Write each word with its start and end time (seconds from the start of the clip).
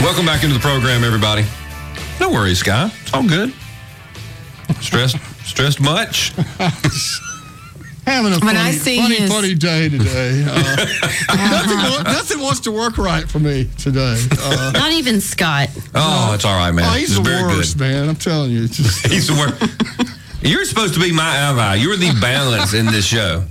Welcome 0.00 0.26
back 0.26 0.42
into 0.42 0.54
the 0.54 0.60
program, 0.60 1.02
everybody. 1.04 1.44
No 2.20 2.30
worries, 2.30 2.58
Sky. 2.60 2.90
It's 3.02 3.12
all 3.12 3.26
good. 3.26 3.52
Stressed, 4.80 5.16
stressed 5.44 5.80
much? 5.80 6.30
Having 8.06 8.32
a 8.32 8.38
When 8.38 8.40
funny, 8.40 8.58
I 8.58 8.70
see 8.70 8.98
funny, 8.98 9.16
his- 9.16 9.30
funny 9.30 9.54
day 9.54 9.88
today. 9.88 10.44
Uh, 10.48 10.86
nothing, 11.36 12.04
nothing 12.04 12.40
wants 12.40 12.60
to 12.60 12.70
work 12.72 12.96
right 12.96 13.28
for 13.28 13.38
me 13.40 13.68
today. 13.76 14.16
Uh, 14.40 14.70
Not 14.74 14.92
even 14.92 15.20
Scott. 15.20 15.68
Oh, 15.94 16.32
it's 16.34 16.44
all 16.44 16.56
right, 16.56 16.72
man. 16.72 16.84
oh, 16.86 16.96
he's 16.96 17.10
it's 17.10 17.18
the 17.18 17.24
very 17.24 17.42
worst, 17.42 17.76
good. 17.76 17.80
man. 17.88 18.08
I'm 18.08 18.16
telling 18.16 18.50
you. 18.50 18.64
It's 18.64 18.76
just, 18.76 19.06
He's 19.12 19.26
the 19.26 19.34
worst. 19.34 20.14
You're 20.42 20.64
supposed 20.64 20.94
to 20.94 21.00
be 21.00 21.12
my 21.12 21.36
ally. 21.36 21.74
You're 21.74 21.96
the 21.96 22.16
balance 22.20 22.72
in 22.72 22.86
this 22.86 23.04
show. 23.04 23.44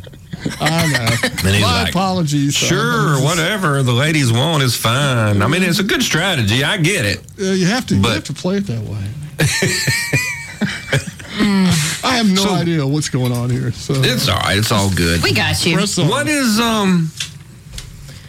I 0.59 0.87
know. 0.91 1.29
And 1.47 1.55
he's 1.55 1.61
My 1.61 1.83
like, 1.83 1.89
apologies. 1.93 2.53
Sure, 2.55 3.15
Uh, 3.17 3.21
whatever 3.23 3.83
the 3.83 3.93
ladies 3.93 4.31
want 4.31 4.63
is 4.63 4.75
fine. 4.75 5.41
I 5.41 5.47
mean, 5.47 5.63
it's 5.63 5.79
a 5.79 5.83
good 5.83 6.03
strategy. 6.03 6.63
I 6.63 6.77
get 6.77 7.05
it. 7.05 7.19
uh, 7.39 7.51
you 7.51 7.65
have 7.67 7.85
to. 7.87 7.95
You 7.95 8.01
But- 8.01 8.13
have 8.15 8.23
to 8.25 8.33
play 8.33 8.57
it 8.57 8.67
that 8.67 8.81
way. 8.81 9.03
I 11.39 12.15
have 12.17 12.27
no 12.27 12.43
So- 12.43 12.55
idea 12.55 12.85
what's 12.87 13.09
going 13.09 13.31
on 13.31 13.49
here. 13.49 13.71
So 13.71 13.93
It's 13.97 14.27
all 14.27 14.39
right. 14.39 14.57
It's 14.57 14.71
all 14.71 14.89
good. 14.89 15.21
We 15.23 15.33
got 15.33 15.63
you. 15.65 15.77
What 15.77 16.27
is 16.27 16.59
um? 16.59 17.11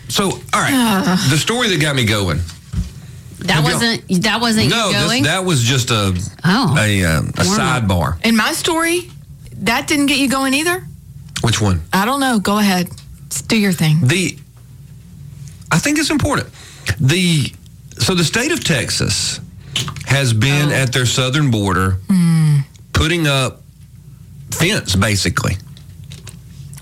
So, 0.08 0.24
all 0.30 0.40
right, 0.54 1.16
the 1.30 1.36
story 1.36 1.68
that 1.68 1.80
got 1.82 1.94
me 1.94 2.04
going. 2.04 2.40
That 3.40 3.62
wasn't 3.62 4.22
that 4.22 4.40
wasn't 4.40 4.70
No, 4.70 4.88
you 4.88 5.08
this, 5.08 5.22
that 5.26 5.44
was 5.44 5.62
just 5.62 5.90
a 5.90 6.14
oh, 6.44 6.76
a, 6.78 7.04
uh, 7.04 7.20
a 7.20 7.44
sidebar. 7.44 8.24
In 8.24 8.34
my 8.36 8.52
story, 8.52 9.10
that 9.58 9.86
didn't 9.86 10.06
get 10.06 10.18
you 10.18 10.28
going 10.28 10.54
either. 10.54 10.82
Which 11.48 11.62
one? 11.62 11.80
I 11.94 12.04
don't 12.04 12.20
know. 12.20 12.40
Go 12.40 12.58
ahead. 12.58 12.90
Do 13.46 13.56
your 13.56 13.72
thing. 13.72 14.00
The 14.02 14.36
I 15.72 15.78
think 15.78 15.98
it's 15.98 16.10
important. 16.10 16.48
The 17.00 17.50
so 17.96 18.14
the 18.14 18.22
state 18.22 18.52
of 18.52 18.62
Texas 18.62 19.40
has 20.04 20.34
been 20.34 20.70
at 20.70 20.92
their 20.92 21.06
southern 21.06 21.50
border 21.50 21.96
putting 22.92 23.26
up 23.26 23.62
fence 24.50 24.94
basically. 24.94 25.56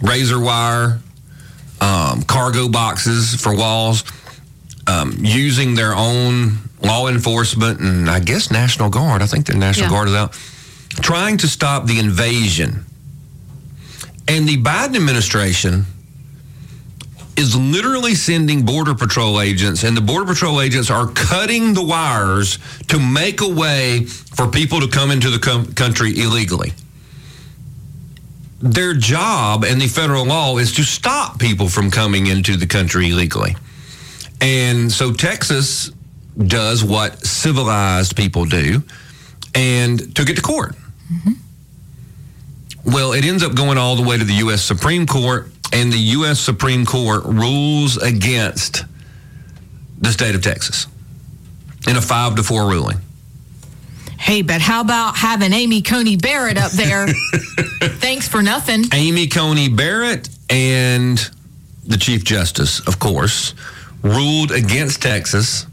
Razor 0.03 0.41
wire, 0.41 0.99
um, 1.81 2.23
cargo 2.23 2.69
boxes 2.69 3.41
for 3.41 3.55
walls, 3.55 4.03
um, 4.89 5.15
using 5.21 5.77
their 5.77 5.95
own 5.95 6.59
law 6.83 7.07
enforcement 7.07 7.79
and 7.79 8.11
I 8.11 8.19
guess 8.19 8.51
National 8.51 8.91
Guard. 8.91 9.23
I 9.23 9.27
think 9.27 9.47
the 9.47 9.55
National 9.55 9.87
Yeah. 9.87 9.91
Guard 9.91 10.09
is 10.09 10.15
out 10.15 10.33
trying 11.03 11.37
to 11.39 11.47
stop 11.47 11.87
the 11.87 12.01
invasion. 12.01 12.86
And 14.29 14.49
the 14.49 14.57
Biden 14.57 14.97
administration 14.97 15.87
is 17.37 17.55
literally 17.55 18.15
sending 18.15 18.65
border 18.65 18.95
patrol 18.95 19.41
agents 19.41 19.85
and 19.85 19.97
the 19.97 20.01
border 20.01 20.27
patrol 20.27 20.61
agents 20.61 20.91
are 20.91 21.09
cutting 21.09 21.75
the 21.75 21.83
wires 21.83 22.59
to 22.89 22.99
make 22.99 23.41
a 23.43 23.49
way 23.49 24.05
for 24.05 24.49
people 24.49 24.81
to 24.81 24.89
come 24.89 25.11
into 25.11 25.29
the 25.31 25.39
com- 25.39 25.73
country 25.75 26.19
illegally. 26.19 26.73
Their 28.61 28.95
job 28.95 29.65
and 29.65 29.81
the 29.81 29.87
federal 29.87 30.25
law 30.25 30.57
is 30.57 30.73
to 30.77 30.83
stop 30.83 31.39
people 31.39 31.69
from 31.69 31.91
coming 31.91 32.27
into 32.27 32.57
the 32.57 32.67
country 32.67 33.11
illegally. 33.11 33.55
And 34.41 34.91
so 34.91 35.13
texas 35.13 35.91
does 36.39 36.83
what 36.83 37.25
civilized 37.25 38.17
people 38.17 38.45
do 38.45 38.83
and 39.55 40.15
took 40.15 40.29
it 40.29 40.37
to 40.37 40.43
court 40.43 40.75
mm-hmm. 41.11 41.33
Well, 42.87 43.13
it 43.13 43.25
ends 43.25 43.43
up 43.43 43.55
going 43.55 43.79
all 43.79 43.97
the 43.97 44.03
way 44.03 44.17
to 44.17 44.25
the 44.25 44.35
U.S. 44.35 44.63
Supreme 44.63 45.07
Court, 45.07 45.51
and 45.73 45.93
the 45.93 45.99
U.S. 45.99 46.39
Supreme 46.39 46.87
Court 46.87 47.25
rules 47.25 47.97
against 47.97 48.85
the 49.99 50.13
state 50.13 50.35
of 50.35 50.43
Texas 50.43 50.87
in 51.89 51.97
a 51.97 52.01
five 52.01 52.37
to 52.37 52.43
four 52.45 52.69
ruling. 52.69 52.99
Hey, 54.19 54.43
but 54.43 54.61
how 54.61 54.81
about 54.81 55.17
having 55.17 55.53
Amy 55.53 55.83
Coney 55.83 56.17
Barrett 56.17 56.57
up 56.57 56.71
there? 56.73 57.07
Thanks 57.81 58.29
for 58.29 58.43
nothing. 58.43 58.85
Amy 58.93 59.27
Coney 59.27 59.69
Barrett 59.69 60.29
and 60.49 61.19
the 61.85 61.97
Chief 61.97 62.25
Justice, 62.25 62.81
of 62.87 62.99
course, 62.99 63.55
ruled 64.03 64.53
against 64.53 65.03
Texas, 65.03 65.67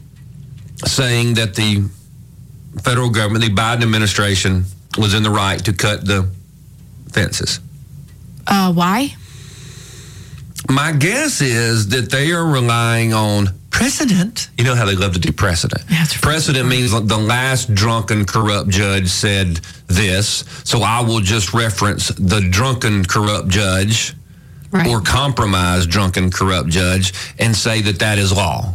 saying 0.84 1.34
that 1.34 1.54
the 1.54 1.88
federal 2.82 3.10
government, 3.10 3.44
the 3.44 3.50
Biden 3.50 3.82
administration, 3.82 4.64
was 4.98 5.14
in 5.14 5.22
the 5.22 5.30
right 5.30 5.64
to 5.64 5.72
cut 5.72 6.04
the 6.04 6.28
fences. 7.14 7.60
Uh, 8.46 8.72
why? 8.72 9.14
My 10.68 10.92
guess 10.92 11.40
is 11.40 11.88
that 11.88 12.10
they 12.10 12.32
are 12.32 12.44
relying 12.44 13.12
on 13.12 13.48
precedent. 13.70 14.50
You 14.58 14.64
know 14.64 14.74
how 14.74 14.84
they 14.84 14.96
love 14.96 15.12
to 15.14 15.18
do 15.18 15.32
precedent. 15.32 15.82
Yeah, 15.90 16.02
it's 16.02 16.16
precedent 16.16 16.68
means 16.68 16.90
the 16.92 17.18
last 17.18 17.74
drunken, 17.74 18.24
corrupt 18.24 18.70
judge 18.70 19.08
said 19.08 19.60
this, 19.86 20.44
so 20.64 20.82
I 20.82 21.00
will 21.00 21.20
just 21.20 21.54
reference 21.54 22.08
the 22.08 22.40
drunken, 22.40 23.04
corrupt 23.04 23.48
judge 23.48 24.14
right. 24.70 24.86
or 24.86 25.00
compromised, 25.00 25.90
drunken, 25.90 26.30
corrupt 26.30 26.68
judge 26.68 27.12
and 27.38 27.54
say 27.54 27.80
that 27.82 27.98
that 27.98 28.18
is 28.18 28.32
law 28.32 28.74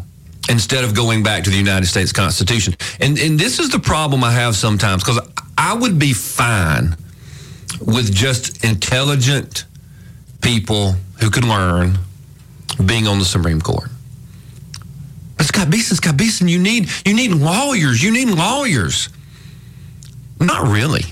instead 0.50 0.84
of 0.84 0.96
going 0.96 1.24
back 1.24 1.44
to 1.44 1.50
the 1.50 1.58
United 1.58 1.86
States 1.86 2.12
Constitution. 2.12 2.76
And, 3.00 3.18
and 3.20 3.40
this 3.40 3.60
is 3.60 3.70
the 3.70 3.80
problem 3.80 4.24
I 4.24 4.32
have 4.32 4.56
sometimes 4.56 5.04
because 5.04 5.20
I 5.58 5.76
would 5.76 6.00
be 6.00 6.14
fine 6.14 6.96
with 7.82 8.14
just 8.14 8.64
intelligent 8.64 9.66
people 10.42 10.96
who 11.22 11.30
can 11.30 11.48
learn 11.48 11.98
being 12.86 13.08
on 13.08 13.20
the 13.20 13.26
Supreme 13.26 13.62
Court. 13.62 13.90
But 15.38 15.48
Scott 15.48 15.70
Beason, 15.70 15.96
Scott 15.96 16.18
Beason, 16.18 16.48
you 16.48 16.60
need 16.60 16.90
you 17.06 17.14
need 17.14 17.32
lawyers. 17.32 18.04
You 18.04 18.12
need 18.12 18.30
lawyers. 18.30 19.10
Not 20.40 20.68
really. 20.68 21.06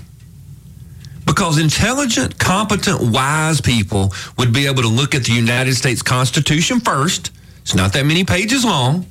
Because 1.25 1.59
intelligent, 1.59 2.39
competent, 2.39 3.11
wise 3.11 3.59
people 3.61 4.13
would 4.37 4.53
be 4.53 4.65
able 4.65 4.81
to 4.81 4.87
look 4.87 5.13
at 5.13 5.25
the 5.25 5.33
United 5.33 5.75
States 5.75 6.01
Constitution 6.01 6.79
first. 6.79 7.31
It's 7.61 7.75
not 7.75 7.93
that 7.93 8.05
many 8.05 8.23
pages 8.23 8.63
long. 8.63 9.05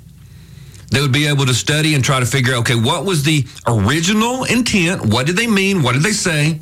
They 0.90 1.00
would 1.00 1.12
be 1.12 1.26
able 1.26 1.46
to 1.46 1.54
study 1.54 1.94
and 1.94 2.02
try 2.02 2.20
to 2.20 2.26
figure 2.26 2.54
out, 2.54 2.60
okay, 2.60 2.74
what 2.74 3.04
was 3.04 3.22
the 3.22 3.44
original 3.66 4.44
intent? 4.44 5.04
What 5.04 5.26
did 5.26 5.36
they 5.36 5.46
mean? 5.46 5.82
What 5.82 5.92
did 5.92 6.02
they 6.02 6.12
say? 6.12 6.60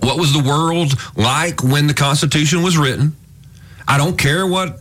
What 0.00 0.18
was 0.18 0.32
the 0.32 0.42
world 0.42 0.94
like 1.16 1.62
when 1.62 1.86
the 1.86 1.94
Constitution 1.94 2.62
was 2.62 2.76
written? 2.76 3.16
I 3.88 3.98
don't 3.98 4.18
care 4.18 4.46
what 4.46 4.80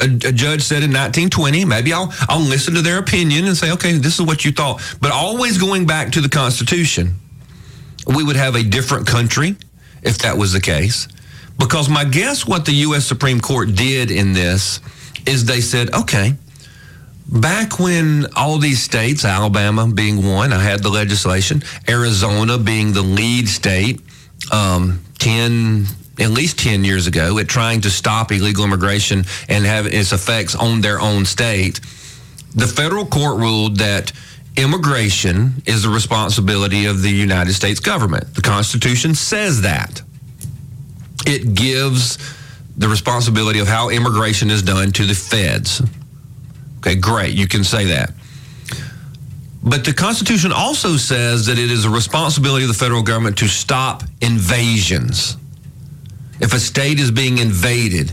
a, 0.00 0.04
a 0.04 0.32
judge 0.32 0.62
said 0.62 0.82
in 0.82 0.90
1920. 0.90 1.64
Maybe 1.64 1.92
I'll 1.92 2.12
I'll 2.28 2.40
listen 2.40 2.74
to 2.74 2.82
their 2.82 2.98
opinion 2.98 3.46
and 3.46 3.56
say, 3.56 3.72
okay, 3.72 3.92
this 3.92 4.18
is 4.18 4.22
what 4.22 4.44
you 4.44 4.52
thought. 4.52 4.80
But 5.00 5.12
always 5.12 5.58
going 5.58 5.86
back 5.86 6.12
to 6.12 6.20
the 6.20 6.28
Constitution, 6.28 7.18
we 8.06 8.24
would 8.24 8.36
have 8.36 8.54
a 8.54 8.62
different 8.62 9.06
country 9.06 9.56
if 10.02 10.18
that 10.18 10.38
was 10.38 10.52
the 10.52 10.60
case. 10.60 11.08
Because 11.58 11.88
my 11.88 12.04
guess, 12.04 12.46
what 12.46 12.64
the 12.64 12.72
U.S. 12.72 13.04
Supreme 13.04 13.40
Court 13.40 13.74
did 13.74 14.10
in 14.10 14.32
this 14.32 14.80
is 15.26 15.44
they 15.44 15.60
said, 15.60 15.92
okay, 15.92 16.34
back 17.28 17.78
when 17.78 18.26
all 18.34 18.58
these 18.58 18.82
states, 18.82 19.24
Alabama 19.24 19.86
being 19.92 20.24
one, 20.26 20.52
I 20.52 20.62
had 20.62 20.82
the 20.82 20.88
legislation, 20.88 21.62
Arizona 21.88 22.58
being 22.58 22.92
the 22.92 23.02
lead 23.02 23.48
state, 23.48 24.00
um, 24.52 25.02
10, 25.18 25.86
at 26.18 26.30
least 26.30 26.58
10 26.58 26.84
years 26.84 27.06
ago, 27.06 27.38
at 27.38 27.48
trying 27.48 27.80
to 27.82 27.90
stop 27.90 28.32
illegal 28.32 28.64
immigration 28.64 29.24
and 29.48 29.64
have 29.64 29.86
its 29.86 30.12
effects 30.12 30.54
on 30.54 30.80
their 30.80 31.00
own 31.00 31.24
state, 31.24 31.80
the 32.54 32.66
federal 32.66 33.04
court 33.04 33.38
ruled 33.38 33.76
that 33.76 34.12
immigration 34.56 35.62
is 35.66 35.82
the 35.82 35.88
responsibility 35.88 36.86
of 36.86 37.02
the 37.02 37.10
United 37.10 37.52
States 37.52 37.78
government. 37.78 38.34
The 38.34 38.42
Constitution 38.42 39.14
says 39.14 39.62
that. 39.62 40.02
It 41.26 41.54
gives 41.54 42.18
the 42.76 42.88
responsibility 42.88 43.58
of 43.58 43.68
how 43.68 43.90
immigration 43.90 44.50
is 44.50 44.62
done 44.62 44.92
to 44.92 45.04
the 45.04 45.14
feds. 45.14 45.82
Okay, 46.78 46.94
great. 46.94 47.34
You 47.34 47.48
can 47.48 47.64
say 47.64 47.86
that. 47.86 48.12
But 49.62 49.84
the 49.84 49.92
Constitution 49.92 50.52
also 50.52 50.96
says 50.96 51.46
that 51.46 51.58
it 51.58 51.70
is 51.70 51.84
a 51.84 51.90
responsibility 51.90 52.64
of 52.64 52.68
the 52.68 52.74
federal 52.74 53.02
government 53.02 53.38
to 53.38 53.48
stop 53.48 54.02
invasions. 54.20 55.36
If 56.40 56.54
a 56.54 56.60
state 56.60 57.00
is 57.00 57.10
being 57.10 57.38
invaded, 57.38 58.12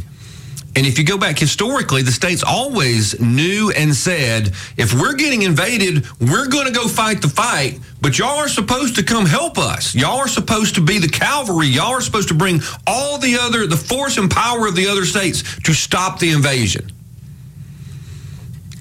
and 0.76 0.86
if 0.86 0.98
you 0.98 1.06
go 1.06 1.18
back 1.18 1.40
historically, 1.40 2.02
the 2.02 2.12
states 2.12 2.44
always 2.44 3.18
knew 3.22 3.72
and 3.72 3.96
said, 3.96 4.54
if 4.76 4.94
we're 4.94 5.14
getting 5.14 5.44
invaded, 5.44 6.06
we're 6.20 6.48
going 6.48 6.66
to 6.66 6.74
go 6.74 6.88
fight 6.88 7.22
the 7.22 7.30
fight, 7.30 7.80
but 8.02 8.20
y'all 8.20 8.38
are 8.38 8.50
supposed 8.50 8.96
to 8.96 9.04
come 9.04 9.26
help 9.26 9.58
us. 9.58 9.96
Y'all 9.96 10.18
are 10.18 10.28
supposed 10.28 10.76
to 10.76 10.82
be 10.82 10.98
the 10.98 11.08
cavalry. 11.08 11.68
Y'all 11.68 11.94
are 11.94 12.02
supposed 12.02 12.28
to 12.28 12.34
bring 12.34 12.60
all 12.86 13.18
the 13.18 13.38
other, 13.40 13.68
the 13.68 13.78
force 13.78 14.18
and 14.18 14.30
power 14.30 14.68
of 14.68 14.76
the 14.76 14.88
other 14.88 15.06
states 15.06 15.58
to 15.62 15.74
stop 15.74 16.20
the 16.20 16.32
invasion. 16.32 16.92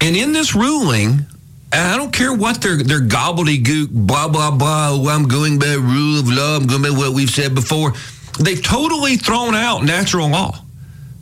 And 0.05 0.15
in 0.15 0.33
this 0.33 0.55
ruling, 0.55 1.25
and 1.73 1.89
I 1.89 1.97
don't 1.97 2.13
care 2.13 2.31
what 2.31 2.61
their 2.61 2.77
their 2.77 3.01
gobbledygook, 3.01 3.89
blah 3.91 4.29
blah 4.29 4.51
blah. 4.51 4.91
Oh, 4.91 5.09
I'm 5.09 5.27
going 5.27 5.59
by 5.59 5.73
rule 5.73 6.21
of 6.21 6.29
law. 6.29 6.57
I'm 6.57 6.67
going 6.67 6.83
by 6.83 6.91
what 6.91 7.15
we've 7.15 7.31
said 7.31 7.55
before. 7.55 7.95
They've 8.39 8.63
totally 8.63 9.17
thrown 9.17 9.55
out 9.55 9.83
natural 9.83 10.29
law. 10.29 10.61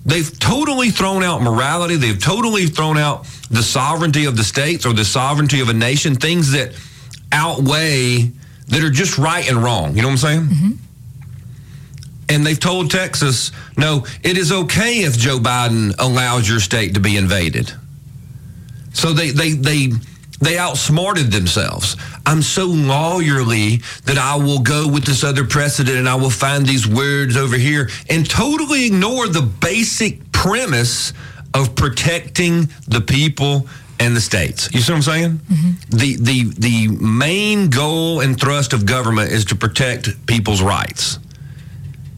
They've 0.05 0.37
totally 0.37 0.91
thrown 0.91 1.23
out 1.23 1.43
morality. 1.43 1.95
They've 1.95 2.19
totally 2.19 2.67
thrown 2.67 2.99
out 2.99 3.25
the 3.51 3.63
sovereignty 3.63 4.25
of 4.25 4.37
the 4.37 4.43
states 4.43 4.85
or 4.85 4.93
the 4.93 5.05
sovereignty 5.05 5.61
of 5.61 5.69
a 5.69 5.73
nation, 5.73 6.17
things 6.17 6.51
that 6.51 6.75
outweigh, 7.31 8.33
that 8.67 8.83
are 8.83 8.91
just 8.91 9.17
right 9.17 9.49
and 9.49 9.63
wrong. 9.63 9.95
You 9.95 10.03
know 10.03 10.09
what 10.09 10.13
I'm 10.13 10.19
saying? 10.19 10.41
Mm-hmm. 10.41 10.73
And 12.31 12.45
they've 12.45 12.59
told 12.59 12.91
Texas, 12.91 13.53
no, 13.77 14.07
it 14.25 14.37
is 14.37 14.51
okay 14.51 15.05
if 15.05 15.17
Joe 15.17 15.39
Biden 15.39 15.95
allows 16.01 16.49
your 16.49 16.59
state 16.59 16.95
to 16.95 17.01
be 17.01 17.17
invaded. 17.17 17.73
So 18.93 19.13
they 19.13 19.31
they 19.31 19.53
they 19.53 19.91
they 20.41 20.59
outsmarted 20.59 21.31
themselves. 21.31 21.97
I'm 22.27 22.43
so 22.43 22.69
lawyerly 22.69 23.83
that 24.05 24.19
I 24.19 24.37
will 24.37 24.59
go 24.59 24.89
with 24.89 25.05
this 25.05 25.23
other 25.23 25.45
precedent 25.45 25.97
and 25.97 26.09
I 26.09 26.17
will 26.17 26.31
find 26.31 26.67
these 26.67 26.87
words 26.87 27.37
over 27.37 27.57
here 27.57 27.89
and 28.11 28.29
totally 28.29 28.87
ignore 28.87 29.29
the 29.29 29.43
basic 29.43 30.33
premise 30.33 31.13
of 31.55 31.77
protecting 31.77 32.69
the 32.89 33.01
people 33.01 33.69
and 34.01 34.17
the 34.17 34.21
states. 34.21 34.69
You 34.73 34.81
see 34.81 34.93
what 34.93 34.97
I'm 34.97 35.03
saying? 35.03 35.31
Mm-hmm. 35.31 35.97
The 35.97 36.17
the 36.17 36.45
the 36.59 36.89
main 36.89 37.71
goal 37.71 38.21
and 38.21 38.39
thrust 38.39 38.73
of 38.73 38.85
government 38.85 39.31
is 39.31 39.45
to 39.47 39.55
protect 39.55 40.27
people's 40.27 40.61
rights 40.61 41.19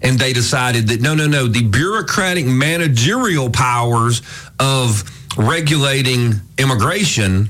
and 0.04 0.18
they 0.18 0.34
decided 0.34 0.88
that 0.88 1.00
no, 1.00 1.14
no, 1.14 1.26
no, 1.26 1.46
the 1.46 1.62
bureaucratic 1.62 2.44
managerial 2.44 3.48
powers 3.48 4.20
of 4.60 5.02
regulating 5.36 6.40
immigration, 6.58 7.48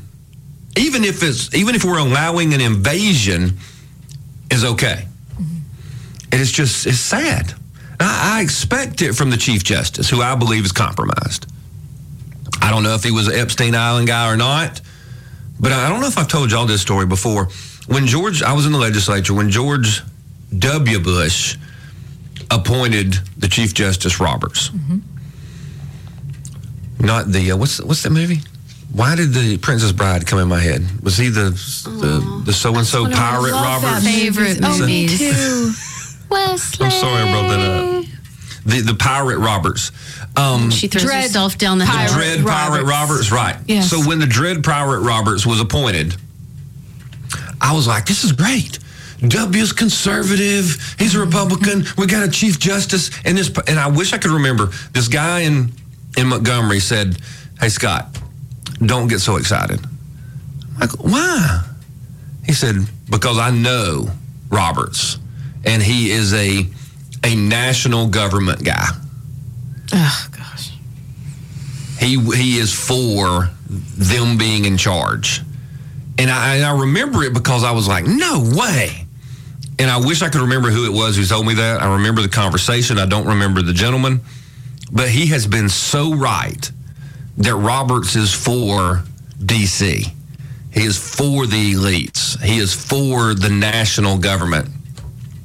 even 0.77 1.05
if 1.05 1.23
it's 1.23 1.55
even 1.55 1.75
if 1.75 1.85
we're 1.85 1.99
allowing 1.99 2.55
an 2.55 2.61
invasion, 2.61 3.59
is 4.51 4.65
okay. 4.65 5.07
And 5.39 6.41
it's 6.41 6.51
just 6.51 6.87
it's 6.87 6.99
sad. 6.99 7.55
I, 8.01 8.39
I 8.39 8.43
expect 8.43 9.03
it 9.03 9.15
from 9.15 9.31
the 9.31 9.37
Chief 9.37 9.63
Justice, 9.63 10.11
who 10.11 10.21
I 10.21 10.35
believe 10.35 10.65
is 10.65 10.73
compromised. 10.73 11.47
I 12.61 12.71
don't 12.71 12.83
know 12.83 12.95
if 12.95 13.05
he 13.05 13.11
was 13.11 13.29
an 13.29 13.35
Epstein 13.35 13.75
Island 13.75 14.09
guy 14.09 14.33
or 14.33 14.37
not, 14.37 14.81
but 15.61 15.73
I 15.73 15.89
don't 15.89 16.01
know 16.01 16.07
if 16.07 16.19
I've 16.19 16.29
told 16.29 16.51
y'all 16.51 16.67
this 16.67 16.83
story 16.83 17.07
before. 17.07 17.49
When 17.87 18.07
George, 18.07 18.43
I 18.43 18.53
was 18.55 18.67
in 18.67 18.73
the 18.73 18.79
legislature 18.79 19.35
when 19.35 19.51
George 19.51 20.03
W. 20.59 20.99
Bush 20.99 21.57
appointed 22.51 23.15
the 23.37 23.49
Chief 23.49 23.75
Justice 23.75 24.21
Roberts. 24.21 24.71
Mm-hmm. 24.71 24.99
Not 27.01 27.31
the 27.33 27.53
uh, 27.53 27.57
what's 27.57 27.81
what's 27.81 28.03
that 28.03 28.11
movie? 28.11 28.41
Why 28.93 29.17
did 29.17 29.33
the 29.35 29.59
Princess 29.59 29.93
Bride 29.93 30.27
come 30.27 30.39
in 30.39 30.49
my 30.49 30.61
head? 30.61 30.83
Was 31.03 31.17
he 31.17 31.29
the 31.29 31.51
the 31.85 32.43
the 32.47 32.53
so 32.53 32.75
and 32.77 32.87
so 32.87 33.05
pirate 33.11 33.51
Love 33.53 33.83
that 33.83 33.93
Roberts? 33.93 34.05
movie. 34.05 34.19
Favorite 34.31 34.59
Oh, 34.63 34.87
me 34.87 35.03
movies. 35.03 35.19
too. 35.19 35.73
Westley. 36.31 36.87
I'm 36.87 36.93
sorry 36.93 37.23
I 37.23 37.31
brought 37.33 37.49
that 37.49 37.61
up. 37.61 38.05
The 38.67 38.81
the 38.81 38.95
pirate 38.95 39.39
Roberts. 39.39 39.91
Um, 40.37 40.71
She 40.71 40.89
throws 40.89 41.05
Dread 41.05 41.23
herself 41.25 41.59
down 41.59 41.79
the 41.79 41.85
pirate. 41.85 42.11
hill. 42.11 42.43
Dread 42.43 42.47
Pirate 42.47 42.85
Roberts, 42.85 43.31
right. 43.31 43.57
Yes. 43.67 43.89
So 43.91 44.01
when 44.01 44.19
the 44.19 44.27
Dread 44.27 44.65
Pirate 44.65 45.01
Roberts 45.03 45.47
was 45.47 45.61
appointed, 45.61 46.17
I 47.61 47.73
was 47.73 47.87
like, 47.87 48.07
this 48.07 48.25
is 48.25 48.33
great. 48.33 48.79
W's 49.27 49.73
conservative. 49.73 50.97
He's 50.99 51.15
a 51.15 51.21
Republican. 51.21 51.85
We 51.97 52.07
got 52.07 52.27
a 52.27 52.31
Chief 52.31 52.59
Justice. 52.59 53.11
And 53.25 53.39
this 53.39 53.51
and 53.69 53.79
I 53.79 53.89
wish 53.89 54.13
I 54.13 54.19
could 54.19 54.33
remember 54.33 54.71
this 54.93 55.09
guy 55.09 55.41
in 55.41 55.73
in 56.17 56.29
Montgomery 56.29 56.81
said, 56.81 57.19
Hey 57.61 57.69
Scott, 57.69 58.19
don't 58.85 59.09
get 59.09 59.21
so 59.21 59.37
excited. 59.37 59.81
I'm 60.75 60.81
like, 60.81 60.91
why? 60.99 61.65
He 62.45 62.53
said, 62.53 62.77
because 63.09 63.39
I 63.39 63.51
know 63.51 64.09
Roberts 64.51 65.19
and 65.65 65.83
he 65.83 66.11
is 66.11 66.33
a 66.35 66.67
a 67.25 67.35
national 67.35 68.09
government 68.09 68.65
guy. 68.65 68.87
Oh 69.93 70.29
gosh. 70.31 70.71
He 71.99 72.19
he 72.19 72.59
is 72.59 72.73
for 72.73 73.51
them 73.97 74.37
being 74.37 74.65
in 74.67 74.77
charge, 74.77 75.41
and 76.19 76.31
I, 76.31 76.57
and 76.57 76.65
I 76.65 76.81
remember 76.81 77.23
it 77.23 77.33
because 77.33 77.65
I 77.65 77.73
was 77.73 77.89
like, 77.89 78.05
no 78.05 78.53
way. 78.55 79.07
And 79.79 79.91
I 79.91 79.99
wish 79.99 80.23
I 80.23 80.29
could 80.29 80.43
remember 80.43 80.71
who 80.71 80.87
it 80.87 80.93
was 80.93 81.17
who 81.17 81.25
told 81.25 81.47
me 81.47 81.55
that. 81.55 81.83
I 81.83 81.95
remember 81.95 82.23
the 82.23 82.29
conversation. 82.29 82.99
I 82.99 83.07
don't 83.07 83.27
remember 83.27 83.63
the 83.63 83.73
gentleman, 83.73 84.21
but 84.95 85.09
he 85.09 85.27
has 85.27 85.47
been 85.47 85.69
so 85.69 86.15
right 86.15 86.71
that 87.39 87.55
Roberts 87.57 88.15
is 88.17 88.33
for 88.33 89.03
DC. 89.41 90.07
He 90.73 90.83
is 90.83 90.97
for 90.97 91.47
the 91.47 91.75
elites. 91.75 92.41
He 92.41 92.59
is 92.59 92.73
for 92.73 93.35
the 93.35 93.51
national 93.51 94.19
government 94.19 94.69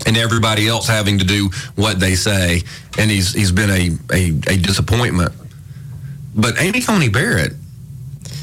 and 0.05 0.15
everybody 0.15 0.67
else 0.67 0.87
having 0.87 1.19
to 1.19 1.25
do 1.25 1.49
what 1.75 1.99
they 1.99 2.15
say. 2.15 2.61
And 2.97 3.11
he's 3.11 3.33
he's 3.33 3.51
been 3.51 3.69
a, 3.69 3.89
a, 4.13 4.29
a 4.53 4.57
disappointment. 4.57 5.33
But 6.35 6.61
Amy 6.61 6.81
Coney 6.81 7.09
Barrett, 7.09 7.53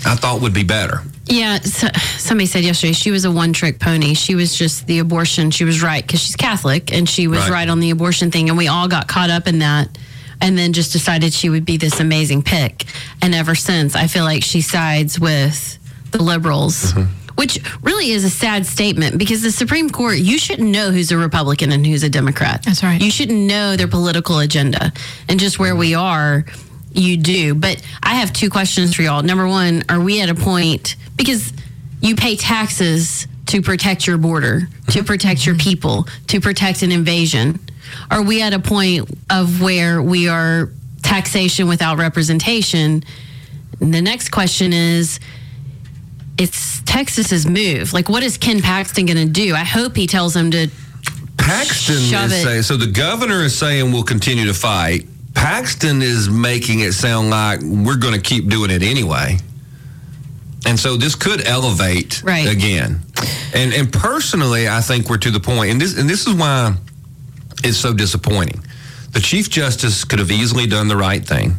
I 0.04 0.16
thought 0.16 0.42
would 0.42 0.52
be 0.54 0.64
better. 0.64 1.02
Yeah, 1.28 1.58
so, 1.60 1.88
somebody 2.18 2.46
said 2.46 2.62
yesterday 2.62 2.92
she 2.92 3.10
was 3.10 3.24
a 3.24 3.30
one 3.32 3.52
trick 3.52 3.80
pony. 3.80 4.14
She 4.14 4.34
was 4.36 4.56
just 4.56 4.86
the 4.86 5.00
abortion. 5.00 5.50
She 5.50 5.64
was 5.64 5.82
right 5.82 6.04
because 6.06 6.20
she's 6.20 6.36
Catholic 6.36 6.92
and 6.92 7.08
she 7.08 7.26
was 7.26 7.40
Right. 7.40 7.50
right. 7.50 7.68
on 7.68 7.80
the 7.80 7.90
abortion 7.90 8.30
thing. 8.30 8.48
And 8.48 8.56
we 8.58 8.68
all 8.68 8.86
got 8.86 9.08
caught 9.08 9.30
up 9.30 9.48
in 9.48 9.58
that 9.60 9.88
and 10.40 10.56
then 10.56 10.72
just 10.72 10.92
decided 10.92 11.32
she 11.32 11.48
would 11.48 11.64
be 11.64 11.76
this 11.76 12.00
amazing 12.00 12.42
pick. 12.42 12.84
And 13.22 13.34
ever 13.34 13.54
since, 13.54 13.94
I 13.94 14.06
feel 14.06 14.24
like 14.24 14.42
she 14.42 14.60
sides 14.60 15.18
with 15.18 15.78
the 16.12 16.22
liberals. 16.22 16.92
Mm-hmm. 16.92 17.12
Which 17.36 17.60
really 17.82 18.12
is 18.12 18.24
a 18.24 18.30
sad 18.30 18.64
statement 18.64 19.18
because 19.18 19.42
the 19.42 19.50
Supreme 19.50 19.90
Court, 19.90 20.16
you 20.16 20.38
shouldn't 20.38 20.70
know 20.70 20.90
who's 20.90 21.12
a 21.12 21.18
Republican 21.18 21.70
and 21.70 21.86
who's 21.86 22.02
a 22.02 22.08
Democrat. 22.08 22.62
That's 22.62 22.82
right. 22.82 22.98
You 22.98 23.10
shouldn't 23.10 23.38
know 23.38 23.76
their 23.76 23.88
political 23.88 24.38
agenda. 24.38 24.90
And 25.28 25.38
just 25.38 25.58
where 25.58 25.76
we 25.76 25.94
are, 25.94 26.46
you 26.92 27.18
do. 27.18 27.54
But 27.54 27.82
I 28.02 28.14
have 28.14 28.32
two 28.32 28.48
questions 28.48 28.94
for 28.94 29.02
y'all. 29.02 29.22
Number 29.22 29.46
one, 29.46 29.84
are 29.90 30.00
we 30.00 30.22
at 30.22 30.30
a 30.30 30.34
point 30.34 30.96
because 31.16 31.52
you 32.00 32.16
pay 32.16 32.36
taxes 32.36 33.26
to 33.46 33.60
protect 33.60 34.06
your 34.06 34.16
border, 34.16 34.60
to 34.60 34.66
mm-hmm. 34.66 35.04
protect 35.04 35.44
your 35.44 35.56
mm-hmm. 35.56 35.68
people, 35.68 36.08
to 36.28 36.40
protect 36.40 36.82
an 36.82 36.90
invasion? 36.90 37.60
Are 38.10 38.22
we 38.22 38.42
at 38.42 38.52
a 38.52 38.58
point 38.58 39.08
of 39.30 39.60
where 39.60 40.00
we 40.02 40.28
are 40.28 40.70
taxation 41.02 41.68
without 41.68 41.98
representation? 41.98 43.02
And 43.80 43.92
the 43.94 44.02
next 44.02 44.30
question 44.30 44.72
is 44.72 45.20
it's 46.38 46.80
Texas's 46.82 47.46
move. 47.46 47.92
Like, 47.92 48.08
what 48.08 48.22
is 48.22 48.36
Ken 48.38 48.60
Paxton 48.60 49.06
going 49.06 49.16
to 49.18 49.24
do? 49.32 49.54
I 49.54 49.64
hope 49.64 49.96
he 49.96 50.06
tells 50.06 50.34
him 50.36 50.50
to 50.52 50.68
Paxton 51.38 51.96
Shove 52.00 52.26
is 52.26 52.32
it. 52.32 52.42
saying 52.44 52.62
so. 52.62 52.76
The 52.76 52.86
governor 52.86 53.42
is 53.42 53.56
saying 53.56 53.92
we'll 53.92 54.02
continue 54.02 54.46
to 54.46 54.54
fight. 54.54 55.06
Paxton 55.34 56.02
is 56.02 56.28
making 56.28 56.80
it 56.80 56.92
sound 56.92 57.30
like 57.30 57.60
we're 57.62 57.96
going 57.98 58.14
to 58.14 58.20
keep 58.20 58.48
doing 58.48 58.70
it 58.70 58.82
anyway, 58.82 59.38
and 60.66 60.78
so 60.78 60.96
this 60.96 61.14
could 61.14 61.46
elevate 61.46 62.22
Right. 62.24 62.48
again. 62.48 63.00
And 63.54 63.72
and 63.72 63.92
personally, 63.92 64.68
I 64.68 64.80
think 64.80 65.08
we're 65.08 65.18
to 65.18 65.30
the 65.30 65.38
point, 65.40 65.70
and 65.72 65.80
this 65.80 65.96
and 65.96 66.08
this 66.08 66.26
is 66.26 66.34
why 66.34 66.74
it's 67.66 67.78
so 67.78 67.92
disappointing. 67.92 68.64
The 69.12 69.20
chief 69.20 69.50
justice 69.50 70.04
could 70.04 70.18
have 70.18 70.30
easily 70.30 70.66
done 70.66 70.88
the 70.88 70.96
right 70.96 71.24
thing 71.24 71.56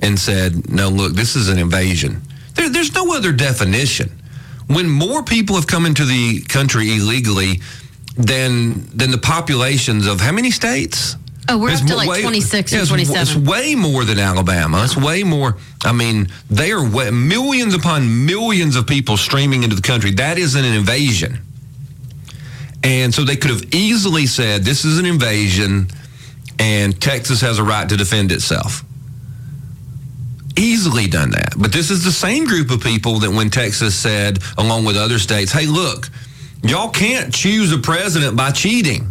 and 0.00 0.18
said, 0.18 0.70
"No, 0.70 0.88
look, 0.88 1.14
this 1.14 1.36
is 1.36 1.48
an 1.48 1.58
invasion." 1.58 2.22
There, 2.54 2.68
there's 2.68 2.92
no 2.94 3.14
other 3.14 3.32
definition. 3.32 4.10
When 4.66 4.88
more 4.88 5.22
people 5.22 5.56
have 5.56 5.66
come 5.66 5.86
into 5.86 6.04
the 6.04 6.40
country 6.42 6.96
illegally 6.96 7.60
than 8.16 8.88
than 8.94 9.10
the 9.10 9.18
populations 9.18 10.06
of 10.06 10.20
how 10.20 10.32
many 10.32 10.50
states? 10.50 11.16
Oh, 11.46 11.58
we're 11.58 11.70
It's 11.72 11.82
up 11.82 11.88
to 11.88 11.96
like 11.96 12.08
way- 12.08 12.22
26 12.22 12.72
yeah, 12.72 12.78
or 12.78 12.82
it's- 12.82 12.88
27. 12.88 13.22
It's 13.22 13.36
way 13.36 13.74
more 13.74 14.04
than 14.06 14.18
Alabama. 14.18 14.82
It's 14.82 14.96
way 14.96 15.24
more. 15.24 15.58
I 15.84 15.92
mean, 15.92 16.28
they 16.50 16.70
are 16.72 16.82
way, 16.82 17.10
millions 17.10 17.74
upon 17.74 18.24
millions 18.24 18.76
of 18.76 18.86
people 18.86 19.18
streaming 19.18 19.62
into 19.62 19.76
the 19.76 19.82
country. 19.82 20.12
That 20.12 20.38
is 20.38 20.54
an 20.54 20.64
invasion. 20.64 21.40
And 22.84 23.14
so 23.14 23.24
they 23.24 23.36
could 23.36 23.50
have 23.50 23.74
easily 23.74 24.26
said, 24.26 24.62
this 24.62 24.84
is 24.84 24.98
an 24.98 25.06
invasion 25.06 25.88
and 26.58 27.00
Texas 27.00 27.40
has 27.40 27.58
a 27.58 27.64
right 27.64 27.88
to 27.88 27.96
defend 27.96 28.30
itself. 28.30 28.84
Easily 30.56 31.08
done 31.08 31.30
that. 31.30 31.54
But 31.58 31.72
this 31.72 31.90
is 31.90 32.04
the 32.04 32.12
same 32.12 32.44
group 32.44 32.70
of 32.70 32.80
people 32.80 33.18
that 33.20 33.30
when 33.30 33.50
Texas 33.50 33.96
said, 33.96 34.38
along 34.58 34.84
with 34.84 34.96
other 34.96 35.18
states, 35.18 35.50
hey, 35.50 35.66
look, 35.66 36.10
y'all 36.62 36.90
can't 36.90 37.34
choose 37.34 37.72
a 37.72 37.78
president 37.78 38.36
by 38.36 38.52
cheating. 38.52 39.10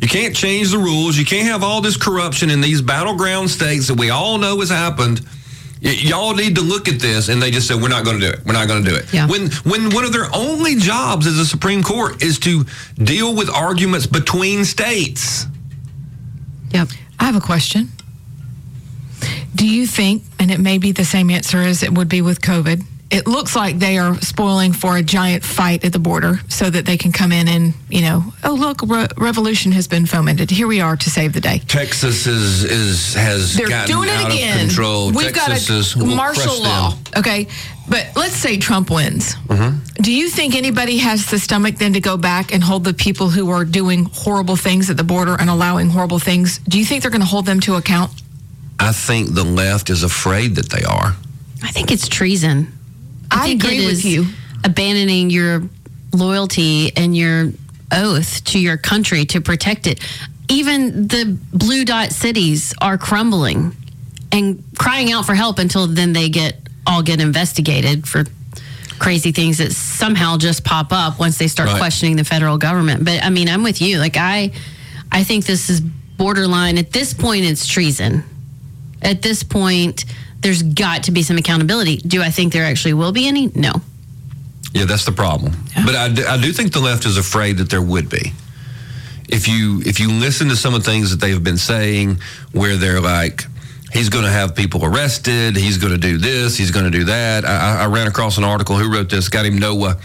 You 0.00 0.08
can't 0.08 0.36
change 0.36 0.72
the 0.72 0.78
rules. 0.78 1.16
You 1.16 1.24
can't 1.24 1.48
have 1.48 1.64
all 1.64 1.80
this 1.80 1.96
corruption 1.96 2.50
in 2.50 2.60
these 2.60 2.82
battleground 2.82 3.48
states 3.48 3.88
that 3.88 3.98
we 3.98 4.10
all 4.10 4.36
know 4.36 4.60
has 4.60 4.68
happened. 4.68 5.26
Y- 5.82 5.90
y'all 5.90 6.34
need 6.34 6.54
to 6.56 6.62
look 6.62 6.88
at 6.88 7.00
this, 7.00 7.28
and 7.28 7.40
they 7.42 7.50
just 7.50 7.68
said, 7.68 7.80
"We're 7.80 7.88
not 7.88 8.04
going 8.04 8.18
to 8.18 8.26
do 8.26 8.32
it. 8.32 8.40
We're 8.46 8.54
not 8.54 8.66
going 8.68 8.82
to 8.84 8.90
do 8.90 8.96
it." 8.96 9.12
Yeah. 9.12 9.26
When 9.26 9.50
when 9.64 9.90
one 9.90 10.04
of 10.04 10.12
their 10.12 10.28
only 10.34 10.76
jobs 10.76 11.26
as 11.26 11.38
a 11.38 11.44
Supreme 11.46 11.82
Court 11.82 12.22
is 12.22 12.38
to 12.40 12.64
deal 12.94 13.34
with 13.34 13.50
arguments 13.50 14.06
between 14.06 14.64
states. 14.64 15.46
Yep. 16.70 16.88
I 17.18 17.24
have 17.24 17.36
a 17.36 17.40
question. 17.40 17.90
Do 19.54 19.66
you 19.66 19.86
think, 19.86 20.22
and 20.38 20.50
it 20.50 20.60
may 20.60 20.76
be 20.78 20.92
the 20.92 21.04
same 21.04 21.30
answer 21.30 21.58
as 21.62 21.82
it 21.82 21.92
would 21.92 22.08
be 22.08 22.20
with 22.20 22.40
COVID, 22.42 22.84
it 23.10 23.26
looks 23.28 23.54
like 23.54 23.78
they 23.78 23.98
are 23.98 24.20
spoiling 24.20 24.72
for 24.72 24.96
a 24.96 25.02
giant 25.02 25.44
fight 25.44 25.84
at 25.84 25.92
the 25.92 25.98
border 25.98 26.40
so 26.48 26.68
that 26.68 26.86
they 26.86 26.96
can 26.96 27.12
come 27.12 27.30
in 27.30 27.46
and, 27.46 27.72
you 27.88 28.00
know, 28.00 28.24
oh, 28.42 28.54
look, 28.54 28.82
re- 28.82 29.06
revolution 29.16 29.70
has 29.72 29.86
been 29.86 30.06
fomented. 30.06 30.50
Here 30.50 30.66
we 30.66 30.80
are 30.80 30.96
to 30.96 31.08
save 31.10 31.32
the 31.32 31.40
day. 31.40 31.60
Texas 31.68 32.26
is 32.26 32.64
is 32.64 33.14
has 33.14 33.54
They're 33.54 33.68
gotten 33.68 33.94
doing 33.94 34.08
it 34.08 34.14
out 34.14 34.32
again. 34.32 34.60
of 34.60 34.66
control. 34.66 35.12
We've 35.12 35.32
Texas 35.32 35.68
got 35.68 35.74
a 35.76 35.78
is, 35.78 35.96
will 35.96 36.16
martial 36.16 36.60
law. 36.62 36.90
them. 36.90 36.98
Okay. 37.18 37.46
But 37.88 38.08
let's 38.16 38.34
say 38.34 38.56
Trump 38.56 38.90
wins. 38.90 39.36
Mm-hmm. 39.46 40.02
Do 40.02 40.12
you 40.12 40.28
think 40.28 40.56
anybody 40.56 40.98
has 40.98 41.26
the 41.30 41.38
stomach 41.38 41.76
then 41.76 41.92
to 41.92 42.00
go 42.00 42.16
back 42.16 42.52
and 42.52 42.60
hold 42.64 42.82
the 42.82 42.92
people 42.92 43.30
who 43.30 43.50
are 43.50 43.64
doing 43.64 44.06
horrible 44.12 44.56
things 44.56 44.90
at 44.90 44.96
the 44.96 45.04
border 45.04 45.36
and 45.38 45.48
allowing 45.48 45.90
horrible 45.90 46.18
things? 46.18 46.58
Do 46.58 46.78
you 46.80 46.84
think 46.84 47.02
they're 47.02 47.12
going 47.12 47.20
to 47.20 47.26
hold 47.28 47.46
them 47.46 47.60
to 47.60 47.76
account? 47.76 48.10
I 48.80 48.90
think 48.90 49.34
the 49.34 49.44
left 49.44 49.88
is 49.90 50.02
afraid 50.02 50.56
that 50.56 50.70
they 50.70 50.82
are. 50.82 51.14
I 51.62 51.70
think 51.70 51.92
it's 51.92 52.08
treason. 52.08 52.75
I 53.30 53.46
think 53.46 53.64
agree 53.64 53.78
it 53.82 53.86
with 53.86 53.92
is 53.94 54.04
you. 54.04 54.26
Abandoning 54.64 55.30
your 55.30 55.62
loyalty 56.12 56.96
and 56.96 57.16
your 57.16 57.52
oath 57.92 58.42
to 58.44 58.58
your 58.58 58.76
country 58.76 59.24
to 59.26 59.40
protect 59.40 59.86
it. 59.86 60.00
Even 60.48 61.08
the 61.08 61.36
blue 61.52 61.84
dot 61.84 62.12
cities 62.12 62.74
are 62.80 62.96
crumbling 62.98 63.74
and 64.32 64.62
crying 64.78 65.12
out 65.12 65.24
for 65.26 65.34
help 65.34 65.58
until 65.58 65.86
then 65.86 66.12
they 66.12 66.28
get 66.28 66.56
all 66.86 67.02
get 67.02 67.20
investigated 67.20 68.06
for 68.08 68.24
crazy 68.98 69.30
things 69.32 69.58
that 69.58 69.72
somehow 69.72 70.36
just 70.36 70.64
pop 70.64 70.88
up 70.92 71.18
once 71.18 71.36
they 71.38 71.48
start 71.48 71.68
Right. 71.68 71.78
questioning 71.78 72.16
the 72.16 72.24
federal 72.24 72.58
government. 72.58 73.04
But 73.04 73.22
I 73.22 73.30
mean, 73.30 73.48
I'm 73.48 73.62
with 73.62 73.80
you. 73.82 73.98
Like 73.98 74.16
I 74.16 74.52
I 75.12 75.22
think 75.24 75.44
this 75.44 75.68
is 75.68 75.80
borderline 75.80 76.78
at 76.78 76.92
this 76.92 77.12
point 77.12 77.44
it's 77.44 77.66
treason. 77.66 78.24
At 79.02 79.20
this 79.22 79.42
point 79.42 80.04
there's 80.46 80.62
got 80.62 81.02
to 81.02 81.10
be 81.10 81.24
some 81.24 81.36
accountability. 81.38 81.96
Do 81.96 82.22
I 82.22 82.30
think 82.30 82.52
there 82.52 82.64
actually 82.64 82.94
will 82.94 83.10
be 83.10 83.26
any? 83.26 83.48
No. 83.48 83.72
Yeah, 84.72 84.84
that's 84.84 85.04
the 85.04 85.10
problem. 85.10 85.54
But 85.84 85.96
I 85.96 86.08
do, 86.08 86.24
I 86.24 86.40
do 86.40 86.52
think 86.52 86.72
the 86.72 86.78
left 86.78 87.04
is 87.04 87.16
afraid 87.16 87.56
that 87.58 87.68
there 87.68 87.82
would 87.82 88.08
be. 88.08 88.32
If 89.28 89.48
you 89.48 89.82
if 89.84 89.98
you 89.98 90.08
listen 90.12 90.46
to 90.50 90.54
some 90.56 90.72
of 90.72 90.84
the 90.84 90.90
things 90.90 91.10
that 91.10 91.16
they've 91.16 91.42
been 91.42 91.56
saying, 91.58 92.20
where 92.52 92.76
they're 92.76 93.00
like, 93.00 93.44
he's 93.92 94.08
going 94.08 94.22
to 94.24 94.30
have 94.30 94.54
people 94.54 94.84
arrested, 94.84 95.56
he's 95.56 95.78
going 95.78 95.92
to 95.92 95.98
do 95.98 96.16
this, 96.16 96.56
he's 96.56 96.70
going 96.70 96.84
to 96.84 96.96
do 96.96 97.04
that. 97.06 97.44
I, 97.44 97.82
I- 97.82 97.86
ran 97.86 98.06
across 98.06 98.38
an 98.38 98.44
article. 98.44 98.76
Who 98.76 98.92
wrote 98.92 99.10
this? 99.10 99.28
Got 99.28 99.46
him 99.46 99.58
Noah. 99.58 99.96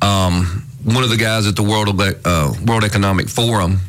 Um, 0.00 0.68
one 0.84 1.02
of 1.02 1.10
the 1.10 1.16
guys 1.16 1.48
at 1.48 1.56
the 1.56 1.64
World 1.64 2.00
uh, 2.00 2.54
World 2.64 2.84
Economic 2.84 3.28
Forum 3.28 3.80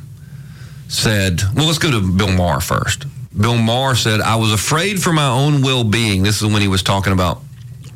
said, 0.88 1.42
"Well, 1.56 1.68
let's 1.68 1.78
go 1.78 1.92
to 1.92 2.02
Bill 2.02 2.32
Maher 2.32 2.60
first. 2.60 3.06
Bill 3.38 3.58
Maher 3.58 3.96
said, 3.96 4.22
"I 4.22 4.36
was 4.36 4.52
afraid 4.52 5.02
for 5.02 5.12
my 5.12 5.28
own 5.28 5.62
well-being." 5.62 6.24
This 6.24 6.42
is 6.42 6.48
when 6.48 6.62
he 6.62 6.68
was 6.68 6.84
talking 6.84 7.14
about 7.14 7.42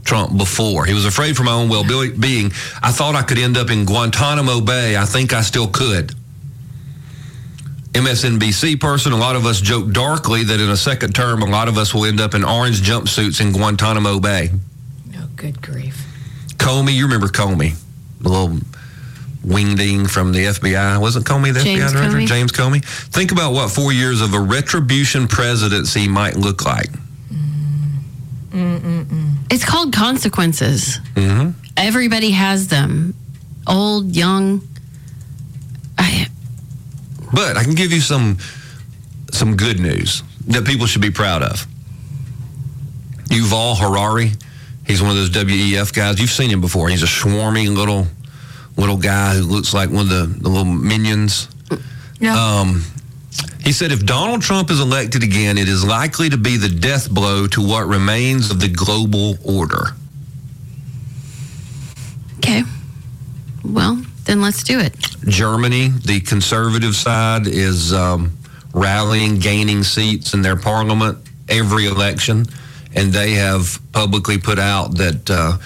Trump 0.03 0.37
before. 0.37 0.85
He 0.85 0.93
was 0.93 1.05
afraid 1.05 1.37
for 1.37 1.43
my 1.43 1.53
own 1.53 1.69
well-being. 1.69 2.51
I 2.81 2.91
thought 2.91 3.15
I 3.15 3.21
could 3.21 3.37
end 3.37 3.57
up 3.57 3.69
in 3.69 3.85
Guantanamo 3.85 4.61
Bay. 4.61 4.97
I 4.97 5.05
think 5.05 5.33
I 5.33 5.41
still 5.41 5.67
could. 5.67 6.13
MSNBC 7.93 8.79
person, 8.79 9.13
a 9.13 9.17
lot 9.17 9.35
of 9.35 9.45
us 9.45 9.59
joke 9.59 9.91
darkly 9.91 10.43
that 10.43 10.59
in 10.59 10.69
a 10.69 10.77
second 10.77 11.15
term, 11.15 11.41
a 11.41 11.45
lot 11.45 11.67
of 11.67 11.77
us 11.77 11.93
will 11.93 12.05
end 12.05 12.21
up 12.21 12.33
in 12.33 12.43
orange 12.43 12.81
jumpsuits 12.81 13.41
in 13.41 13.51
Guantanamo 13.51 14.19
Bay. 14.19 14.51
Oh, 15.17 15.27
good 15.35 15.61
grief. 15.61 16.05
Comey, 16.57 16.93
you 16.93 17.05
remember 17.05 17.27
Comey, 17.27 17.75
the 18.21 18.29
little 18.29 18.59
wingding 19.45 20.09
from 20.09 20.31
the 20.33 20.39
FBI. 20.45 20.99
Wasn't 20.99 21.25
Comey 21.25 21.53
the 21.53 21.61
James 21.61 21.83
FBI 21.83 21.93
director? 21.93 22.17
Comey. 22.17 22.27
James 22.27 22.51
Comey. 22.51 22.83
Think 22.85 23.31
about 23.31 23.53
what 23.53 23.69
four 23.71 23.91
years 23.93 24.21
of 24.21 24.33
a 24.33 24.39
retribution 24.39 25.27
presidency 25.27 26.07
might 26.07 26.35
look 26.35 26.65
like. 26.65 26.89
It's 29.51 29.65
called 29.65 29.93
consequences. 29.93 30.97
hmm 31.15 31.49
Everybody 31.77 32.31
has 32.31 32.67
them. 32.67 33.15
Old, 33.65 34.15
young. 34.15 34.61
I, 35.97 36.27
But 37.33 37.55
I 37.57 37.63
can 37.63 37.75
give 37.75 37.91
you 37.91 38.01
some 38.01 38.37
some 39.31 39.55
good 39.55 39.79
news 39.79 40.23
that 40.47 40.65
people 40.65 40.87
should 40.87 41.01
be 41.01 41.11
proud 41.11 41.43
of. 41.43 41.65
Yuval 43.25 43.77
Harari, 43.77 44.31
he's 44.87 45.01
one 45.01 45.11
of 45.11 45.17
those 45.17 45.29
WEF 45.29 45.93
guys. 45.93 46.19
You've 46.19 46.31
seen 46.31 46.49
him 46.49 46.61
before. 46.61 46.89
He's 46.89 47.03
a 47.03 47.07
swarming 47.07 47.75
little 47.75 48.07
little 48.77 48.97
guy 48.97 49.35
who 49.35 49.43
looks 49.43 49.73
like 49.73 49.89
one 49.89 50.03
of 50.03 50.09
the, 50.09 50.25
the 50.25 50.49
little 50.49 50.65
minions. 50.65 51.47
Yeah. 52.19 52.35
Um, 52.35 52.83
he 53.63 53.71
said 53.71 53.91
if 53.91 54.05
Donald 54.05 54.41
Trump 54.41 54.69
is 54.71 54.79
elected 54.79 55.23
again, 55.23 55.57
it 55.57 55.69
is 55.69 55.85
likely 55.85 56.29
to 56.29 56.37
be 56.37 56.57
the 56.57 56.69
death 56.69 57.09
blow 57.09 57.47
to 57.47 57.61
what 57.65 57.87
remains 57.87 58.51
of 58.51 58.59
the 58.59 58.69
global 58.69 59.37
order. 59.43 59.95
okay. 62.37 62.63
Well, 63.63 64.01
then 64.25 64.41
let's 64.41 64.63
do 64.63 64.79
it. 64.79 64.95
Germany, 65.27 65.89
the 65.89 66.21
conservative 66.21 66.95
side, 66.95 67.47
is 67.47 67.93
um, 67.93 68.37
rallying, 68.73 69.39
gaining 69.39 69.83
seats 69.83 70.33
in 70.33 70.41
their 70.41 70.55
parliament 70.55 71.17
every 71.49 71.85
election, 71.85 72.45
and 72.95 73.11
they 73.11 73.31
have 73.31 73.79
publicly 73.91 74.37
put 74.37 74.59
out 74.59 74.97
that 74.97 75.29
uh, 75.29 75.57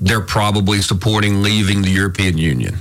they're 0.00 0.20
probably 0.20 0.82
supporting 0.82 1.42
leaving 1.42 1.82
the 1.82 1.90
European 1.90 2.38
Union. 2.38 2.76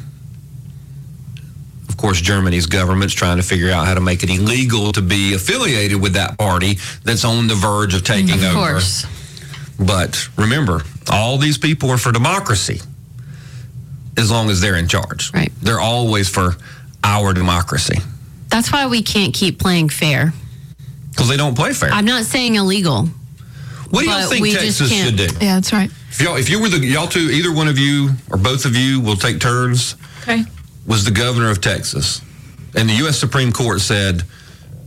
Of 1.90 1.98
course, 1.98 2.20
Germany's 2.20 2.66
government's 2.66 3.14
trying 3.14 3.38
to 3.38 3.44
figure 3.44 3.72
out 3.72 3.86
how 3.88 3.94
to 3.94 4.02
make 4.02 4.22
it 4.24 4.30
illegal 4.30 4.92
to 4.94 5.02
be 5.02 5.34
affiliated 5.34 6.02
with 6.02 6.14
that 6.14 6.38
party 6.38 6.78
that's 7.04 7.24
on 7.24 7.48
the 7.48 7.56
verge 7.56 7.94
of 7.94 8.04
taking 8.04 8.34
Of 8.34 8.44
over. 8.44 8.54
course. 8.54 9.06
But 9.80 10.28
remember, 10.38 10.84
all 11.10 11.38
these 11.38 11.58
people 11.58 11.90
are 11.92 11.98
for 11.98 12.12
democracy 12.12 12.82
as 14.18 14.30
long 14.32 14.50
as 14.50 14.62
they're 14.62 14.76
in 14.76 14.88
charge. 14.88 15.32
Right. 15.34 15.52
They're 15.62 15.80
always 15.80 16.30
for 16.30 16.56
our 17.04 17.34
democracy 17.34 18.00
That's 18.50 18.72
why 18.72 18.88
we 18.88 19.02
can't 19.04 19.34
keep 19.34 19.60
playing 19.60 19.90
fair. 19.90 20.34
because 21.12 21.28
they 21.30 21.38
don't 21.38 21.56
play 21.56 21.74
fair. 21.74 21.92
I'm 21.92 22.06
not 22.06 22.24
saying 22.26 22.56
illegal. 22.56 23.08
what 23.90 24.04
do 24.04 24.10
y'all 24.10 24.28
think 24.28 24.42
we 24.42 24.52
just 24.52 24.80
Texas 24.80 24.90
should 24.92 25.18
can't- 25.18 25.40
do? 25.40 25.46
yeah, 25.46 25.56
that's 25.56 25.72
right. 25.72 25.92
If 26.16 26.22
y'all, 26.22 26.38
if 26.38 26.50
you 26.50 26.62
were 26.62 26.70
the 26.70 26.78
y'all 26.78 27.08
two, 27.08 27.30
either 27.30 27.52
one 27.52 27.68
of 27.68 27.78
you 27.78 28.12
or 28.32 28.38
both 28.38 28.64
of 28.64 28.74
you 28.74 29.02
will 29.02 29.18
take 29.18 29.42
turns. 29.42 29.98
Okay. 30.22 30.44
Was 30.88 31.04
the 31.04 31.12
governor 31.12 31.52
of 31.52 31.60
Texas, 31.60 32.22
and 32.74 32.88
the 32.88 32.94
U.S. 32.94 33.20
Supreme 33.20 33.52
Court 33.52 33.82
said, 33.82 34.24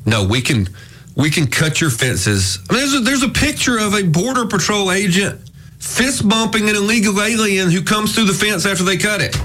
"No, 0.06 0.26
we 0.26 0.40
can, 0.40 0.70
we 1.14 1.28
can 1.28 1.46
cut 1.46 1.82
your 1.82 1.90
fences." 1.90 2.58
I 2.70 2.72
mean, 2.72 2.80
there's 2.80 2.94
a, 2.94 3.00
there's 3.00 3.22
a 3.22 3.28
picture 3.28 3.76
of 3.78 3.92
a 3.92 4.04
border 4.04 4.46
patrol 4.46 4.90
agent 4.90 5.38
fist 5.78 6.26
bumping 6.26 6.70
an 6.70 6.76
illegal 6.76 7.20
alien 7.20 7.70
who 7.70 7.82
comes 7.82 8.14
through 8.14 8.24
the 8.24 8.32
fence 8.32 8.64
after 8.64 8.82
they 8.84 8.96
cut 8.96 9.20
it. 9.20 9.36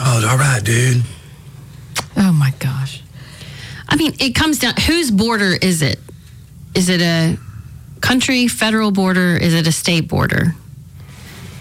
Oh, 0.00 0.28
all 0.30 0.38
right, 0.38 0.64
dude. 0.64 1.02
Oh, 2.16 2.32
my 2.32 2.54
gosh. 2.58 3.02
I 3.86 3.96
mean, 3.96 4.14
it 4.18 4.34
comes 4.34 4.60
down 4.60 4.74
whose 4.86 5.10
border 5.10 5.56
is 5.60 5.82
it? 5.82 5.98
Is 6.74 6.88
it 6.88 7.02
a 7.02 7.38
country, 8.00 8.48
federal 8.48 8.90
border? 8.90 9.36
Is 9.36 9.54
it 9.54 9.66
a 9.66 9.72
state 9.72 10.08
border? 10.08 10.54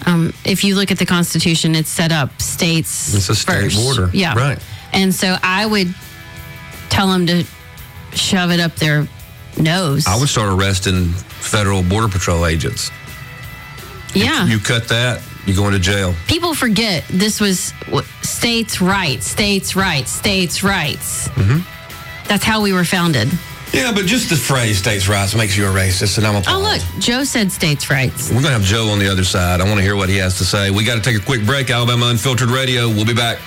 Um, 0.05 0.33
if 0.45 0.63
you 0.63 0.75
look 0.75 0.91
at 0.91 0.99
the 0.99 1.05
Constitution, 1.05 1.73
it's 1.75 1.89
set 1.89 2.11
up 2.11 2.41
states. 2.41 3.13
It's 3.15 3.29
a 3.29 3.35
state 3.35 3.63
first. 3.63 3.77
border. 3.77 4.09
Yeah. 4.13 4.35
Right. 4.37 4.59
And 4.93 5.13
so 5.13 5.35
I 5.41 5.65
would 5.65 5.93
tell 6.89 7.07
them 7.07 7.25
to 7.27 7.43
shove 8.13 8.51
it 8.51 8.59
up 8.59 8.75
their 8.75 9.07
nose. 9.57 10.05
I 10.07 10.17
would 10.17 10.29
start 10.29 10.49
arresting 10.49 11.09
federal 11.09 11.81
border 11.83 12.07
patrol 12.07 12.45
agents. 12.45 12.91
yeah. 14.13 14.45
You 14.45 14.59
cut 14.59 14.87
that, 14.89 15.21
you 15.45 15.55
go 15.55 15.65
into 15.67 15.79
jail. 15.79 16.13
People 16.27 16.53
forget 16.53 17.03
this 17.09 17.41
was 17.41 17.73
states' 18.21 18.81
rights, 18.81 19.25
states' 19.25 19.75
rights, 19.75 20.11
states' 20.11 20.63
rights. 20.63 21.29
Mm-hmm. 21.29 22.27
That's 22.27 22.43
how 22.43 22.61
we 22.61 22.73
were 22.73 22.85
founded. 22.85 23.29
Yeah, 23.75 23.91
but 23.91 24.05
just 24.05 24.29
the 24.29 24.37
phrase 24.37 24.77
"states' 24.77 25.09
rights" 25.09 25.35
makes 25.35 25.57
you 25.57 25.65
a 25.65 25.69
racist, 25.69 26.17
and 26.17 26.25
I'm 26.25 26.35
a 26.35 26.43
Oh, 26.47 26.61
look, 26.61 26.81
Joe 27.03 27.25
said 27.25 27.51
states' 27.51 27.89
rights. 27.89 28.29
We're 28.29 28.41
gonna 28.41 28.53
have 28.53 28.63
Joe 28.63 28.87
on 28.87 28.99
the 28.99 29.11
other 29.11 29.25
side. 29.25 29.59
I 29.59 29.65
want 29.65 29.75
to 29.75 29.81
hear 29.83 29.97
what 29.97 30.07
he 30.07 30.15
has 30.15 30.37
to 30.37 30.45
say. 30.45 30.71
We 30.71 30.85
got 30.85 30.95
to 30.95 31.01
take 31.01 31.21
a 31.21 31.25
quick 31.25 31.45
break. 31.45 31.69
Alabama 31.69 32.05
Unfiltered 32.07 32.49
Radio. 32.51 32.87
We'll 32.87 33.03
be 33.03 33.13
back. 33.13 33.37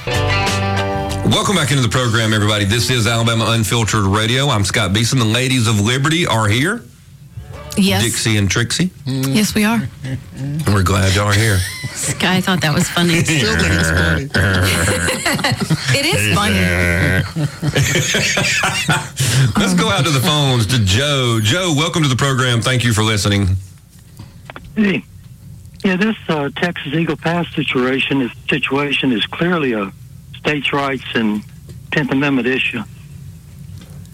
Welcome 1.32 1.56
back 1.56 1.70
into 1.70 1.82
the 1.82 1.88
program, 1.88 2.34
everybody. 2.34 2.66
This 2.66 2.90
is 2.90 3.06
Alabama 3.06 3.46
Unfiltered 3.48 4.04
Radio. 4.04 4.48
I'm 4.48 4.64
Scott 4.64 4.92
Beason. 4.92 5.18
The 5.18 5.24
ladies 5.24 5.66
of 5.66 5.80
Liberty 5.80 6.26
are 6.26 6.46
here, 6.46 6.82
Yes. 7.78 8.02
Dixie 8.02 8.36
and 8.36 8.50
Trixie. 8.50 8.90
Yes, 9.06 9.54
we 9.54 9.64
are. 9.64 9.88
And 10.36 10.66
we're 10.66 10.82
glad 10.82 11.14
y'all 11.14 11.28
are 11.28 11.32
here. 11.32 11.58
This 11.82 12.14
guy 12.14 12.40
thought 12.40 12.60
that 12.62 12.74
was 12.74 12.88
funny. 12.88 13.14
It's 13.14 13.30
still 13.30 13.56
think 13.56 13.72
it's 13.72 13.90
funny. 13.90 14.28
It 15.90 16.04
is 16.04 16.34
funny. 16.36 16.54
Let's 19.58 19.74
go 19.74 19.88
out 19.88 20.04
to 20.04 20.10
the 20.10 20.20
phones 20.20 20.66
to 20.66 20.78
Joe. 20.84 21.40
Joe, 21.42 21.72
welcome 21.76 22.02
to 22.02 22.08
the 22.08 22.16
program. 22.16 22.60
Thank 22.60 22.84
you 22.84 22.92
for 22.92 23.02
listening. 23.02 23.56
Hey, 24.76 25.04
yeah, 25.84 25.96
this 25.96 26.16
uh, 26.28 26.50
Texas 26.56 26.92
Eagle 26.92 27.16
Pass 27.16 27.52
situation 27.54 28.20
is 28.20 28.30
situation 28.48 29.12
is 29.12 29.24
clearly 29.26 29.72
a 29.72 29.92
states' 30.36 30.72
rights 30.72 31.04
and 31.14 31.42
Tenth 31.90 32.12
Amendment 32.12 32.46
issue. 32.46 32.82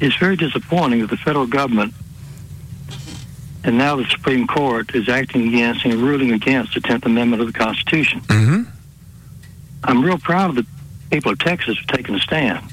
It's 0.00 0.16
very 0.16 0.36
disappointing 0.36 1.00
that 1.00 1.10
the 1.10 1.16
federal 1.16 1.46
government 1.46 1.92
and 3.64 3.78
now 3.78 3.96
the 3.96 4.04
Supreme 4.04 4.46
Court 4.46 4.94
is 4.94 5.08
acting 5.08 5.48
against 5.48 5.84
and 5.84 5.94
ruling 5.94 6.32
against 6.32 6.74
the 6.74 6.80
Tenth 6.80 7.04
Amendment 7.06 7.42
of 7.42 7.52
the 7.52 7.58
Constitution. 7.58 8.20
hmm 8.28 8.62
I'm 9.82 10.02
real 10.02 10.18
proud 10.18 10.50
of 10.50 10.56
the 10.56 10.66
people 11.10 11.32
of 11.32 11.38
Texas 11.38 11.76
for 11.76 11.96
taking 11.96 12.14
a 12.14 12.18
stand. 12.18 12.64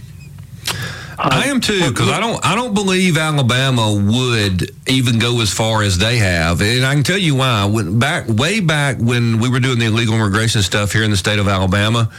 Uh, 1.20 1.30
I 1.30 1.48
am 1.48 1.60
too, 1.60 1.90
because 1.90 2.10
I 2.10 2.20
don't. 2.22 2.44
I 2.46 2.56
don't 2.56 2.74
believe 2.74 3.18
Alabama 3.18 3.94
would 3.94 4.72
even 4.88 5.20
go 5.20 5.42
as 5.42 5.52
far 5.52 5.84
as 5.84 5.98
they 5.98 6.18
have, 6.18 6.62
and 6.62 6.86
I 6.86 6.94
can 6.94 7.04
tell 7.04 7.18
you 7.18 7.36
why. 7.36 7.66
When 7.66 8.00
back, 8.00 8.28
way 8.30 8.62
back 8.62 8.98
when 8.98 9.40
we 9.40 9.50
were 9.50 9.60
doing 9.60 9.78
the 9.78 9.86
illegal 9.86 10.16
immigration 10.16 10.62
stuff 10.62 10.94
here 10.94 11.04
in 11.04 11.12
the 11.12 11.18
state 11.18 11.38
of 11.38 11.50
Alabama, 11.50 12.10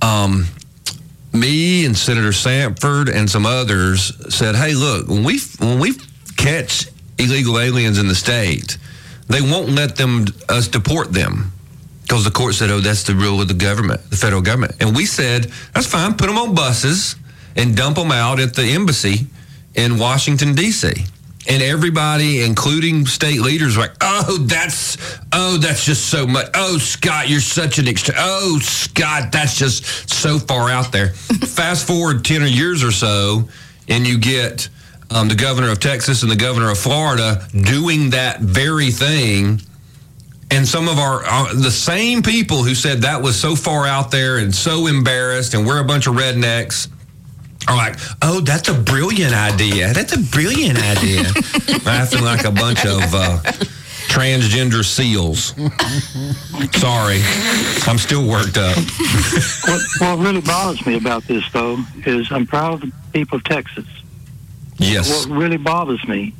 um, 0.00 0.46
me 1.32 1.84
and 1.84 1.96
Senator 1.96 2.32
Sanford 2.32 3.08
and 3.08 3.28
some 3.28 3.44
others 3.44 4.12
said, 4.32 4.54
"Hey, 4.54 4.74
look, 4.74 5.08
when 5.08 5.24
we 5.24 5.40
when 5.58 5.80
we 5.80 5.94
catch 6.36 6.86
illegal 7.18 7.58
aliens 7.58 7.98
in 7.98 8.08
the 8.08 8.14
state, 8.14 8.76
they 9.28 9.40
won't 9.40 9.70
let 9.70 9.96
them 9.96 10.26
us 10.48 10.68
deport 10.68 11.12
them." 11.12 11.52
Because 12.02 12.24
the 12.24 12.30
court 12.30 12.54
said, 12.54 12.70
"Oh, 12.70 12.80
that's 12.80 13.04
the 13.04 13.14
rule 13.14 13.40
of 13.40 13.48
the 13.48 13.54
government, 13.54 14.10
the 14.10 14.16
federal 14.16 14.42
government," 14.42 14.74
and 14.80 14.94
we 14.94 15.06
said, 15.06 15.50
"That's 15.72 15.86
fine. 15.86 16.14
Put 16.14 16.26
them 16.26 16.38
on 16.38 16.54
buses 16.54 17.16
and 17.56 17.76
dump 17.76 17.96
them 17.96 18.12
out 18.12 18.40
at 18.40 18.54
the 18.54 18.64
embassy 18.64 19.26
in 19.74 19.98
Washington 19.98 20.54
D.C." 20.54 21.06
And 21.48 21.60
everybody, 21.60 22.42
including 22.42 23.06
state 23.06 23.40
leaders, 23.40 23.76
were 23.76 23.82
like, 23.82 23.96
"Oh, 24.00 24.38
that's 24.38 24.96
oh, 25.32 25.56
that's 25.56 25.84
just 25.84 26.06
so 26.06 26.26
much. 26.26 26.46
Oh, 26.54 26.78
Scott, 26.78 27.28
you're 27.28 27.40
such 27.40 27.78
an 27.78 27.88
extra. 27.88 28.14
Oh, 28.16 28.58
Scott, 28.60 29.32
that's 29.32 29.56
just 29.56 29.84
so 30.08 30.38
far 30.38 30.70
out 30.70 30.92
there." 30.92 31.08
Fast 31.46 31.86
forward 31.86 32.24
ten 32.24 32.46
years 32.46 32.84
or 32.84 32.92
so, 32.92 33.48
and 33.88 34.06
you 34.06 34.18
get 34.18 34.68
um, 35.14 35.28
the 35.28 35.34
governor 35.34 35.70
of 35.70 35.80
Texas 35.80 36.22
and 36.22 36.30
the 36.30 36.36
governor 36.36 36.70
of 36.70 36.78
Florida 36.78 37.46
doing 37.52 38.10
that 38.10 38.40
very 38.40 38.90
thing. 38.90 39.60
And 40.50 40.66
some 40.66 40.88
of 40.88 40.98
our 40.98 41.22
uh, 41.24 41.54
the 41.54 41.70
same 41.70 42.22
people 42.22 42.62
who 42.62 42.74
said 42.74 43.02
that 43.02 43.22
was 43.22 43.40
so 43.40 43.56
far 43.56 43.86
out 43.86 44.10
there 44.10 44.38
and 44.38 44.54
so 44.54 44.86
embarrassed 44.86 45.54
and 45.54 45.66
we're 45.66 45.80
a 45.80 45.84
bunch 45.84 46.06
of 46.06 46.14
rednecks 46.14 46.88
are 47.68 47.76
like 47.76 47.96
oh 48.20 48.40
that's 48.40 48.68
a 48.68 48.74
brilliant 48.74 49.34
idea. 49.34 49.92
That's 49.94 50.14
a 50.14 50.18
brilliant 50.18 50.78
idea. 50.78 51.22
Laughing 51.84 52.22
like 52.22 52.44
a 52.44 52.50
bunch 52.50 52.84
of 52.84 53.00
uh, 53.14 53.40
transgender 54.12 54.84
seals. 54.84 55.54
Sorry. 56.78 57.20
I'm 57.88 57.96
still 57.96 58.28
worked 58.28 58.58
up. 58.58 58.76
What, 59.66 59.80
what 59.98 60.18
really 60.18 60.42
bothers 60.42 60.84
me 60.86 60.96
about 60.96 61.24
this, 61.24 61.44
though, 61.52 61.78
is 62.04 62.30
I'm 62.30 62.46
proud 62.46 62.74
of 62.74 62.80
the 62.82 62.92
people 63.12 63.36
of 63.36 63.44
Texas. 63.44 63.86
Yes 64.90 65.26
What 65.26 65.36
really 65.36 65.56
bothers 65.56 66.06
me, 66.06 66.34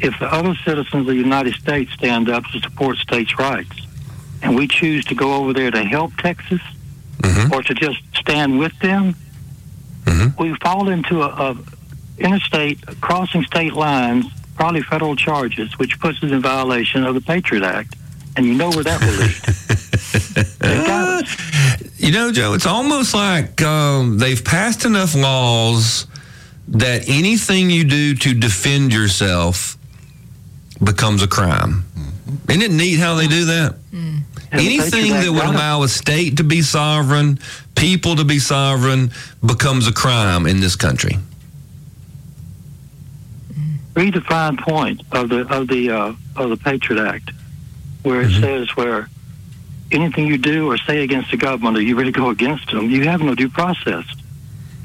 if 0.00 0.18
the 0.18 0.26
other 0.32 0.54
citizens 0.64 0.94
of 1.02 1.06
the 1.06 1.14
United 1.14 1.54
States 1.54 1.92
stand 1.92 2.28
up 2.28 2.44
to 2.52 2.60
support 2.60 2.98
states' 2.98 3.38
rights, 3.38 3.76
and 4.42 4.56
we 4.56 4.66
choose 4.68 5.04
to 5.06 5.14
go 5.14 5.34
over 5.34 5.52
there 5.52 5.70
to 5.70 5.84
help 5.84 6.16
Texas, 6.18 6.60
Mhm. 7.20 7.52
or 7.52 7.62
to 7.62 7.74
just 7.74 7.98
stand 8.16 8.58
with 8.58 8.76
them, 8.80 9.14
Mhm. 10.04 10.38
we 10.38 10.54
fall 10.56 10.88
into 10.88 11.22
a, 11.22 11.28
a 11.28 11.56
interstate 12.18 12.78
crossing 13.00 13.44
state 13.44 13.72
lines, 13.74 14.26
probably 14.56 14.82
federal 14.82 15.16
charges, 15.16 15.78
which 15.78 15.98
puts 16.00 16.22
us 16.22 16.30
in 16.30 16.40
violation 16.40 17.04
of 17.04 17.14
the 17.14 17.20
Patriot 17.20 17.64
Act, 17.64 17.94
and 18.36 18.46
you 18.46 18.54
know 18.54 18.70
where 18.70 18.84
that 18.84 19.00
will 19.00 19.12
lead. 19.12 19.34
They 20.60 20.76
got 20.86 21.24
us. 21.24 21.36
You 21.98 22.12
know, 22.12 22.30
Joe, 22.32 22.54
it's 22.54 22.66
almost 22.66 23.14
like 23.14 23.62
um, 23.62 24.18
they've 24.18 24.42
passed 24.44 24.84
enough 24.84 25.14
laws 25.14 26.06
that 26.68 27.08
anything 27.08 27.70
you 27.70 27.84
do 27.84 28.14
to 28.14 28.34
defend 28.34 28.92
yourself 28.92 29.76
becomes 30.82 31.22
a 31.22 31.28
crime. 31.28 31.84
Mm-hmm. 31.96 32.50
Isn't 32.50 32.62
it 32.62 32.70
neat 32.70 32.98
how 32.98 33.14
they 33.14 33.26
do 33.26 33.44
that? 33.46 33.74
Mm-hmm. 33.92 34.18
And 34.50 34.60
the 34.60 34.66
Anything 34.66 35.12
that 35.12 35.30
would 35.30 35.44
allow 35.44 35.82
a 35.82 35.88
state 35.88 36.36
to 36.36 36.44
be 36.44 36.62
sovereign, 36.62 37.38
people 37.74 38.16
to 38.16 38.24
be 38.24 38.38
sovereign, 38.38 39.10
becomes 39.44 39.88
a 39.88 39.92
crime 39.92 40.46
in 40.46 40.60
this 40.60 40.76
country. 40.76 41.18
read 43.94 44.14
the 44.14 44.20
fine 44.20 44.56
point 44.56 45.02
of 45.12 45.28
the 45.28 45.40
of 45.54 45.68
the 45.68 45.90
uh, 45.90 46.14
of 46.36 46.50
the 46.50 46.56
Patriot 46.56 47.04
Act, 47.04 47.30
where 48.02 48.22
it 48.22 48.30
mm-hmm. 48.30 48.42
says 48.42 48.76
where 48.76 49.08
anything 49.90 50.26
you 50.26 50.38
do 50.38 50.70
or 50.70 50.76
say 50.78 51.02
against 51.02 51.30
the 51.30 51.36
government 51.36 51.76
or 51.76 51.80
you 51.80 51.96
really 51.96 52.12
go 52.12 52.30
against 52.30 52.70
them, 52.70 52.90
you 52.90 53.04
have 53.04 53.20
no 53.20 53.34
due 53.34 53.48
process. 53.48 54.04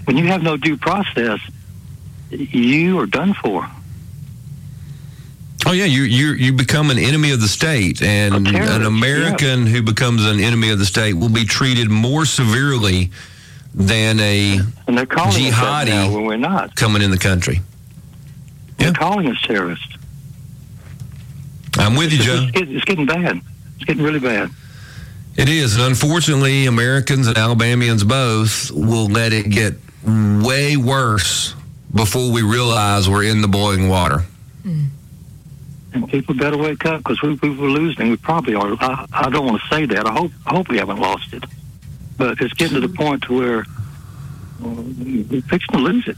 When 0.05 0.17
you 0.17 0.27
have 0.27 0.43
no 0.43 0.57
due 0.57 0.77
process, 0.77 1.39
you 2.31 2.99
are 2.99 3.05
done 3.05 3.33
for. 3.33 3.67
Oh 5.65 5.71
yeah, 5.73 5.85
you 5.85 6.03
you 6.03 6.33
you 6.33 6.53
become 6.53 6.89
an 6.89 6.97
enemy 6.97 7.31
of 7.31 7.41
the 7.41 7.47
state, 7.47 8.01
and 8.01 8.47
an 8.47 8.85
American 8.85 9.65
who 9.65 9.81
becomes 9.81 10.25
an 10.25 10.39
enemy 10.39 10.69
of 10.69 10.79
the 10.79 10.85
state 10.85 11.13
will 11.13 11.29
be 11.29 11.43
treated 11.45 11.89
more 11.89 12.25
severely 12.25 13.11
than 13.75 14.19
a 14.19 14.59
And 14.87 14.97
they're 14.97 15.05
calling 15.05 15.29
us 15.47 15.53
Jihadi. 15.53 15.87
now 15.89 16.11
when 16.13 16.25
we're 16.25 16.37
not. 16.37 16.75
coming 16.75 17.01
in 17.01 17.11
the 17.11 17.17
country. 17.17 17.59
They're 18.77 18.87
Yeah. 18.87 18.93
calling 18.93 19.27
us 19.27 19.37
terrorists. 19.43 19.85
I'm 21.77 21.95
with 21.95 22.11
you, 22.13 22.19
Joe. 22.19 22.47
it's, 22.53 22.71
it's 22.71 22.85
getting 22.85 23.05
bad. 23.05 23.41
It's 23.75 23.85
getting 23.85 24.01
really 24.03 24.19
bad. 24.19 24.49
It 25.35 25.47
is. 25.49 25.75
And 25.75 25.83
unfortunately, 25.85 26.65
Americans 26.65 27.27
and 27.27 27.37
Alabamians 27.37 28.03
both 28.03 28.71
will 28.71 29.07
let 29.07 29.33
it 29.33 29.49
get 29.49 29.75
way 30.05 30.75
worse 30.77 31.53
before 31.93 32.31
we 32.31 32.41
realize 32.41 33.09
we're 33.09 33.23
in 33.23 33.41
the 33.41 33.47
boiling 33.47 33.89
water. 33.89 34.23
And 35.91 36.07
people 36.07 36.35
better 36.35 36.57
wake 36.57 36.85
up 36.85 36.99
because 36.99 37.21
we, 37.23 37.33
we 37.35 37.49
were 37.49 37.67
losing. 37.67 38.11
We 38.11 38.17
probably 38.17 38.53
are. 38.53 38.73
I, 38.79 39.05
I 39.11 39.29
don't 39.31 39.45
want 39.45 39.59
to 39.61 39.67
say 39.75 39.85
that. 39.87 40.05
I 40.05 40.11
hope 40.13 40.31
I 40.45 40.55
hope 40.55 40.69
we 40.69 40.77
haven't 40.77 40.99
lost 40.99 41.33
it, 41.33 41.43
but 42.17 42.39
it's 42.39 42.53
getting 42.53 42.79
to 42.79 42.87
the 42.87 42.93
point 42.95 43.23
to 43.23 43.33
where 43.33 43.59
uh, 43.61 44.83
we're 45.29 45.41
fixing 45.41 45.71
to 45.73 45.77
lose 45.79 46.07
it. 46.07 46.15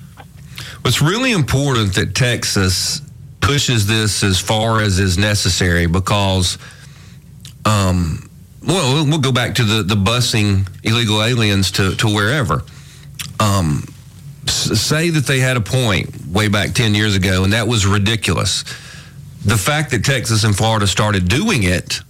It's 0.84 1.02
really 1.02 1.32
important 1.32 1.96
that 1.96 2.16
Texas 2.16 3.02
pushes 3.40 3.88
this 3.88 4.24
as 4.24 4.40
far 4.42 4.82
as 4.82 5.00
is 5.00 5.18
necessary 5.18 5.86
because, 5.86 6.58
um, 7.66 8.30
well, 8.68 9.06
we'll- 9.06 9.20
go 9.20 9.32
back 9.32 9.56
to 9.56 9.64
the, 9.64 9.84
the 9.84 9.96
busing 9.96 10.68
illegal 10.84 11.24
aliens 11.24 11.72
to, 11.72 11.96
to 11.96 12.08
wherever. 12.08 12.64
Um, 13.40 13.86
say 14.54 15.10
that 15.10 15.26
they 15.26 15.40
had 15.40 15.58
a 15.58 15.62
point 15.62 16.28
way 16.28 16.48
back 16.48 16.74
10 16.74 16.96
years 16.96 17.16
ago, 17.16 17.44
and 17.44 17.54
that 17.54 17.68
was 17.68 17.86
ridiculous. 17.86 18.64
The 19.46 19.58
fact 19.58 19.92
that 19.92 20.06
Texas 20.06 20.44
and 20.44 20.56
Florida 20.56 20.86
started 20.88 21.28
doing 21.28 21.64
it 21.64 22.02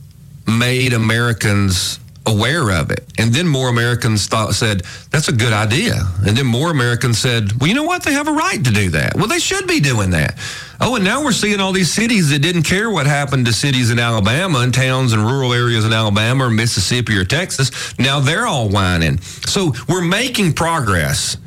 made 0.47 0.93
Americans 0.93 1.99
aware 2.25 2.69
of 2.71 2.91
it. 2.91 3.03
And 3.17 3.33
then 3.33 3.47
more 3.47 3.69
Americans 3.69 4.27
thought 4.27 4.53
said, 4.53 4.81
that's 5.09 5.27
a 5.27 5.31
good 5.31 5.53
idea. 5.53 5.95
And 6.25 6.37
then 6.37 6.45
more 6.45 6.69
Americans 6.69 7.17
said, 7.19 7.51
well, 7.59 7.67
you 7.67 7.75
know 7.75 7.83
what? 7.83 8.03
They 8.03 8.13
have 8.13 8.27
a 8.27 8.31
right 8.31 8.63
to 8.63 8.71
do 8.71 8.89
that. 8.91 9.15
Well, 9.15 9.27
they 9.27 9.39
should 9.39 9.67
be 9.67 9.79
doing 9.79 10.11
that. 10.11 10.37
Oh, 10.79 10.95
and 10.95 11.03
now 11.03 11.23
we're 11.23 11.31
seeing 11.31 11.59
all 11.59 11.71
these 11.71 11.91
cities 11.91 12.29
that 12.29 12.39
didn't 12.39 12.63
care 12.63 12.89
what 12.89 13.05
happened 13.05 13.45
to 13.47 13.53
cities 13.53 13.91
in 13.91 13.99
Alabama 13.99 14.59
and 14.59 14.73
towns 14.73 15.13
and 15.13 15.25
rural 15.25 15.53
areas 15.53 15.85
in 15.85 15.93
Alabama 15.93 16.45
or 16.45 16.49
Mississippi 16.49 17.17
or 17.17 17.25
Texas. 17.25 17.97
Now 17.97 18.19
they're 18.19 18.47
all 18.47 18.69
whining. 18.69 19.19
So 19.21 19.73
we're 19.87 20.01
making 20.01 20.53
progress. 20.53 21.37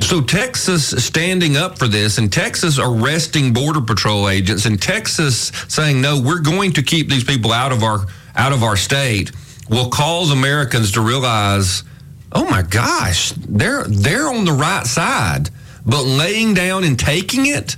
So 0.00 0.20
Texas 0.20 0.88
standing 1.04 1.56
up 1.56 1.78
for 1.78 1.86
this 1.86 2.18
and 2.18 2.32
Texas 2.32 2.78
arresting 2.78 3.52
border 3.52 3.80
patrol 3.80 4.28
agents 4.28 4.66
and 4.66 4.80
Texas 4.80 5.52
saying 5.68 6.00
no, 6.00 6.20
we're 6.20 6.40
going 6.40 6.72
to 6.72 6.82
keep 6.82 7.08
these 7.08 7.24
people 7.24 7.52
out 7.52 7.70
of 7.70 7.82
our 7.82 8.06
out 8.34 8.52
of 8.52 8.62
our 8.62 8.76
state 8.76 9.30
will 9.68 9.88
cause 9.88 10.32
Americans 10.32 10.92
to 10.92 11.00
realize, 11.00 11.84
oh 12.32 12.44
my 12.50 12.62
gosh, 12.62 13.32
they're 13.36 13.84
they're 13.84 14.28
on 14.28 14.44
the 14.44 14.52
right 14.52 14.86
side. 14.86 15.50
But 15.86 16.02
laying 16.02 16.54
down 16.54 16.84
and 16.84 16.98
taking 16.98 17.46
it 17.46 17.76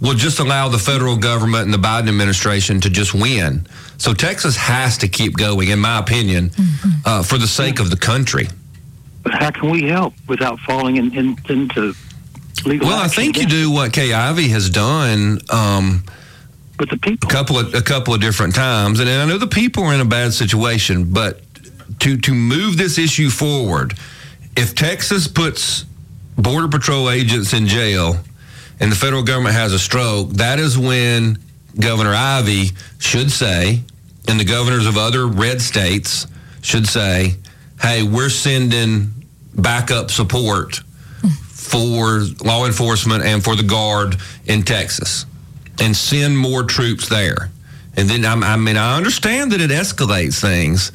will 0.00 0.14
just 0.14 0.38
allow 0.38 0.68
the 0.68 0.78
federal 0.78 1.16
government 1.16 1.64
and 1.64 1.72
the 1.72 1.78
Biden 1.78 2.08
administration 2.08 2.80
to 2.82 2.90
just 2.90 3.14
win. 3.14 3.66
So 3.96 4.12
Texas 4.12 4.56
has 4.56 4.98
to 4.98 5.08
keep 5.08 5.36
going, 5.36 5.68
in 5.68 5.78
my 5.78 5.98
opinion, 5.98 6.50
uh, 7.06 7.22
for 7.22 7.38
the 7.38 7.46
sake 7.46 7.80
of 7.80 7.90
the 7.90 7.96
country. 7.96 8.48
How 9.30 9.50
can 9.50 9.70
we 9.70 9.84
help 9.84 10.14
without 10.28 10.58
falling 10.60 10.96
in, 10.96 11.14
in, 11.16 11.38
into 11.48 11.94
legal? 12.64 12.88
Well, 12.88 13.02
I 13.02 13.08
think 13.08 13.38
you 13.38 13.46
do 13.46 13.70
what 13.70 13.92
Kay 13.92 14.12
Ivey 14.12 14.48
has 14.48 14.68
done 14.68 15.40
um, 15.50 16.04
the 16.78 16.98
people. 17.00 17.28
a 17.28 17.32
couple 17.32 17.58
of 17.58 17.74
a 17.74 17.82
couple 17.82 18.14
of 18.14 18.20
different 18.20 18.54
times, 18.54 19.00
and 19.00 19.08
I 19.08 19.24
know 19.24 19.38
the 19.38 19.46
people 19.46 19.84
are 19.84 19.94
in 19.94 20.00
a 20.00 20.04
bad 20.04 20.34
situation, 20.34 21.12
but 21.12 21.40
to 22.00 22.16
to 22.18 22.34
move 22.34 22.76
this 22.76 22.98
issue 22.98 23.30
forward, 23.30 23.94
if 24.56 24.74
Texas 24.74 25.26
puts 25.28 25.84
border 26.36 26.68
patrol 26.68 27.10
agents 27.10 27.52
in 27.52 27.66
jail 27.66 28.16
and 28.80 28.90
the 28.90 28.96
federal 28.96 29.22
government 29.22 29.54
has 29.54 29.72
a 29.72 29.78
stroke, 29.78 30.30
that 30.30 30.58
is 30.58 30.76
when 30.76 31.38
Governor 31.78 32.12
Ivey 32.14 32.70
should 32.98 33.30
say, 33.30 33.82
and 34.28 34.38
the 34.38 34.44
governors 34.44 34.86
of 34.86 34.96
other 34.96 35.26
red 35.26 35.62
states 35.62 36.26
should 36.60 36.86
say, 36.86 37.34
"Hey, 37.80 38.02
we're 38.02 38.30
sending 38.30 39.12
backup 39.54 40.10
support." 40.10 40.80
For 41.50 42.20
law 42.44 42.66
enforcement 42.66 43.24
and 43.24 43.42
for 43.42 43.56
the 43.56 43.62
guard 43.62 44.16
in 44.44 44.62
Texas 44.64 45.24
and 45.80 45.96
send 45.96 46.36
more 46.38 46.62
troops 46.62 47.08
there. 47.08 47.50
And 47.96 48.08
then, 48.08 48.24
I'm- 48.26 48.44
I 48.44 48.56
mean, 48.56 48.76
I 48.76 48.96
understand 48.96 49.50
that 49.52 49.60
it 49.62 49.70
escalates 49.70 50.38
things, 50.40 50.92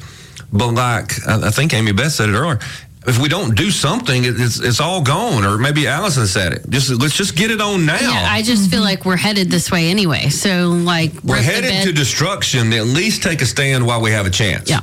but 0.52 0.68
like 0.74 1.26
I 1.26 1.48
I 1.48 1.50
think 1.50 1.74
Amy 1.74 1.92
Beth 1.92 2.12
said 2.12 2.28
it 2.28 2.32
earlier, 2.34 2.60
if 3.06 3.18
we 3.18 3.28
don't 3.28 3.56
do 3.56 3.70
something, 3.70 4.24
it's, 4.24 4.58
it's 4.60 4.78
all 4.80 5.00
gone. 5.02 5.44
Or 5.44 5.58
maybe 5.58 5.86
Allison 5.88 6.26
said 6.26 6.52
it. 6.52 6.70
Just 6.70 6.90
let's 6.90 7.16
just 7.16 7.34
get 7.34 7.50
it 7.50 7.60
on 7.60 7.84
now. 7.84 7.98
Yeah, 8.00 8.28
I 8.30 8.40
just 8.42 8.70
feel 8.70 8.82
like 8.82 9.04
we're 9.04 9.16
headed 9.16 9.50
this 9.50 9.70
way 9.70 9.90
anyway. 9.90 10.28
So 10.28 10.68
like 10.68 11.12
We're 11.24 11.42
headed 11.42 11.82
to 11.84 11.92
destruction. 11.92 12.72
At 12.72 12.86
least 12.86 13.22
take 13.22 13.42
a 13.42 13.46
stand 13.46 13.86
while 13.86 14.00
we 14.00 14.12
have 14.12 14.26
a 14.26 14.30
chance. 14.30 14.70
Yeah. 14.70 14.80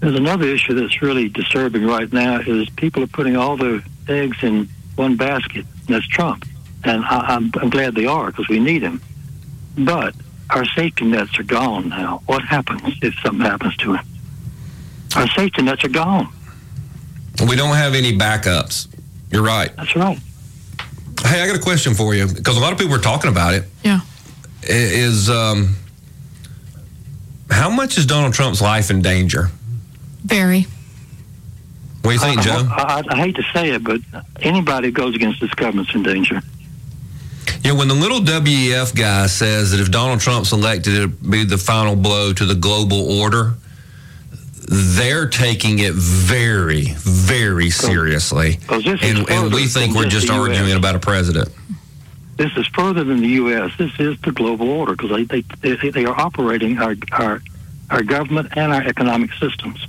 There's 0.00 0.14
another 0.14 0.46
issue 0.46 0.74
that's 0.74 1.02
really 1.02 1.28
disturbing 1.28 1.84
right 1.84 2.12
now 2.12 2.40
is 2.40 2.68
people 2.70 3.02
are 3.02 3.08
putting 3.08 3.36
all 3.36 3.56
their 3.56 3.82
eggs 4.08 4.38
in 4.42 4.68
one 4.94 5.16
basket, 5.16 5.66
and 5.86 5.88
that's 5.88 6.06
Trump. 6.06 6.44
And 6.84 7.04
I, 7.04 7.34
I'm, 7.34 7.50
I'm 7.60 7.70
glad 7.70 7.94
they 7.94 8.06
are 8.06 8.26
because 8.26 8.48
we 8.48 8.60
need 8.60 8.82
him. 8.82 9.00
But 9.76 10.14
our 10.50 10.64
safety 10.64 11.04
nets 11.04 11.38
are 11.38 11.44
gone 11.44 11.88
now. 11.88 12.22
What 12.26 12.42
happens 12.42 12.82
if 13.02 13.14
something 13.24 13.44
happens 13.44 13.76
to 13.78 13.94
him? 13.94 14.06
Our 15.16 15.28
safety 15.28 15.62
nets 15.62 15.84
are 15.84 15.88
gone. 15.88 16.32
We 17.48 17.56
don't 17.56 17.76
have 17.76 17.94
any 17.94 18.16
backups. 18.16 18.88
You're 19.30 19.42
right. 19.42 19.74
That's 19.76 19.94
right. 19.96 20.18
Hey, 21.24 21.42
I 21.42 21.46
got 21.46 21.56
a 21.56 21.62
question 21.62 21.94
for 21.94 22.14
you 22.14 22.26
because 22.26 22.56
a 22.56 22.60
lot 22.60 22.72
of 22.72 22.78
people 22.78 22.94
are 22.94 23.00
talking 23.00 23.30
about 23.30 23.54
it. 23.54 23.64
Yeah. 23.84 24.00
Is 24.62 25.28
um, 25.28 25.76
how 27.50 27.70
much 27.70 27.98
is 27.98 28.06
Donald 28.06 28.34
Trump's 28.34 28.62
life 28.62 28.90
in 28.90 29.02
danger? 29.02 29.50
Very. 30.24 30.66
What 32.02 32.10
do 32.10 32.14
you 32.14 32.18
think, 32.20 32.38
I, 32.38 32.42
Joe? 32.42 32.68
I, 32.70 33.02
I, 33.10 33.14
I 33.14 33.16
hate 33.16 33.36
to 33.36 33.42
say 33.52 33.70
it, 33.70 33.84
but 33.84 34.00
anybody 34.40 34.88
who 34.88 34.92
goes 34.92 35.14
against 35.14 35.40
this 35.40 35.52
government's 35.54 35.94
in 35.94 36.02
danger. 36.02 36.40
Yeah, 37.62 37.72
when 37.72 37.88
the 37.88 37.94
little 37.94 38.20
WEF 38.20 38.94
guy 38.94 39.26
says 39.26 39.72
that 39.72 39.80
if 39.80 39.90
Donald 39.90 40.20
Trump's 40.20 40.52
elected, 40.52 40.94
it'll 40.94 41.08
be 41.08 41.44
the 41.44 41.58
final 41.58 41.96
blow 41.96 42.32
to 42.32 42.44
the 42.46 42.54
global 42.54 43.20
order, 43.20 43.54
they're 44.68 45.28
taking 45.28 45.78
it 45.78 45.94
very, 45.94 46.92
very 46.94 47.70
seriously. 47.70 48.52
this 48.68 49.02
And, 49.02 49.28
and 49.30 49.52
we 49.52 49.66
think 49.66 49.94
we're 49.96 50.04
just 50.04 50.26
just 50.26 50.28
US. 50.28 50.38
arguing 50.38 50.76
about 50.76 50.94
a 50.94 50.98
president. 50.98 51.48
This 52.36 52.56
is 52.56 52.66
further 52.68 53.02
than 53.02 53.20
the 53.20 53.28
U.S. 53.28 53.72
This 53.76 53.98
is 53.98 54.20
the 54.20 54.30
global 54.30 54.70
order 54.70 54.92
because 54.94 55.10
they, 55.10 55.24
they, 55.24 55.74
they, 55.74 55.90
they 55.90 56.04
are 56.04 56.18
operating 56.18 56.78
our, 56.78 56.94
our, 57.12 57.42
our 57.90 58.02
government 58.02 58.56
and 58.56 58.72
our 58.72 58.82
economic 58.82 59.32
systems. 59.34 59.84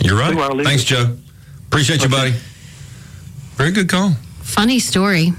You're 0.00 0.18
right. 0.18 0.34
Who? 0.34 0.64
Thanks, 0.64 0.84
Joe. 0.84 1.16
Appreciate 1.66 2.02
you, 2.02 2.08
buddy. 2.08 2.34
Very 3.56 3.70
good 3.70 3.88
call. 3.88 4.12
Funny 4.40 4.78
story. 4.78 5.32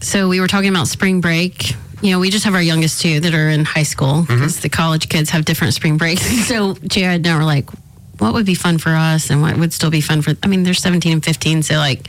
So 0.00 0.28
we 0.28 0.40
were 0.40 0.48
talking 0.48 0.70
about 0.70 0.88
spring 0.88 1.20
break. 1.20 1.74
You 2.02 2.12
know, 2.12 2.18
we 2.18 2.30
just 2.30 2.44
have 2.44 2.54
our 2.54 2.62
youngest 2.62 3.02
two 3.02 3.20
that 3.20 3.34
are 3.34 3.50
in 3.50 3.64
high 3.64 3.82
school 3.82 4.22
mm-hmm. 4.22 4.34
because 4.34 4.60
the 4.60 4.70
college 4.70 5.08
kids 5.08 5.30
have 5.30 5.44
different 5.44 5.74
spring 5.74 5.98
breaks. 5.98 6.22
so 6.48 6.74
Jared 6.74 7.26
and 7.26 7.28
I 7.28 7.36
were 7.36 7.44
like, 7.44 7.68
what 8.18 8.34
would 8.34 8.46
be 8.46 8.54
fun 8.54 8.78
for 8.78 8.90
us 8.90 9.30
and 9.30 9.42
what 9.42 9.56
would 9.56 9.72
still 9.72 9.90
be 9.90 10.00
fun 10.00 10.22
for, 10.22 10.34
I 10.42 10.46
mean, 10.46 10.62
they're 10.62 10.74
17 10.74 11.12
and 11.12 11.24
15. 11.24 11.62
So 11.62 11.74
like, 11.76 12.06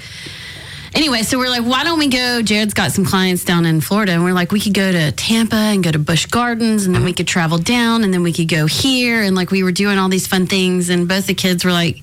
anyway, 0.93 1.23
so 1.23 1.37
we're 1.37 1.49
like, 1.49 1.63
why 1.63 1.83
don't 1.83 1.99
we 1.99 2.07
go? 2.07 2.41
Jared's 2.41 2.73
got 2.73 2.91
some 2.91 3.05
clients 3.05 3.43
down 3.43 3.65
in 3.65 3.81
Florida 3.81 4.13
and 4.13 4.23
we're 4.23 4.33
like, 4.33 4.51
we 4.51 4.59
could 4.59 4.73
go 4.73 4.91
to 4.91 5.11
Tampa 5.11 5.55
and 5.55 5.83
go 5.83 5.91
to 5.91 5.99
Busch 5.99 6.25
Gardens 6.25 6.85
and 6.85 6.95
then 6.95 7.03
we 7.03 7.13
could 7.13 7.27
travel 7.27 7.57
down 7.57 8.03
and 8.03 8.13
then 8.13 8.23
we 8.23 8.33
could 8.33 8.47
go 8.47 8.65
here. 8.65 9.21
And 9.21 9.35
like, 9.35 9.51
we 9.51 9.63
were 9.63 9.71
doing 9.71 9.97
all 9.97 10.09
these 10.09 10.27
fun 10.27 10.47
things 10.47 10.89
and 10.89 11.07
both 11.07 11.27
the 11.27 11.33
kids 11.33 11.65
were 11.65 11.71
like, 11.71 12.01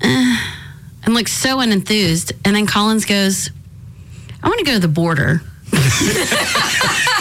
eh, 0.00 0.36
and 1.04 1.14
like 1.14 1.28
so 1.28 1.58
unenthused. 1.58 2.32
And 2.44 2.54
then 2.56 2.66
Collins 2.66 3.04
goes, 3.04 3.50
I 4.42 4.48
want 4.48 4.58
to 4.58 4.64
go 4.64 4.72
to 4.72 4.80
the 4.80 4.88
border. 4.88 5.42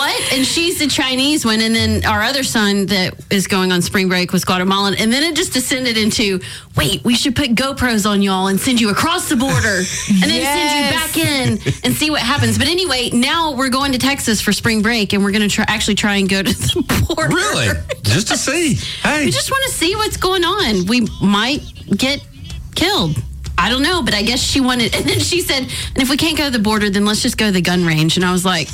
like, 0.00 0.14
what? 0.14 0.32
And 0.32 0.46
she's 0.46 0.78
the 0.78 0.86
Chinese 0.86 1.44
one. 1.44 1.60
And 1.60 1.74
then 1.74 2.04
our 2.04 2.22
other 2.22 2.42
son 2.42 2.86
that 2.86 3.14
is 3.30 3.46
going 3.46 3.72
on 3.72 3.82
spring 3.82 4.08
break 4.08 4.32
was 4.32 4.44
Guatemalan. 4.44 4.94
And 4.94 5.12
then 5.12 5.22
it 5.22 5.36
just 5.36 5.52
descended 5.52 5.96
into 5.96 6.40
wait, 6.76 7.04
we 7.04 7.14
should 7.14 7.36
put 7.36 7.50
GoPros 7.54 8.08
on 8.08 8.22
y'all 8.22 8.46
and 8.46 8.58
send 8.58 8.80
you 8.80 8.90
across 8.90 9.28
the 9.28 9.36
border 9.36 9.82
and 10.08 10.22
then 10.22 10.42
send 10.42 10.76
you 10.76 10.90
back 10.90 11.16
in 11.16 11.74
and 11.84 11.94
see 11.94 12.10
what 12.10 12.22
happens. 12.22 12.58
But 12.58 12.68
anyway, 12.68 13.10
now 13.10 13.54
we're 13.54 13.68
going 13.68 13.92
to 13.92 13.98
Texas 13.98 14.40
for 14.40 14.52
spring 14.52 14.82
break 14.82 15.12
and 15.12 15.22
we're 15.22 15.32
going 15.32 15.48
to 15.48 15.54
try, 15.54 15.64
actually 15.68 15.96
try 15.96 16.16
and 16.16 16.28
go 16.28 16.42
to 16.42 16.52
the 16.52 17.04
border. 17.06 17.34
Really? 17.34 17.68
just 18.02 18.28
to 18.28 18.36
see. 18.36 18.74
Hey. 19.02 19.26
We 19.26 19.30
just 19.30 19.50
want 19.50 19.64
to 19.64 19.70
see 19.70 19.94
what's 19.96 20.16
going 20.16 20.44
on. 20.44 20.86
We 20.86 21.06
might 21.20 21.60
get 21.96 22.26
killed. 22.74 23.16
I 23.58 23.68
don't 23.68 23.82
know, 23.82 24.02
but 24.02 24.14
I 24.14 24.22
guess 24.22 24.40
she 24.40 24.60
wanted. 24.60 24.94
And 25.00 25.08
then 25.08 25.20
she 25.20 25.40
said, 25.40 25.62
"And 25.62 26.02
if 26.02 26.10
we 26.10 26.16
can't 26.16 26.36
go 26.36 26.44
to 26.44 26.50
the 26.50 26.58
border, 26.58 26.90
then 26.90 27.04
let's 27.04 27.22
just 27.22 27.36
go 27.36 27.46
to 27.46 27.52
the 27.52 27.60
gun 27.60 27.84
range." 27.84 28.16
And 28.16 28.24
I 28.24 28.32
was 28.32 28.44
like, 28.44 28.68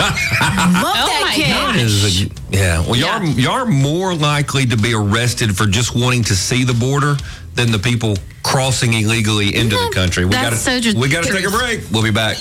Love 0.00 0.14
"Oh 0.42 1.18
my 1.22 1.36
that 1.38 1.72
kid. 1.74 1.82
is 1.84 2.22
a- 2.22 2.30
yeah. 2.50 2.80
Well, 2.80 2.96
y'all, 2.96 3.24
y'all 3.24 3.52
are 3.52 3.66
more 3.66 4.14
likely 4.14 4.66
to 4.66 4.76
be 4.76 4.94
arrested 4.94 5.56
for 5.56 5.66
just 5.66 5.94
wanting 5.94 6.24
to 6.24 6.34
see 6.34 6.64
the 6.64 6.74
border 6.74 7.16
than 7.54 7.70
the 7.70 7.78
people 7.78 8.16
crossing 8.42 8.94
illegally 8.94 9.54
into 9.54 9.76
the 9.76 9.90
country. 9.94 10.24
We 10.24 10.32
gotta, 10.32 10.56
so 10.56 10.80
ju- 10.80 10.98
we 10.98 11.08
got 11.08 11.24
to 11.24 11.32
take 11.32 11.46
a 11.46 11.50
break. 11.50 11.82
We'll 11.92 12.02
be 12.02 12.10
back. 12.10 12.36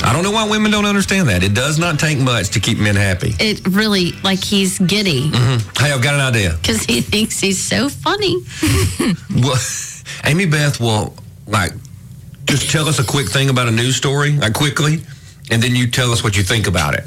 I 0.00 0.12
don't 0.12 0.22
know 0.22 0.30
why 0.30 0.48
women 0.48 0.70
don't 0.70 0.86
understand 0.86 1.28
that. 1.28 1.42
It 1.42 1.54
does 1.54 1.78
not 1.78 1.98
take 1.98 2.18
much 2.18 2.50
to 2.50 2.60
keep 2.60 2.78
men 2.78 2.96
happy. 2.96 3.34
it 3.38 3.66
really 3.68 4.12
like 4.24 4.42
he's 4.42 4.78
giddy 4.78 5.30
mm-hmm. 5.30 5.84
Hey, 5.84 5.92
I've 5.92 6.02
got 6.02 6.14
an 6.14 6.20
idea. 6.20 6.56
because 6.60 6.82
he 6.84 7.00
thinks 7.02 7.40
he's 7.40 7.60
so 7.62 7.88
funny." 7.88 8.36
Well, 9.34 9.56
Amy 10.24 10.46
Beth 10.46 10.80
will 10.80 11.14
like 11.46 11.72
just 12.48 12.70
tell 12.70 12.88
us 12.88 12.98
a 12.98 13.04
quick 13.04 13.28
thing 13.28 13.50
about 13.50 13.68
a 13.68 13.70
news 13.70 13.96
story, 13.96 14.32
like 14.32 14.54
quickly, 14.54 15.00
and 15.50 15.62
then 15.62 15.74
you 15.76 15.86
tell 15.86 16.10
us 16.10 16.24
what 16.24 16.36
you 16.36 16.42
think 16.42 16.66
about 16.66 16.94
it. 16.94 17.04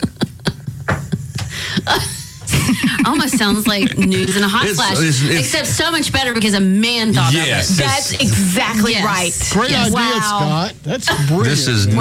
Almost 3.06 3.38
sounds 3.38 3.66
like 3.68 3.98
news 3.98 4.38
in 4.38 4.44
a 4.44 4.48
hot 4.48 4.64
It's- 4.66 4.76
flash, 4.78 4.94
it's- 5.00 5.22
it's- 5.24 5.40
except 5.46 5.68
so 5.68 5.92
much 5.92 6.12
better 6.12 6.34
because 6.34 6.54
a 6.54 6.60
man 6.60 7.14
thought 7.14 7.34
Yes. 7.34 7.70
of 7.72 7.80
it. 7.80 7.84
That's 7.84 8.12
exactly 8.14 8.92
Yes. 8.94 9.04
right. 9.06 9.34
Great 9.52 9.72
Yes. 9.72 9.88
idea, 9.88 9.96
Wow. 9.96 10.20
Scott. 10.22 10.74
That's 10.84 11.08
brilliant. 11.28 11.44
This 11.46 11.68
is 11.68 11.88
Wow. 11.88 11.94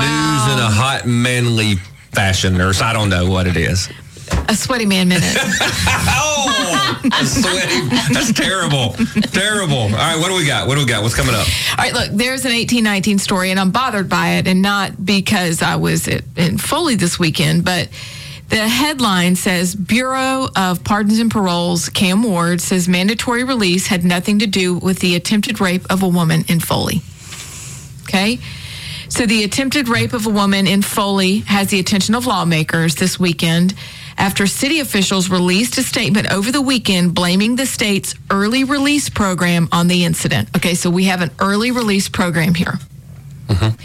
news 0.47 0.53
in 0.55 0.59
a 0.63 0.71
hot, 0.71 1.07
manly 1.07 1.81
fashion, 2.13 2.61
or 2.61 2.73
I 2.83 2.93
don't 2.93 3.09
know 3.09 3.27
what 3.27 3.47
it 3.47 3.57
is. 3.57 3.89
A 4.49 4.55
sweaty 4.55 4.87
man 4.87 5.09
minute. 5.09 5.37
Oh, 7.03 7.25
sweaty. 7.25 7.89
That's 8.13 8.33
terrible. 8.33 8.95
terrible. 9.33 9.75
All 9.75 9.91
right, 9.91 10.19
what 10.19 10.29
do 10.29 10.35
we 10.35 10.47
got? 10.47 10.67
What 10.69 10.75
do 10.75 10.81
we 10.81 10.87
got? 10.87 11.03
What's 11.03 11.15
coming 11.15 11.35
up? 11.35 11.47
All 11.71 11.85
right, 11.85 11.93
look, 11.93 12.11
there's 12.11 12.45
an 12.45 12.53
1819 12.53 13.19
story, 13.19 13.51
and 13.51 13.59
I'm 13.61 13.71
bothered 13.71 14.09
by 14.09 14.33
it, 14.33 14.47
and 14.47 14.61
not 14.61 15.05
because 15.05 15.63
I 15.63 15.77
was 15.77 16.09
in 16.09 16.59
Foley 16.59 16.97
this 16.97 17.19
weekend, 17.19 17.65
but 17.65 17.89
the 18.49 18.57
headline 18.69 19.37
says 19.37 19.75
Bureau 19.75 20.49
of 20.57 20.83
Pardons 20.85 21.21
and 21.21 21.31
Paroles, 21.31 21.89
Cam 21.89 22.23
Ward 22.23 22.61
says 22.61 22.89
mandatory 22.89 23.45
release 23.45 23.87
had 23.87 24.05
nothing 24.05 24.41
to 24.41 24.47
do 24.47 24.75
with 24.77 24.99
the 24.99 25.15
attempted 25.15 25.61
rape 25.61 25.87
of 25.91 26.03
a 26.03 26.09
woman 26.09 26.45
in 26.49 26.61
Foley. 26.61 27.01
Okay? 28.05 28.39
So 29.09 29.27
the 29.27 29.45
attempted 29.45 29.89
rape 29.89 30.13
of 30.13 30.27
a 30.27 30.31
woman 30.31 30.67
in 30.67 30.83
Foley 30.83 31.39
has 31.41 31.69
the 31.69 31.81
attention 31.81 32.15
of 32.15 32.27
lawmakers 32.27 32.97
this 32.97 33.19
weekend 33.19 33.75
after 34.21 34.47
city 34.47 34.81
officials 34.81 35.31
released 35.31 35.79
a 35.79 35.83
statement 35.83 36.31
over 36.31 36.53
the 36.53 36.61
weekend 36.61 37.15
blaming 37.15 37.57
the 37.57 37.65
state's 37.65 38.15
early 38.31 38.65
release 38.65 39.09
program 39.09 39.67
on 39.73 39.89
the 39.89 40.05
incident. 40.05 40.55
Okay, 40.55 40.75
so 40.75 40.91
we 40.91 41.05
have 41.05 41.23
an 41.23 41.31
early 41.41 41.71
release 41.71 42.11
program 42.11 42.55
here. 42.55 42.79
Mm-hmm. 43.49 43.81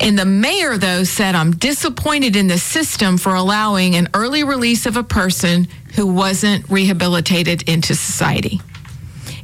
And 0.00 0.18
the 0.18 0.24
mayor, 0.24 0.76
though, 0.78 1.04
said, 1.04 1.36
I'm 1.36 1.52
disappointed 1.52 2.34
in 2.34 2.48
the 2.48 2.58
system 2.58 3.18
for 3.18 3.36
allowing 3.36 3.94
an 3.94 4.08
early 4.14 4.42
release 4.42 4.84
of 4.84 4.96
a 4.96 5.04
person 5.04 5.68
who 5.94 6.06
wasn't 6.08 6.68
rehabilitated 6.68 7.68
into 7.68 7.94
society. 7.94 8.60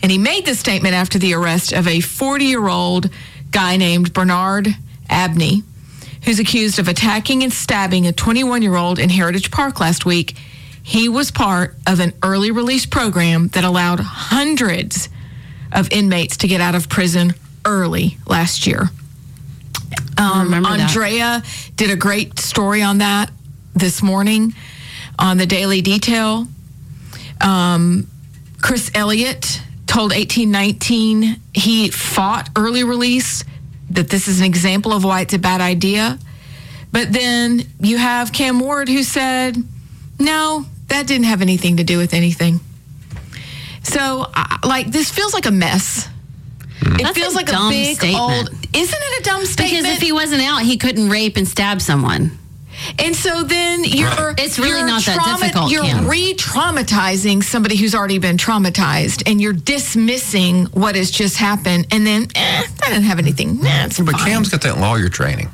And 0.02 0.10
he 0.10 0.18
made 0.18 0.44
this 0.46 0.58
statement 0.58 0.94
after 0.94 1.18
the 1.18 1.34
arrest 1.34 1.72
of 1.72 1.86
a 1.86 2.00
40 2.00 2.44
year 2.44 2.66
old 2.66 3.08
guy 3.52 3.76
named 3.76 4.12
Bernard 4.12 4.68
Abney, 5.08 5.62
who's 6.24 6.38
accused 6.38 6.78
of 6.78 6.88
attacking 6.88 7.42
and 7.42 7.52
stabbing 7.52 8.06
a 8.06 8.12
21 8.12 8.62
year 8.62 8.76
old 8.76 8.98
in 8.98 9.10
Heritage 9.10 9.50
Park 9.50 9.80
last 9.80 10.04
week. 10.06 10.36
He 10.82 11.08
was 11.08 11.30
part 11.30 11.76
of 11.86 12.00
an 12.00 12.12
early 12.22 12.50
release 12.50 12.86
program 12.86 13.48
that 13.48 13.64
allowed 13.64 14.00
hundreds 14.00 15.08
of 15.72 15.90
inmates 15.90 16.36
to 16.38 16.48
get 16.48 16.60
out 16.60 16.74
of 16.74 16.88
prison 16.88 17.34
early 17.64 18.18
last 18.26 18.66
year. 18.66 18.90
Um, 20.18 20.44
remember 20.44 20.70
that. 20.70 20.80
Andrea 20.80 21.42
did 21.76 21.90
a 21.90 21.96
great 21.96 22.38
story 22.38 22.82
on 22.82 22.98
that 22.98 23.30
this 23.74 24.02
morning 24.02 24.54
on 25.18 25.38
the 25.38 25.46
Daily 25.46 25.80
Detail. 25.80 26.46
Um, 27.40 28.06
Chris 28.62 28.90
Elliott 28.94 29.60
told 29.86 30.10
1819 30.12 31.40
he 31.52 31.90
fought 31.90 32.50
early 32.56 32.84
release, 32.84 33.44
that 33.94 34.08
this 34.10 34.28
is 34.28 34.40
an 34.40 34.46
example 34.46 34.92
of 34.92 35.04
why 35.04 35.22
it's 35.22 35.34
a 35.34 35.38
bad 35.38 35.60
idea. 35.60 36.18
But 36.92 37.12
then 37.12 37.62
you 37.80 37.98
have 37.98 38.32
Cam 38.32 38.60
Ward 38.60 38.88
who 38.88 39.02
said, 39.02 39.56
no, 40.18 40.64
that 40.88 41.06
didn't 41.06 41.24
have 41.26 41.42
anything 41.42 41.78
to 41.78 41.84
do 41.84 41.98
with 41.98 42.14
anything. 42.14 42.60
So, 43.82 44.30
like, 44.64 44.86
this 44.90 45.10
feels 45.10 45.34
like 45.34 45.46
a 45.46 45.50
mess. 45.50 46.08
Hmm. 46.80 46.94
It 46.94 47.02
That's 47.02 47.18
feels 47.18 47.34
a 47.34 47.36
like 47.36 47.48
a 47.48 47.52
dumb 47.52 47.70
big 47.70 47.96
statement. 47.96 48.20
old. 48.20 48.48
Isn't 48.74 48.98
it 49.02 49.20
a 49.20 49.24
dumb 49.24 49.44
statement? 49.44 49.82
Because 49.82 49.96
if 49.96 50.02
he 50.02 50.12
wasn't 50.12 50.42
out, 50.42 50.62
he 50.62 50.76
couldn't 50.76 51.08
rape 51.10 51.36
and 51.36 51.46
stab 51.46 51.80
someone. 51.80 52.38
And 52.98 53.14
so 53.14 53.42
then 53.42 53.84
you're 53.84 54.08
Right. 54.10 54.34
It's 54.38 54.58
really 54.58 54.78
you're 54.78 54.86
not 54.86 55.02
that 55.04 55.38
difficult, 55.40 55.70
You're 55.70 55.84
Kim. 55.84 56.06
re-traumatizing 56.06 57.42
somebody 57.42 57.76
who's 57.76 57.94
already 57.94 58.18
been 58.18 58.36
traumatized, 58.36 59.22
and 59.30 59.40
you're 59.40 59.52
dismissing 59.52 60.66
what 60.66 60.94
has 60.96 61.10
just 61.10 61.36
happened, 61.36 61.86
and 61.90 62.06
then 62.06 62.28
eh, 62.34 62.62
I 62.82 62.88
didn't 62.88 63.04
have 63.04 63.18
anything. 63.18 63.60
Nah, 63.60 63.84
it's 63.86 63.98
But 64.00 64.16
fine. 64.16 64.26
Cam's 64.30 64.48
got 64.50 64.62
that 64.62 64.78
lawyer 64.78 65.08
training. 65.08 65.50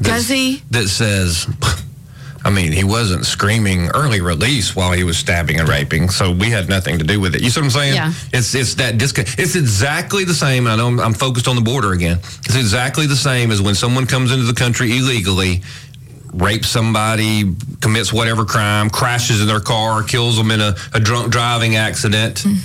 Does 0.00 0.28
he? 0.28 0.62
That 0.70 0.88
says, 0.88 1.46
I 2.44 2.50
mean, 2.50 2.72
he 2.72 2.84
wasn't 2.84 3.24
screaming 3.24 3.88
early 3.94 4.20
release 4.20 4.74
while 4.76 4.92
he 4.92 5.02
was 5.04 5.16
stabbing 5.16 5.58
and 5.60 5.68
raping, 5.68 6.10
so 6.10 6.30
we 6.32 6.50
had 6.50 6.68
nothing 6.68 6.98
to 6.98 7.04
do 7.04 7.20
with 7.20 7.34
it. 7.34 7.42
You 7.42 7.50
see 7.50 7.60
what 7.60 7.66
I'm 7.66 7.70
saying? 7.70 7.94
Yeah. 7.94 8.12
It's 8.32 8.54
it's 8.54 8.74
that 8.74 8.98
disconnect. 8.98 9.38
It's 9.38 9.54
exactly 9.56 10.24
the 10.24 10.34
same. 10.34 10.66
I 10.66 10.76
know 10.76 10.88
I'm, 10.88 11.00
I'm 11.00 11.14
focused 11.14 11.48
on 11.48 11.56
the 11.56 11.62
border 11.62 11.92
again. 11.92 12.18
It's 12.18 12.56
exactly 12.56 13.06
the 13.06 13.16
same 13.16 13.50
as 13.50 13.62
when 13.62 13.74
someone 13.74 14.06
comes 14.06 14.30
into 14.32 14.44
the 14.44 14.52
country 14.54 14.96
illegally, 14.98 15.62
rapes 16.34 16.68
somebody, 16.68 17.54
commits 17.80 18.12
whatever 18.12 18.44
crime, 18.44 18.90
crashes 18.90 19.40
in 19.40 19.46
their 19.46 19.60
car, 19.60 20.02
kills 20.02 20.36
them 20.36 20.50
in 20.50 20.60
a, 20.60 20.74
a 20.92 21.00
drunk 21.00 21.30
driving 21.30 21.76
accident. 21.76 22.42
Mm. 22.42 22.58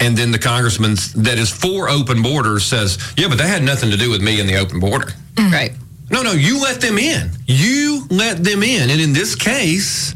And 0.00 0.16
then 0.16 0.30
the 0.30 0.38
congressman 0.38 0.94
that 1.16 1.38
is 1.38 1.50
for 1.50 1.88
open 1.88 2.22
borders 2.22 2.64
says, 2.64 2.98
"Yeah, 3.16 3.28
but 3.28 3.38
that 3.38 3.48
had 3.48 3.64
nothing 3.64 3.90
to 3.90 3.96
do 3.96 4.10
with 4.10 4.22
me 4.22 4.40
and 4.40 4.48
the 4.48 4.56
open 4.56 4.78
border." 4.78 5.08
Mm. 5.34 5.52
Right. 5.52 5.72
No, 6.10 6.22
no, 6.22 6.32
you 6.32 6.60
let 6.62 6.80
them 6.80 6.98
in. 6.98 7.30
You 7.46 8.06
let 8.08 8.42
them 8.42 8.62
in. 8.62 8.90
And 8.90 9.00
in 9.00 9.12
this 9.12 9.34
case, 9.34 10.14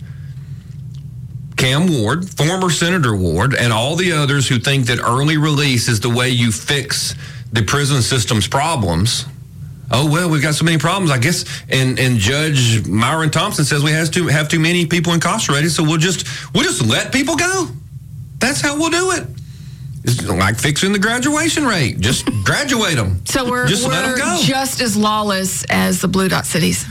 Cam 1.57 1.89
Ward, 1.89 2.29
former 2.31 2.71
Senator 2.71 3.15
Ward, 3.15 3.55
and 3.55 3.73
all 3.73 3.97
the 3.97 4.13
others 4.13 4.49
who 4.49 4.59
think 4.59 4.87
that 4.87 5.01
early 5.01 5.37
release 5.37 5.89
is 5.89 6.01
the 6.01 6.09
way 6.09 6.31
you 6.31 6.51
fix 6.51 7.15
the 7.53 7.63
prison 7.63 8.01
system's 8.01 8.49
problems. 8.49 9.27
Oh 9.95 10.11
well, 10.11 10.31
we've 10.31 10.43
got 10.43 10.55
so 10.55 10.65
many 10.65 10.79
problems, 10.79 11.11
I 11.11 11.19
guess. 11.19 11.45
And 11.69 11.99
and 11.99 12.19
Judge 12.19 12.87
Myron 12.87 13.31
Thompson 13.31 13.65
says 13.65 13.85
we 13.85 13.91
has 13.93 14.09
to 14.11 14.27
have 14.29 14.49
too 14.49 14.59
many 14.61 14.87
people 14.87 15.13
incarcerated, 15.13 15.71
so 15.71 15.83
we'll 15.83 15.99
just 15.99 16.27
we'll 16.55 16.65
just 16.65 16.85
let 16.87 17.13
people 17.13 17.37
go. 17.37 17.67
That's 18.39 18.61
how 18.61 18.77
we'll 18.79 18.91
do 18.91 19.11
it. 19.13 19.27
It's 20.05 20.27
like 20.27 20.59
fixing 20.59 20.93
the 20.93 20.99
graduation 20.99 21.65
rate. 21.65 22.01
Just 22.01 22.27
graduate 22.45 22.97
them. 22.97 23.25
So 23.27 23.49
we're 23.49 23.69
just 23.69 23.87
let 23.87 24.03
them 24.03 24.11
we're 24.13 24.17
go. 24.19 24.39
just 24.43 24.81
as 24.81 24.97
lawless 24.97 25.65
as 25.65 26.01
the 26.01 26.09
blue 26.09 26.29
dot 26.29 26.47
cities. 26.47 26.87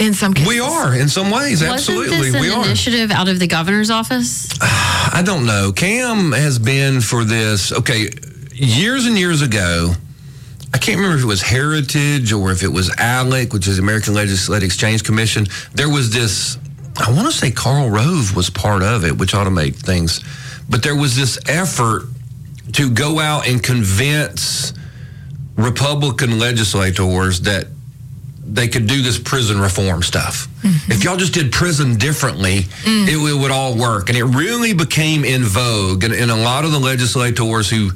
In 0.00 0.14
some 0.14 0.32
cases, 0.32 0.48
We 0.48 0.58
are 0.58 0.94
in 0.94 1.08
some 1.08 1.30
ways, 1.30 1.62
absolutely. 1.62 2.16
Wasn't 2.16 2.32
this 2.32 2.40
we 2.42 2.50
an 2.50 2.58
are. 2.58 2.64
initiative 2.64 3.10
out 3.10 3.28
of 3.28 3.38
the 3.38 3.46
governor's 3.46 3.90
office? 3.90 4.48
I 4.60 5.22
don't 5.24 5.44
know. 5.46 5.70
Cam 5.70 6.32
has 6.32 6.58
been 6.58 7.00
for 7.02 7.24
this. 7.24 7.72
Okay, 7.72 8.08
years 8.52 9.06
and 9.06 9.18
years 9.18 9.42
ago, 9.42 9.92
I 10.74 10.78
can't 10.78 10.96
remember 10.96 11.18
if 11.18 11.24
it 11.24 11.26
was 11.26 11.42
Heritage 11.42 12.32
or 12.32 12.50
if 12.50 12.62
it 12.62 12.68
was 12.68 12.90
ALEC, 12.90 13.52
which 13.52 13.68
is 13.68 13.78
American 13.78 14.14
Legislative 14.14 14.66
Exchange 14.66 15.04
Commission. 15.04 15.46
There 15.74 15.88
was 15.88 16.12
this. 16.12 16.58
I 16.96 17.10
want 17.12 17.26
to 17.26 17.32
say 17.32 17.50
Karl 17.50 17.90
Rove 17.90 18.34
was 18.34 18.50
part 18.50 18.82
of 18.82 19.04
it, 19.04 19.18
which 19.18 19.34
ought 19.34 19.44
to 19.44 19.50
make 19.50 19.76
things. 19.76 20.22
But 20.68 20.82
there 20.82 20.96
was 20.96 21.16
this 21.16 21.38
effort 21.48 22.04
to 22.72 22.90
go 22.90 23.18
out 23.18 23.46
and 23.48 23.62
convince 23.62 24.72
Republican 25.56 26.38
legislators 26.38 27.42
that 27.42 27.66
they 28.44 28.68
could 28.68 28.86
do 28.86 29.02
this 29.02 29.18
prison 29.18 29.60
reform 29.60 30.02
stuff. 30.02 30.48
Mm-hmm. 30.62 30.92
If 30.92 31.04
y'all 31.04 31.16
just 31.16 31.34
did 31.34 31.52
prison 31.52 31.96
differently, 31.96 32.62
mm. 32.82 33.06
it, 33.06 33.16
it 33.16 33.40
would 33.40 33.50
all 33.50 33.76
work. 33.76 34.08
And 34.08 34.18
it 34.18 34.24
really 34.24 34.74
became 34.74 35.24
in 35.24 35.42
vogue. 35.42 36.04
And, 36.04 36.12
and 36.12 36.30
a 36.30 36.36
lot 36.36 36.64
of 36.64 36.72
the 36.72 36.78
legislators 36.78 37.70
who 37.70 37.90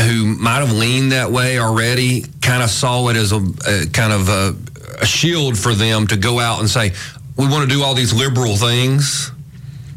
who 0.00 0.24
might 0.24 0.58
have 0.60 0.72
leaned 0.72 1.12
that 1.12 1.30
way 1.30 1.58
already 1.58 2.24
kind 2.40 2.62
of 2.62 2.70
saw 2.70 3.08
it 3.08 3.16
as 3.16 3.32
a, 3.32 3.36
a 3.66 3.86
kind 3.92 4.12
of 4.12 4.28
a, 4.28 4.56
a 5.00 5.06
shield 5.06 5.58
for 5.58 5.74
them 5.74 6.06
to 6.08 6.16
go 6.16 6.38
out 6.38 6.60
and 6.60 6.68
say, 6.70 6.92
we 7.36 7.46
want 7.46 7.68
to 7.68 7.74
do 7.74 7.82
all 7.82 7.94
these 7.94 8.12
liberal 8.14 8.56
things. 8.56 9.30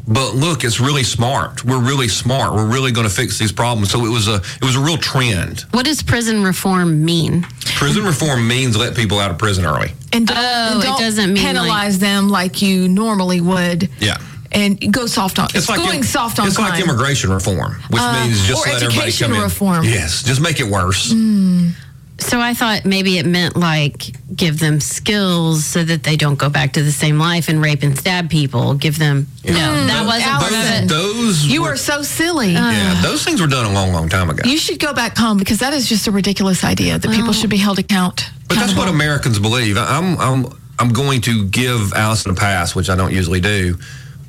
But 0.08 0.34
look, 0.36 0.62
it's 0.62 0.78
really 0.78 1.02
smart. 1.02 1.64
We're 1.64 1.80
really 1.82 2.06
smart. 2.06 2.54
We're 2.54 2.70
really 2.72 2.92
going 2.92 3.08
to 3.08 3.12
fix 3.12 3.38
these 3.40 3.50
problems. 3.50 3.90
So 3.90 4.06
it 4.06 4.08
was 4.08 4.28
a 4.28 4.36
it 4.36 4.62
was 4.64 4.76
a 4.76 4.80
real 4.80 4.98
trend. 4.98 5.62
What 5.72 5.84
does 5.84 6.00
prison 6.00 6.44
reform 6.44 7.04
mean? 7.04 7.42
Prison 7.74 8.04
reform 8.04 8.46
means 8.46 8.76
let 8.76 8.94
people 8.94 9.18
out 9.18 9.32
of 9.32 9.38
prison 9.38 9.64
early. 9.66 9.90
and 10.12 10.28
don't, 10.28 10.36
Oh, 10.38 10.70
and 10.74 10.82
don't 10.82 11.00
doesn't 11.00 11.32
mean, 11.34 11.42
penalize 11.42 11.98
them 11.98 12.28
like 12.28 12.62
you 12.62 12.86
normally 12.86 13.40
would. 13.40 13.90
Yeah. 13.98 14.18
And 14.52 14.92
go 14.92 15.06
soft 15.06 15.38
on. 15.38 15.48
It's, 15.54 15.66
going 15.66 15.98
im- 15.98 16.02
soft 16.02 16.38
on 16.38 16.46
It's 16.46 16.56
crime. 16.56 16.70
like 16.70 16.82
immigration 16.82 17.30
reform, 17.30 17.72
which 17.90 18.02
Uh, 18.02 18.24
means 18.24 18.46
just 18.46 18.66
or 18.66 18.72
let 18.72 18.82
everybody 18.82 18.98
education 19.08 19.28
come 19.28 19.36
in. 19.36 19.42
reform. 19.42 19.84
Yes, 19.84 20.22
just 20.22 20.40
make 20.40 20.60
it 20.60 20.66
worse. 20.66 21.12
So 22.18 22.40
I 22.40 22.54
thought 22.54 22.86
maybe 22.86 23.18
it 23.18 23.26
meant 23.26 23.56
like 23.56 24.06
give 24.34 24.58
them 24.58 24.80
skills 24.80 25.66
so 25.66 25.84
that 25.84 26.02
they 26.02 26.16
don't 26.16 26.36
go 26.38 26.48
back 26.48 26.72
to 26.72 26.82
the 26.82 26.90
same 26.90 27.18
life 27.18 27.50
and 27.50 27.60
rape 27.62 27.82
and 27.82 27.96
stab 27.96 28.30
people. 28.30 28.72
Give 28.74 28.98
them 28.98 29.26
no, 29.44 29.52
that 29.52 30.02
Mm, 30.02 30.06
wasn't 30.06 30.30
part 30.40 30.82
of 30.82 30.88
Those 30.88 31.44
you 31.46 31.62
were, 31.62 31.74
are 31.74 31.76
so 31.76 32.02
silly. 32.02 32.52
yeah, 32.52 33.00
those 33.02 33.22
things 33.22 33.38
were 33.40 33.46
done 33.46 33.66
a 33.66 33.72
long, 33.72 33.92
long 33.92 34.08
time 34.08 34.30
ago. 34.30 34.48
you 34.48 34.56
should 34.56 34.78
go 34.78 34.94
back 34.94 35.16
home 35.18 35.36
because 35.36 35.58
that 35.58 35.74
is 35.74 35.86
just 35.90 36.06
a 36.06 36.10
ridiculous 36.10 36.64
idea 36.64 36.98
that 36.98 37.10
people 37.10 37.34
should 37.34 37.50
be 37.50 37.58
held 37.58 37.78
account. 37.78 38.30
But 38.48 38.56
that's 38.58 38.74
what. 38.74 38.88
Americans 38.88 39.38
believe. 39.38 39.76
I'm 39.76 40.18
I'm 40.18 40.46
I'm 40.78 40.92
going 40.94 41.20
to 41.22 41.44
give 41.48 41.92
Allison 41.92 42.30
a 42.30 42.34
pass, 42.34 42.74
which 42.74 42.88
I 42.88 42.96
don't 42.96 43.12
usually 43.12 43.40
do, 43.40 43.78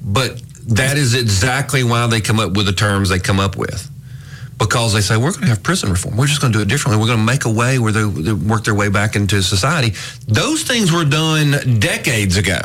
but 0.08 0.41
that 0.67 0.98
is 0.98 1.13
exactly 1.13 1.84
why 1.84 2.08
they 2.08 2.22
come 2.22 2.39
up 2.39 2.54
with 2.54 2.65
the 2.65 2.74
terms 2.74 3.10
they 3.10 3.20
come 3.20 3.39
up 3.39 3.58
with. 3.58 3.89
Because 4.58 4.93
they 4.93 5.02
say 5.02 5.17
we're 5.17 5.32
going 5.32 5.43
to 5.43 5.50
have 5.50 5.62
prison 5.62 5.91
reform. 5.91 6.17
We're 6.17 6.26
just 6.26 6.41
going 6.41 6.52
to 6.54 6.60
do 6.60 6.63
it 6.63 6.67
differently. 6.67 7.00
We're 7.00 7.08
going 7.08 7.20
to 7.20 7.26
make 7.26 7.46
a 7.46 7.52
way 7.52 7.78
where 7.78 7.91
they, 7.91 8.04
they 8.04 8.34
work 8.34 8.63
their 8.63 8.74
way 8.74 8.89
back 8.89 9.15
into 9.15 9.43
society. 9.43 9.93
Those 10.28 10.63
things 10.63 10.91
were 10.91 11.06
done 11.06 11.80
decades 11.80 12.38
ago. 12.38 12.60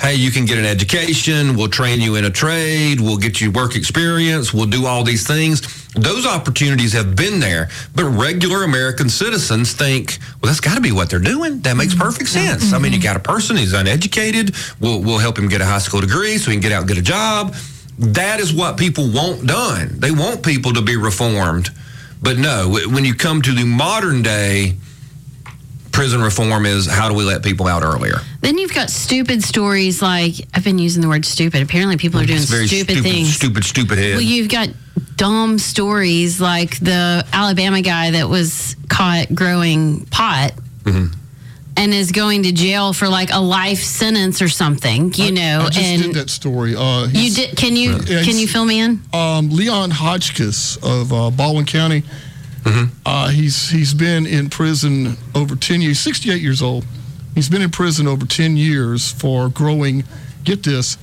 Hey, 0.00 0.14
you 0.14 0.30
can 0.30 0.44
get 0.44 0.58
an 0.58 0.64
education. 0.64 1.56
We'll 1.56 1.68
train 1.68 2.00
you 2.00 2.14
in 2.14 2.24
a 2.24 2.30
trade. 2.30 3.00
We'll 3.00 3.16
get 3.16 3.40
you 3.40 3.50
work 3.50 3.74
experience. 3.74 4.54
We'll 4.54 4.66
do 4.66 4.86
all 4.86 5.02
these 5.02 5.26
things. 5.26 5.88
Those 5.94 6.24
opportunities 6.24 6.92
have 6.92 7.16
been 7.16 7.40
there, 7.40 7.68
but 7.96 8.04
regular 8.04 8.62
American 8.62 9.08
citizens 9.08 9.72
think, 9.72 10.18
well, 10.40 10.50
that's 10.50 10.60
got 10.60 10.76
to 10.76 10.80
be 10.80 10.92
what 10.92 11.10
they're 11.10 11.18
doing. 11.18 11.60
That 11.62 11.76
makes 11.76 11.94
mm-hmm. 11.94 12.02
perfect 12.02 12.28
sense. 12.28 12.72
I 12.72 12.78
mean, 12.78 12.92
you 12.92 13.00
mm-hmm. 13.00 13.06
got 13.06 13.16
a 13.16 13.20
person 13.20 13.56
who's 13.56 13.72
uneducated. 13.72 14.54
We'll, 14.78 15.02
we'll 15.02 15.18
help 15.18 15.36
him 15.36 15.48
get 15.48 15.60
a 15.60 15.66
high 15.66 15.78
school 15.78 16.00
degree 16.00 16.38
so 16.38 16.52
he 16.52 16.56
can 16.56 16.62
get 16.62 16.70
out 16.70 16.82
and 16.82 16.88
get 16.88 16.98
a 16.98 17.02
job. 17.02 17.56
That 17.98 18.38
is 18.38 18.54
what 18.54 18.78
people 18.78 19.10
want 19.12 19.48
done. 19.48 19.98
They 19.98 20.12
want 20.12 20.44
people 20.44 20.72
to 20.74 20.80
be 20.80 20.96
reformed. 20.96 21.70
But 22.22 22.38
no, 22.38 22.78
when 22.86 23.04
you 23.04 23.14
come 23.14 23.42
to 23.42 23.52
the 23.52 23.64
modern 23.64 24.22
day, 24.22 24.76
prison 25.98 26.22
reform 26.22 26.64
is 26.64 26.86
how 26.86 27.08
do 27.08 27.14
we 27.16 27.24
let 27.24 27.42
people 27.42 27.66
out 27.66 27.82
earlier? 27.82 28.18
Then 28.40 28.56
you've 28.56 28.72
got 28.72 28.88
stupid 28.88 29.42
stories 29.42 30.00
like 30.00 30.34
I've 30.54 30.62
been 30.62 30.78
using 30.78 31.02
the 31.02 31.08
word 31.08 31.24
stupid. 31.24 31.60
Apparently 31.60 31.96
people 31.96 32.20
are 32.20 32.24
doing 32.24 32.38
very 32.42 32.68
stupid, 32.68 32.92
stupid, 32.98 33.02
things. 33.02 33.34
stupid, 33.34 33.64
stupid 33.64 33.98
head. 33.98 34.12
Well, 34.12 34.20
you've 34.22 34.48
got 34.48 34.68
dumb 35.16 35.58
stories 35.58 36.40
like 36.40 36.78
the 36.78 37.26
Alabama 37.32 37.82
guy 37.82 38.12
that 38.12 38.28
was 38.28 38.76
caught 38.88 39.34
growing 39.34 40.06
pot 40.06 40.52
Mm-hmm. 40.84 41.12
and 41.76 41.92
is 41.92 42.12
going 42.12 42.44
to 42.44 42.52
jail 42.52 42.92
for 42.92 43.08
like 43.08 43.30
a 43.32 43.40
life 43.40 43.80
sentence 43.82 44.40
or 44.40 44.48
something, 44.48 45.12
you 45.14 45.32
know. 45.32 45.62
I 45.66 45.70
just 45.70 45.78
and 45.84 46.02
did 46.02 46.14
that 46.14 46.30
story. 46.30 46.76
Uh, 46.76 47.08
you 47.10 47.34
did 47.34 47.56
can 47.56 47.74
you 47.74 47.98
Yeah, 48.06 48.22
can 48.22 48.38
you 48.38 48.46
fill 48.46 48.64
me 48.64 48.78
in? 48.80 49.02
um, 49.12 49.50
Leon 49.50 49.90
Hodgkiss 49.90 50.78
of 50.82 51.12
uh, 51.12 51.30
Baldwin 51.30 51.66
County. 51.66 52.04
Uh, 53.06 53.28
he's 53.28 53.70
he's 53.70 53.94
been 53.94 54.26
in 54.26 54.50
prison 54.50 55.16
over 55.34 55.56
ten 55.56 55.80
years. 55.80 55.98
Sixty 55.98 56.30
eight 56.30 56.42
years 56.42 56.60
old. 56.62 56.84
He's 57.34 57.48
been 57.48 57.62
in 57.62 57.70
prison 57.70 58.06
over 58.06 58.26
ten 58.26 58.56
years 58.56 59.10
for 59.12 59.48
growing. 59.48 60.04
Get 60.44 60.62
this. 60.62 60.98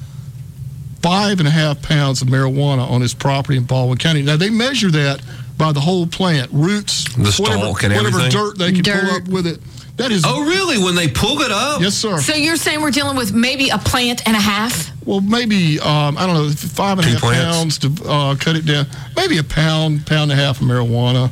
Five 1.02 1.40
and 1.40 1.48
a 1.48 1.52
half 1.52 1.82
pounds 1.84 2.22
of 2.22 2.28
marijuana 2.30 2.90
on 2.90 3.02
his 3.02 3.14
property 3.14 3.58
in 3.58 3.66
Baldwin 3.66 3.98
County. 4.00 4.22
Now 4.24 4.38
they 4.38 4.50
measure 4.50 4.90
that 4.92 5.22
by 5.58 5.72
the 5.72 5.80
whole 5.80 6.08
plant, 6.08 6.52
roots, 6.52 7.06
The 7.16 7.32
whatever, 7.42 7.60
stalk 7.62 7.84
and 7.84 7.94
whatever 7.94 8.08
everything? 8.20 8.32
dirt 8.32 8.58
they 8.58 8.72
can 8.72 8.84
pull 8.84 9.12
up 9.16 9.28
with 9.28 9.48
it. 9.48 9.60
That 9.98 10.12
is, 10.12 10.24
oh, 10.28 10.44
really? 10.46 10.78
When 10.84 10.96
they 10.96 11.08
pull 11.08 11.40
it 11.42 11.52
up? 11.52 11.80
yes, 11.80 11.94
sir. 11.94 12.18
So 12.20 12.34
you're 12.34 12.58
saying 12.58 12.82
we're 12.82 12.92
dealing 12.92 13.16
with 13.16 13.34
maybe 13.34 13.70
a 13.70 13.78
plant 13.78 14.28
and 14.28 14.36
a 14.36 14.40
half? 14.42 14.92
Well, 15.06 15.22
maybe 15.22 15.80
um, 15.80 16.18
I 16.18 16.26
don't 16.28 16.36
know, 16.36 16.50
five 16.50 16.98
and 17.00 17.08
a 17.08 17.12
half 17.12 17.22
plants. 17.22 17.56
pounds 17.58 17.78
to 18.02 18.10
uh, 18.10 18.36
cut 18.36 18.58
it 18.58 18.66
down. 18.66 18.88
Maybe 19.16 19.38
a 19.38 19.44
pound, 19.44 20.06
pound 20.06 20.32
and 20.32 20.40
a 20.42 20.44
half 20.44 20.60
of 20.60 20.68
marijuana. 20.68 21.32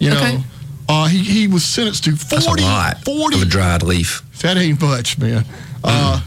You 0.00 0.10
know, 0.10 0.40
uh, 0.88 1.06
he 1.06 1.18
he 1.22 1.46
was 1.46 1.64
sentenced 1.64 2.04
to 2.04 2.12
That's 2.12 2.46
40, 2.46 2.62
a 2.62 2.66
lot 2.66 3.04
40 3.04 3.36
of 3.36 3.42
a 3.42 3.44
dried 3.44 3.82
leaf. 3.82 4.22
That 4.40 4.56
ain't 4.56 4.80
much, 4.80 5.18
man. 5.18 5.44
Uh, 5.84 6.20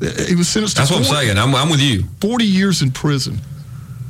he 0.00 0.34
was 0.34 0.48
sentenced 0.48 0.76
to 0.76 0.82
That's 0.82 0.90
what 0.90 0.98
I'm 0.98 1.04
saying. 1.04 1.38
I'm, 1.38 1.54
I'm 1.54 1.70
with 1.70 1.80
you. 1.80 2.04
40 2.20 2.44
years 2.44 2.82
in 2.82 2.90
prison. 2.90 3.40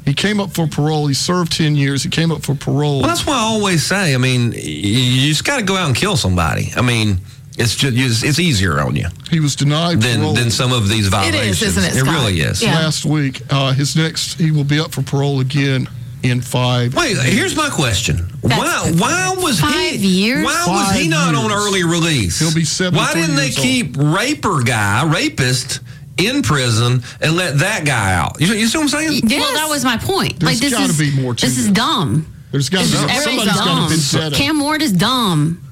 He 0.04 0.14
came 0.14 0.40
up 0.40 0.52
for 0.52 0.66
parole. 0.66 1.06
He 1.06 1.14
served 1.14 1.52
10 1.52 1.76
years. 1.76 2.02
He 2.02 2.08
came 2.08 2.32
up 2.32 2.42
for 2.42 2.54
parole. 2.54 3.00
Well, 3.00 3.08
that's 3.08 3.26
why 3.26 3.34
I 3.34 3.42
always 3.42 3.84
say. 3.84 4.14
I 4.14 4.18
mean, 4.18 4.52
you 4.52 5.28
just 5.28 5.44
got 5.44 5.58
to 5.58 5.64
go 5.64 5.76
out 5.76 5.86
and 5.86 5.96
kill 5.96 6.16
somebody. 6.16 6.72
I 6.74 6.82
mean, 6.82 7.20
it's 7.58 7.76
just 7.76 8.24
it's 8.24 8.38
easier 8.38 8.80
on 8.80 8.96
you 8.96 9.08
he 9.30 9.38
was 9.38 9.54
denied 9.54 10.00
than 10.00 10.20
parole 10.20 10.34
than 10.34 10.50
some 10.50 10.72
of 10.72 10.88
these 10.88 11.08
violations. 11.08 11.62
It 11.62 11.66
is, 11.68 11.76
isn't 11.76 11.96
it, 11.96 12.00
It 12.00 12.10
really 12.10 12.40
is. 12.40 12.62
Yeah. 12.62 12.74
last 12.74 13.04
week. 13.04 13.42
Uh, 13.50 13.72
his 13.72 13.96
next, 13.96 14.38
he 14.38 14.50
will 14.50 14.64
be 14.64 14.80
up 14.80 14.92
for 14.92 15.02
parole 15.02 15.40
again 15.40 15.88
in 16.22 16.40
five. 16.40 16.94
Wait, 16.94 17.16
here's 17.18 17.56
my 17.56 17.68
question. 17.70 18.18
Why 18.42 18.90
why 18.96 19.34
was 19.36 19.60
Five 19.60 19.72
he 20.00 20.24
years? 20.24 20.44
why 20.44 20.64
was 20.66 20.94
he 20.96 21.10
Five 21.10 21.32
not 21.32 21.34
on 21.34 21.50
early 21.52 21.84
release? 21.84 22.38
He'll 22.38 22.54
be 22.54 22.64
seven. 22.64 22.96
Why 22.98 23.12
didn't 23.14 23.36
they 23.36 23.44
years 23.46 23.58
old. 23.58 23.66
keep 23.66 23.96
raper 23.96 24.62
guy, 24.62 25.04
rapist 25.10 25.80
in 26.18 26.42
prison 26.42 27.02
and 27.20 27.36
let 27.36 27.58
that 27.58 27.84
guy 27.84 28.14
out? 28.14 28.40
You, 28.40 28.48
you 28.54 28.66
see 28.66 28.78
what 28.78 28.84
I'm 28.84 28.88
saying? 28.88 29.20
Yes. 29.24 29.40
Well, 29.40 29.54
that 29.54 29.68
was 29.68 29.84
my 29.84 29.96
point. 29.98 30.40
There's 30.40 30.52
like 30.52 30.58
this 30.60 30.72
gotta 30.72 30.84
is 30.90 30.98
be 30.98 31.20
more 31.20 31.34
to 31.34 31.46
this 31.46 31.58
is 31.58 31.70
dumb. 31.70 32.26
There's 32.50 32.68
got 32.68 32.84
to 32.84 32.90
be 32.90 32.96
Everybody's 32.96 33.22
somebody's 33.22 34.12
got 34.12 34.14
to 34.14 34.20
dumb. 34.20 34.30
be. 34.32 34.36
Cam 34.36 34.60
Ward 34.60 34.82
is 34.82 34.92
dumb. 34.92 35.62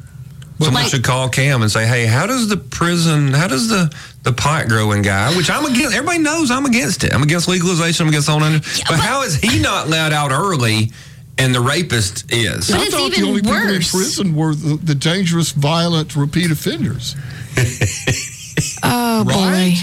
Someone 0.66 0.82
like- 0.82 0.90
should 0.90 1.04
call 1.04 1.28
Cam 1.28 1.62
and 1.62 1.70
say, 1.70 1.86
"Hey, 1.86 2.06
how 2.06 2.26
does 2.26 2.48
the 2.48 2.56
prison? 2.56 3.32
How 3.32 3.46
does 3.46 3.68
the 3.68 3.92
the 4.24 4.32
pot 4.32 4.68
growing 4.68 5.02
guy? 5.02 5.34
Which 5.36 5.50
I'm 5.50 5.64
against. 5.64 5.94
Everybody 5.94 6.18
knows 6.18 6.50
I'm 6.50 6.66
against 6.66 7.04
it. 7.04 7.14
I'm 7.14 7.22
against 7.22 7.46
legalization. 7.48 8.04
I'm 8.04 8.08
against 8.08 8.28
all 8.28 8.40
that. 8.40 8.62
but, 8.62 8.84
but- 8.88 8.98
how 9.00 9.22
is 9.22 9.36
he 9.36 9.60
not 9.60 9.88
let 9.88 10.12
out 10.12 10.32
early, 10.32 10.90
and 11.38 11.54
the 11.54 11.60
rapist 11.60 12.32
is? 12.32 12.70
But 12.70 12.80
I 12.80 12.82
it's 12.84 12.94
thought 12.94 13.06
even 13.12 13.20
the 13.22 13.28
only 13.28 13.42
people 13.42 13.56
in 13.56 13.66
worse. 13.68 13.90
prison 13.92 14.34
were 14.34 14.54
the, 14.54 14.76
the 14.82 14.94
dangerous, 14.96 15.52
violent, 15.52 16.16
repeat 16.16 16.50
offenders. 16.50 17.14
Oh 18.82 19.24
Right? 19.26 19.74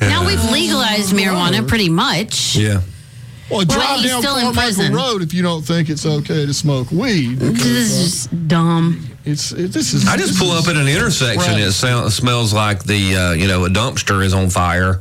boy. 0.00 0.06
Now 0.08 0.26
we've 0.26 0.42
legalized 0.50 1.12
marijuana 1.14 1.66
pretty 1.66 1.88
much. 1.88 2.56
yeah. 2.56 2.80
Well, 3.50 3.64
drive 3.66 4.00
he's 4.00 4.10
down 4.10 4.22
still 4.22 4.36
in 4.36 4.42
Carmichael 4.44 4.62
prison. 4.62 4.94
Road 4.94 5.22
if 5.22 5.34
you 5.34 5.42
don't 5.42 5.62
think 5.62 5.90
it's 5.90 6.06
okay 6.06 6.46
to 6.46 6.54
smoke 6.54 6.90
weed. 6.90 7.38
This 7.38 7.64
is 7.66 7.92
uh, 7.92 8.30
just 8.30 8.48
dumb. 8.48 9.08
It's 9.24 9.52
it, 9.52 9.72
this 9.72 9.94
is. 9.94 10.06
I 10.08 10.16
just 10.16 10.38
pull 10.38 10.52
is- 10.56 10.64
up 10.66 10.74
at 10.74 10.80
an 10.80 10.88
intersection. 10.88 11.52
Right. 11.54 11.60
It 11.62 11.72
sounds, 11.72 12.14
smells 12.14 12.52
like 12.52 12.84
the 12.84 13.16
uh, 13.16 13.32
you 13.32 13.46
know 13.48 13.64
a 13.64 13.68
dumpster 13.68 14.24
is 14.24 14.34
on 14.34 14.50
fire, 14.50 15.00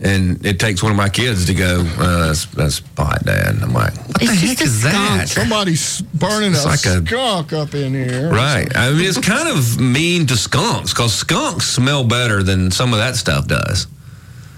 and 0.00 0.44
it 0.46 0.58
takes 0.60 0.82
one 0.82 0.92
of 0.92 0.96
my 0.96 1.08
kids 1.08 1.46
to 1.46 1.54
go. 1.54 1.80
Uh, 1.98 2.26
that's 2.28 2.46
that's 2.46 2.80
pot, 2.80 3.24
Dad. 3.24 3.54
And 3.54 3.64
I'm 3.64 3.72
like, 3.72 3.94
what 3.96 4.22
It's 4.22 4.40
the 4.40 4.46
heck 4.46 4.60
a 4.60 4.64
is 4.64 4.82
that? 4.82 5.28
Somebody's 5.28 6.00
burning 6.02 6.52
It's 6.52 6.64
a 6.64 6.68
like 6.68 6.84
a- 6.86 7.04
skunk 7.06 7.52
up 7.52 7.74
in 7.74 7.92
here. 7.94 8.30
Right. 8.30 8.68
I 8.76 8.90
mean, 8.92 9.00
it's 9.04 9.18
kind 9.18 9.48
of 9.48 9.80
mean 9.80 10.26
to 10.26 10.36
skunks 10.36 10.92
because 10.92 11.14
skunks 11.14 11.66
smell 11.66 12.04
better 12.04 12.42
than 12.42 12.70
some 12.70 12.92
of 12.92 12.98
that 13.00 13.16
stuff 13.16 13.46
does. 13.48 13.86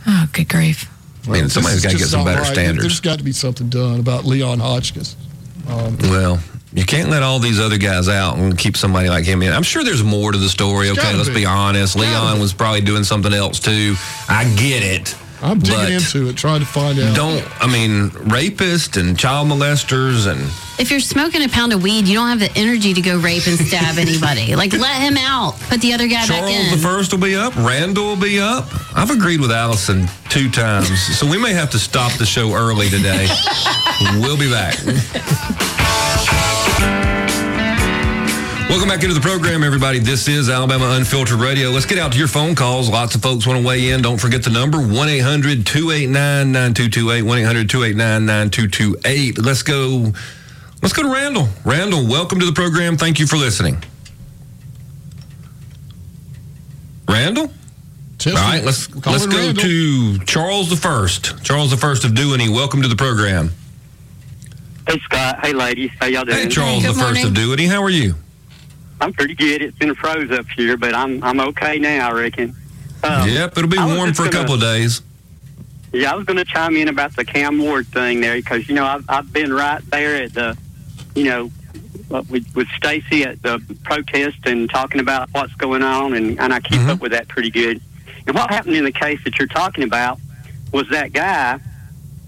Oh, 0.06 0.26
good 0.32 0.48
grief. 0.48 0.88
I 1.26 1.30
mean, 1.32 1.44
This 1.44 1.54
somebody's 1.54 1.78
is 1.78 1.84
got 1.84 1.92
to 1.92 1.98
get 1.98 2.06
some 2.08 2.24
better 2.24 2.40
right. 2.40 2.52
standards. 2.52 2.82
There's 2.82 3.00
got 3.00 3.18
to 3.18 3.24
be 3.24 3.32
something 3.32 3.68
done 3.68 4.00
about 4.00 4.24
Leon 4.24 4.60
Hotchkiss. 4.60 5.14
Well, 5.66 6.38
you 6.72 6.84
can't 6.84 7.08
let 7.08 7.22
all 7.22 7.38
these 7.38 7.58
other 7.60 7.78
guys 7.78 8.08
out 8.08 8.36
and 8.36 8.56
keep 8.56 8.76
somebody 8.76 9.08
like 9.08 9.24
him 9.24 9.42
in. 9.42 9.52
I'm 9.52 9.62
sure 9.62 9.84
there's 9.84 10.04
more 10.04 10.32
to 10.32 10.38
the 10.38 10.48
story. 10.48 10.90
Okay, 10.90 11.14
let's 11.14 11.28
be. 11.28 11.36
be 11.36 11.46
honest. 11.46 11.96
Gotta 11.96 12.08
Leon 12.08 12.36
be. 12.36 12.40
was 12.40 12.52
probably 12.52 12.82
doing 12.82 13.04
something 13.04 13.32
else 13.32 13.58
too. 13.58 13.94
I 14.28 14.44
get 14.56 14.82
it. 14.82 15.16
I'm 15.40 15.60
digging 15.60 15.94
into 15.94 16.28
it, 16.28 16.36
trying 16.36 16.60
to 16.60 16.66
find 16.66 16.98
out. 16.98 17.14
Don't 17.14 17.62
I 17.62 17.68
mean 17.68 18.10
rapists 18.10 19.00
and 19.00 19.16
child 19.16 19.48
molesters 19.48 20.26
and 20.26 20.40
If 20.80 20.90
you're 20.90 21.00
smoking 21.00 21.42
a 21.42 21.48
pound 21.48 21.72
of 21.72 21.82
weed, 21.82 22.08
you 22.08 22.14
don't 22.14 22.28
have 22.28 22.40
the 22.40 22.50
energy 22.58 22.92
to 22.92 23.00
go 23.00 23.18
rape 23.18 23.46
and 23.46 23.56
stab 23.56 23.98
anybody. 23.98 24.56
Like 24.56 24.72
let 24.72 25.00
him 25.00 25.16
out. 25.16 25.58
Put 25.68 25.80
the 25.80 25.92
other 25.94 26.08
guy 26.08 26.26
back 26.26 26.42
in. 26.42 26.48
Charles 26.48 26.72
in. 26.72 26.76
the 26.76 26.82
first 26.82 27.12
will 27.12 27.20
be 27.20 27.36
up. 27.36 27.54
Randall 27.56 28.04
will 28.04 28.16
be 28.16 28.40
up. 28.40 28.66
I've 28.96 29.10
agreed 29.10 29.40
with 29.40 29.52
Allison 29.52 30.08
two 30.28 30.50
times, 30.50 30.88
so 31.16 31.26
we 31.30 31.38
may 31.38 31.52
have 31.52 31.70
to 31.70 31.78
stop 31.78 32.12
the 32.18 32.26
show 32.26 32.52
early 32.52 32.88
today. 32.88 33.28
we'll 34.18 34.38
be 34.38 34.50
back. 34.50 34.76
Welcome 38.68 38.88
back 38.90 39.02
into 39.02 39.14
the 39.14 39.20
program, 39.20 39.64
everybody. 39.64 39.98
This 39.98 40.28
is 40.28 40.50
Alabama 40.50 40.90
Unfiltered 40.90 41.40
Radio. 41.40 41.70
Let's 41.70 41.86
get 41.86 41.98
out 41.98 42.12
to 42.12 42.18
your 42.18 42.28
phone 42.28 42.54
calls. 42.54 42.90
Lots 42.90 43.14
of 43.14 43.22
folks 43.22 43.46
want 43.46 43.58
to 43.60 43.66
weigh 43.66 43.90
in. 43.90 44.02
Don't 44.02 44.18
forget 44.20 44.42
the 44.42 44.50
number 44.50 44.76
1 44.78 45.08
800 45.08 45.64
289 45.66 46.52
9228. 46.52 47.22
1 47.22 47.38
800 47.38 47.70
289 47.70 48.26
9228. 48.26 49.38
Let's 49.38 49.62
go. 49.62 50.12
Let's 50.82 50.92
go 50.92 51.02
to 51.02 51.08
Randall. 51.12 51.48
Randall, 51.64 52.06
welcome 52.06 52.38
to 52.40 52.46
the 52.46 52.52
program. 52.52 52.98
Thank 52.98 53.18
you 53.18 53.26
for 53.26 53.36
listening. 53.36 53.82
Randall? 57.08 57.50
Testing. 58.18 58.38
All 58.38 58.50
right, 58.50 58.64
let's 58.64 58.94
let's 59.06 59.26
go 59.26 59.36
Randall. 59.38 59.62
to 59.64 60.18
Charles 60.26 60.68
the 60.68 60.76
First. 60.76 61.42
Charles 61.42 61.70
the 61.70 61.78
First 61.78 62.04
of 62.04 62.14
Dewey. 62.14 62.48
Welcome 62.50 62.82
to 62.82 62.88
the 62.88 62.96
program. 62.96 63.50
Hey 64.86 64.98
Scott, 65.00 65.44
hey 65.44 65.52
ladies, 65.54 65.90
how 65.98 66.06
y'all 66.06 66.24
doing? 66.24 66.36
Hey, 66.36 66.48
Charles 66.48 66.82
Good 66.82 66.94
the 66.94 66.98
First 67.00 67.24
of 67.24 67.32
morning. 67.32 67.56
Dewey. 67.56 67.66
How 67.66 67.82
are 67.82 67.90
you? 67.90 68.14
I'm 69.00 69.12
pretty 69.12 69.34
good. 69.34 69.62
It's 69.62 69.76
been 69.78 69.94
froze 69.94 70.30
up 70.30 70.46
here, 70.56 70.76
but 70.76 70.94
I'm 70.94 71.22
I'm 71.22 71.40
okay 71.40 71.78
now. 71.78 72.08
I 72.10 72.12
reckon. 72.12 72.54
Um, 73.02 73.28
yep, 73.28 73.56
it'll 73.56 73.70
be 73.70 73.78
warm 73.78 74.12
for 74.12 74.22
a 74.22 74.24
gonna- 74.30 74.38
couple 74.38 74.54
of 74.54 74.60
days. 74.60 75.02
Yeah, 75.92 76.12
I 76.12 76.16
was 76.16 76.26
going 76.26 76.36
to 76.36 76.44
chime 76.44 76.76
in 76.76 76.88
about 76.88 77.16
the 77.16 77.24
Cam 77.24 77.58
Ward 77.58 77.86
thing 77.86 78.20
there 78.20 78.34
because 78.36 78.68
you 78.68 78.74
know 78.74 78.84
I've 78.84 79.04
I've 79.08 79.32
been 79.32 79.52
right 79.52 79.80
there 79.90 80.22
at 80.24 80.34
the, 80.34 80.56
you 81.14 81.24
know, 81.24 81.50
uh, 82.10 82.22
with 82.28 82.44
with 82.54 82.68
Stacy 82.76 83.22
at 83.24 83.40
the 83.42 83.58
protest 83.84 84.38
and 84.44 84.68
talking 84.68 85.00
about 85.00 85.30
what's 85.32 85.54
going 85.54 85.82
on, 85.82 86.12
and 86.14 86.38
and 86.38 86.52
I 86.52 86.60
keep 86.60 86.80
Mhm. 86.80 86.88
up 86.90 87.00
with 87.00 87.12
that 87.12 87.28
pretty 87.28 87.50
good. 87.50 87.80
And 88.26 88.36
what 88.36 88.50
happened 88.50 88.76
in 88.76 88.84
the 88.84 88.92
case 88.92 89.18
that 89.24 89.38
you're 89.38 89.48
talking 89.48 89.82
about 89.84 90.18
was 90.72 90.86
that 90.90 91.14
guy 91.14 91.58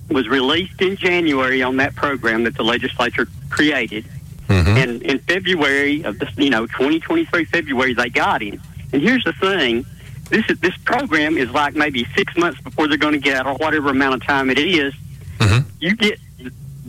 was 0.08 0.26
released 0.28 0.80
in 0.80 0.96
January 0.96 1.62
on 1.62 1.76
that 1.76 1.94
program 1.94 2.44
that 2.44 2.56
the 2.56 2.64
legislature 2.64 3.28
created. 3.50 4.06
Mhm. 4.50 4.82
And 4.82 5.02
in 5.02 5.18
February 5.20 6.02
of 6.02 6.18
this, 6.18 6.28
you 6.36 6.50
know, 6.50 6.66
2023 6.66 7.44
February, 7.44 7.94
they 7.94 8.08
got 8.10 8.42
him. 8.42 8.60
And 8.92 9.00
here's 9.00 9.22
the 9.24 9.32
thing: 9.32 9.86
this 10.28 10.44
is 10.48 10.58
this 10.58 10.76
program 10.84 11.38
is 11.38 11.50
like 11.50 11.74
maybe 11.76 12.06
six 12.16 12.36
months 12.36 12.60
before 12.60 12.88
they're 12.88 12.98
going 12.98 13.12
to 13.14 13.20
get 13.20 13.36
out, 13.36 13.46
or 13.46 13.54
whatever 13.54 13.90
amount 13.90 14.14
of 14.16 14.26
time 14.26 14.50
it 14.50 14.58
is. 14.58 14.92
Mhm. 15.38 15.64
You 15.80 15.94
get 15.94 16.18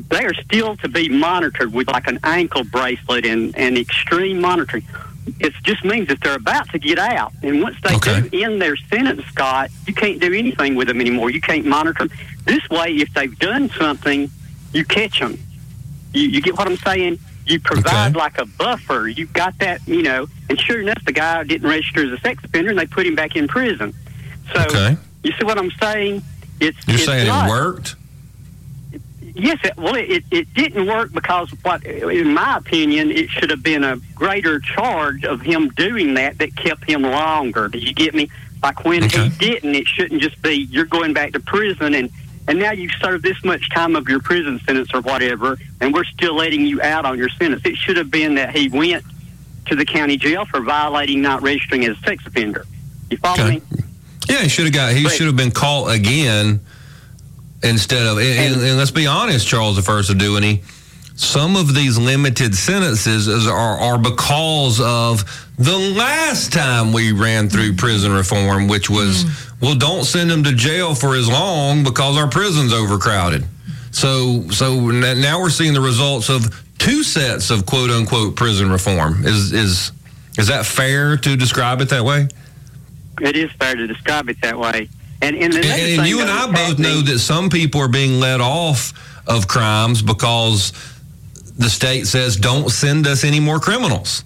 they 0.09 0.25
are 0.25 0.33
still 0.33 0.75
to 0.77 0.87
be 0.87 1.07
monitored 1.09 1.71
with 1.73 1.87
like 1.89 2.07
an 2.07 2.17
ankle 2.23 2.63
bracelet 2.63 3.25
and, 3.25 3.55
and 3.55 3.77
extreme 3.77 4.41
monitoring. 4.41 4.83
It 5.39 5.53
just 5.63 5.85
means 5.85 6.07
that 6.07 6.19
they're 6.21 6.33
about 6.35 6.67
to 6.71 6.79
get 6.79 6.97
out, 6.97 7.31
and 7.43 7.61
once 7.61 7.75
they 7.83 7.95
Okay. 7.97 8.21
do 8.27 8.41
in 8.43 8.57
their 8.57 8.75
sentence, 8.75 9.23
Scott, 9.27 9.69
you 9.85 9.93
can't 9.93 10.19
do 10.19 10.33
anything 10.33 10.73
with 10.73 10.87
them 10.87 10.99
anymore. 10.99 11.29
You 11.29 11.41
can't 11.41 11.65
monitor 11.65 12.07
them. 12.07 12.17
This 12.45 12.67
way, 12.69 12.95
if 12.95 13.13
they've 13.13 13.37
done 13.37 13.69
something, 13.77 14.31
you 14.73 14.83
catch 14.83 15.19
them. 15.19 15.37
You, 16.13 16.27
you 16.29 16.41
get 16.41 16.57
what 16.57 16.67
I'm 16.67 16.77
saying? 16.77 17.19
You 17.45 17.59
provide 17.59 18.09
Okay. 18.11 18.19
like 18.19 18.37
a 18.37 18.45
buffer. 18.45 19.07
You've 19.07 19.33
got 19.33 19.57
that, 19.59 19.81
you 19.87 20.03
know. 20.03 20.27
And 20.49 20.59
sure 20.59 20.81
enough, 20.81 21.03
the 21.05 21.11
guy 21.11 21.43
didn't 21.43 21.69
register 21.69 22.05
as 22.05 22.11
a 22.11 22.21
sex 22.21 22.43
offender, 22.43 22.69
and 22.69 22.79
they 22.79 22.85
put 22.85 23.05
him 23.05 23.15
back 23.15 23.35
in 23.35 23.47
prison. 23.47 23.93
So 24.53 24.61
Okay. 24.61 24.97
you 25.23 25.31
see 25.33 25.45
what 25.45 25.57
I'm 25.57 25.71
saying? 25.71 26.21
It's 26.59 26.77
You're 26.87 26.95
it's 26.97 27.05
saying 27.05 27.27
not, 27.27 27.47
it 27.47 27.49
worked? 27.49 27.95
Yes, 29.33 29.57
it, 29.63 29.77
well, 29.77 29.95
it, 29.95 30.23
it 30.29 30.53
didn't 30.53 30.87
work 30.87 31.13
because 31.13 31.49
what, 31.63 31.83
in 31.85 32.33
my 32.33 32.57
opinion, 32.57 33.11
it 33.11 33.29
should 33.29 33.49
have 33.49 33.63
been 33.63 33.83
a 33.83 33.95
greater 34.13 34.59
charge 34.59 35.23
of 35.23 35.41
him 35.41 35.69
doing 35.69 36.15
that 36.15 36.37
that 36.39 36.55
kept 36.55 36.83
him 36.89 37.03
longer. 37.03 37.67
Did 37.69 37.83
you 37.83 37.93
get 37.93 38.13
me? 38.13 38.29
Like 38.61 38.83
when 38.83 39.03
Okay. 39.05 39.23
he 39.23 39.29
didn't, 39.29 39.73
it 39.73 39.87
shouldn't 39.87 40.21
just 40.21 40.39
be 40.41 40.67
you're 40.69 40.85
going 40.85 41.13
back 41.13 41.31
to 41.33 41.39
prison 41.39 41.95
and 41.95 42.11
and 42.47 42.59
now 42.59 42.71
you've 42.71 42.91
served 43.01 43.23
this 43.23 43.41
much 43.43 43.69
time 43.69 43.95
of 43.95 44.07
your 44.09 44.19
prison 44.19 44.59
sentence 44.65 44.89
or 44.93 45.01
whatever, 45.01 45.57
and 45.79 45.93
we're 45.93 46.03
still 46.05 46.35
letting 46.35 46.65
you 46.65 46.81
out 46.81 47.05
on 47.05 47.17
your 47.17 47.29
sentence. 47.29 47.61
It 47.65 47.77
should 47.77 47.97
have 47.97 48.11
been 48.11 48.35
that 48.35 48.55
he 48.55 48.67
went 48.69 49.03
to 49.67 49.75
the 49.75 49.85
county 49.85 50.17
jail 50.17 50.45
for 50.45 50.59
violating 50.61 51.21
not 51.21 51.41
registering 51.41 51.85
as 51.85 51.97
a 51.97 52.01
sex 52.01 52.25
offender. 52.25 52.65
You 53.09 53.17
follow 53.17 53.43
Okay. 53.43 53.55
me? 53.57 53.61
Yeah, 54.29 54.43
he 54.43 54.49
should 54.49 54.65
have 54.65 54.73
got. 54.73 54.93
He 54.93 55.07
should 55.09 55.27
have 55.27 55.35
been 55.35 55.51
caught 55.51 55.93
again 55.93 56.61
instead 57.63 58.05
of. 58.05 58.17
And, 58.17 58.53
and, 58.55 58.61
and 58.61 58.77
let's 58.77 58.91
be 58.91 59.05
honest, 59.07 59.47
Charles 59.47 59.75
the 59.75 59.81
First 59.81 60.09
of 60.09 60.17
Dewey. 60.17 60.61
Some 61.21 61.55
of 61.55 61.75
these 61.75 61.99
limited 61.99 62.55
sentences 62.55 63.27
is, 63.27 63.47
are, 63.47 63.77
are 63.77 63.99
because 63.99 64.81
of 64.81 65.23
the 65.55 65.77
last 65.95 66.51
time 66.51 66.91
we 66.91 67.11
ran 67.11 67.47
through 67.47 67.75
prison 67.75 68.11
reform, 68.11 68.67
which 68.67 68.89
was, 68.89 69.23
mm. 69.23 69.61
well, 69.61 69.75
don't 69.75 70.03
send 70.03 70.31
them 70.31 70.43
to 70.43 70.51
jail 70.51 70.95
for 70.95 71.15
as 71.15 71.29
long 71.29 71.83
because 71.83 72.17
our 72.17 72.27
prison's 72.27 72.73
overcrowded. 72.73 73.45
So, 73.91 74.49
so 74.49 74.89
now 74.89 75.39
we're 75.39 75.51
seeing 75.51 75.73
the 75.73 75.81
results 75.81 76.27
of 76.27 76.59
two 76.79 77.03
sets 77.03 77.51
of 77.51 77.67
quote 77.67 77.91
unquote 77.91 78.35
prison 78.35 78.71
reform. 78.71 79.23
Is 79.23 79.53
is 79.53 79.91
is 80.39 80.47
that 80.47 80.65
fair 80.65 81.17
to 81.17 81.35
describe 81.35 81.81
it 81.81 81.89
that 81.89 82.03
way? 82.03 82.29
It 83.21 83.35
is 83.37 83.51
fair 83.51 83.75
to 83.75 83.85
describe 83.85 84.27
it 84.27 84.41
that 84.41 84.57
way. 84.57 84.89
And, 85.21 85.35
and, 85.35 85.53
the 85.53 85.59
And, 85.59 85.99
and 85.99 86.09
you 86.09 86.19
and 86.21 86.31
I 86.31 86.51
both 86.51 86.79
know 86.79 87.01
that 87.01 87.19
some 87.19 87.51
people 87.51 87.79
are 87.79 87.87
being 87.87 88.19
let 88.19 88.41
off 88.41 88.91
of 89.27 89.47
crimes 89.47 90.01
because 90.01 90.73
the 91.61 91.69
state 91.69 92.07
says 92.07 92.35
don't 92.35 92.69
send 92.69 93.07
us 93.07 93.23
any 93.23 93.39
more 93.39 93.59
criminals. 93.59 94.23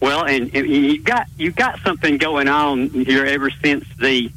Well, 0.00 0.24
and, 0.24 0.52
and 0.54 0.66
you've 0.66 1.04
got 1.04 1.26
you've 1.38 1.54
got 1.56 1.78
something 1.80 2.16
going 2.18 2.48
on 2.48 2.88
here 2.90 3.24
ever 3.24 3.50
since 3.50 3.84
the 4.00 4.30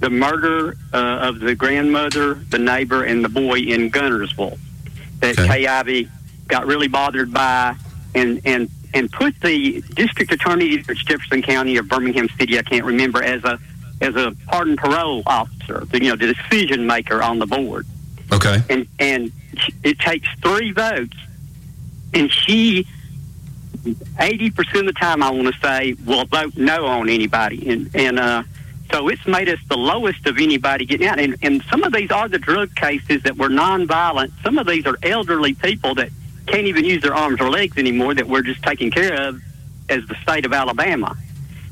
the 0.00 0.10
murder 0.10 0.76
uh, 0.92 0.96
of 0.98 1.40
the 1.40 1.54
grandmother, 1.54 2.34
the 2.34 2.58
neighbor, 2.58 3.04
and 3.04 3.24
the 3.24 3.30
boy 3.30 3.58
in 3.60 3.90
Guntersville 3.90 4.58
that 5.20 5.38
Okay. 5.38 5.48
Kay 5.48 5.66
Ivey 5.66 6.08
got 6.48 6.66
really 6.66 6.88
bothered 6.88 7.32
by, 7.32 7.74
and 8.14 8.40
and 8.44 8.68
and 8.92 9.10
put 9.10 9.38
the 9.40 9.82
district 9.94 10.32
attorney 10.32 10.74
it's 10.74 11.04
Jefferson 11.04 11.40
County 11.42 11.78
or 11.78 11.82
Birmingham 11.82 12.28
City, 12.38 12.58
I 12.58 12.62
can't 12.62 12.84
remember, 12.84 13.22
as 13.22 13.42
a 13.44 13.58
as 14.02 14.14
a 14.16 14.36
pardon 14.46 14.76
parole 14.76 15.22
officer, 15.24 15.86
you 15.94 16.00
know, 16.00 16.16
the 16.16 16.34
decision 16.34 16.86
maker 16.86 17.22
on 17.22 17.38
the 17.38 17.46
board 17.46 17.86
Okay. 18.32 18.60
and 18.68 18.86
and 18.98 19.32
it 19.82 19.98
takes 19.98 20.28
three 20.42 20.72
votes, 20.72 21.16
and 22.14 22.30
she, 22.30 22.86
eighty 24.20 24.50
percent 24.50 24.88
of 24.88 24.94
the 24.94 25.00
time, 25.00 25.22
I 25.22 25.30
want 25.30 25.52
to 25.54 25.60
say, 25.60 25.94
will 26.04 26.24
vote 26.26 26.56
no 26.56 26.86
on 26.86 27.08
anybody, 27.08 27.68
and 27.68 27.90
and 27.94 28.18
uh, 28.18 28.42
so 28.90 29.08
it's 29.08 29.26
made 29.26 29.48
us 29.48 29.58
the 29.68 29.76
lowest 29.76 30.26
of 30.26 30.38
anybody 30.38 30.84
getting 30.86 31.06
out. 31.06 31.18
And 31.18 31.36
and 31.42 31.62
some 31.64 31.82
of 31.84 31.92
these 31.92 32.10
are 32.10 32.28
the 32.28 32.38
drug 32.38 32.74
cases 32.74 33.22
that 33.24 33.36
were 33.36 33.48
nonviolent. 33.48 34.32
Some 34.42 34.58
of 34.58 34.66
these 34.66 34.86
are 34.86 34.96
elderly 35.02 35.54
people 35.54 35.94
that 35.96 36.10
can't 36.46 36.66
even 36.66 36.84
use 36.84 37.02
their 37.02 37.14
arms 37.14 37.40
or 37.40 37.50
legs 37.50 37.76
anymore 37.76 38.14
that 38.14 38.28
we're 38.28 38.42
just 38.42 38.62
taking 38.62 38.90
care 38.90 39.28
of 39.28 39.40
as 39.88 40.06
the 40.06 40.14
state 40.22 40.46
of 40.46 40.52
Alabama. 40.52 41.16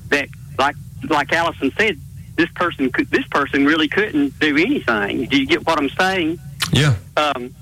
That 0.08 0.28
like 0.58 0.76
like 1.08 1.32
Allison 1.32 1.72
said, 1.76 2.00
this 2.36 2.50
person 2.50 2.90
could 2.90 3.10
this 3.10 3.26
person 3.28 3.64
really 3.64 3.88
couldn't 3.88 4.38
do 4.40 4.56
anything. 4.56 5.26
Do 5.26 5.38
you 5.38 5.46
get 5.46 5.66
what 5.66 5.78
I'm 5.78 5.90
saying? 5.90 6.38
Yeah. 6.72 6.96
um, 7.16 7.54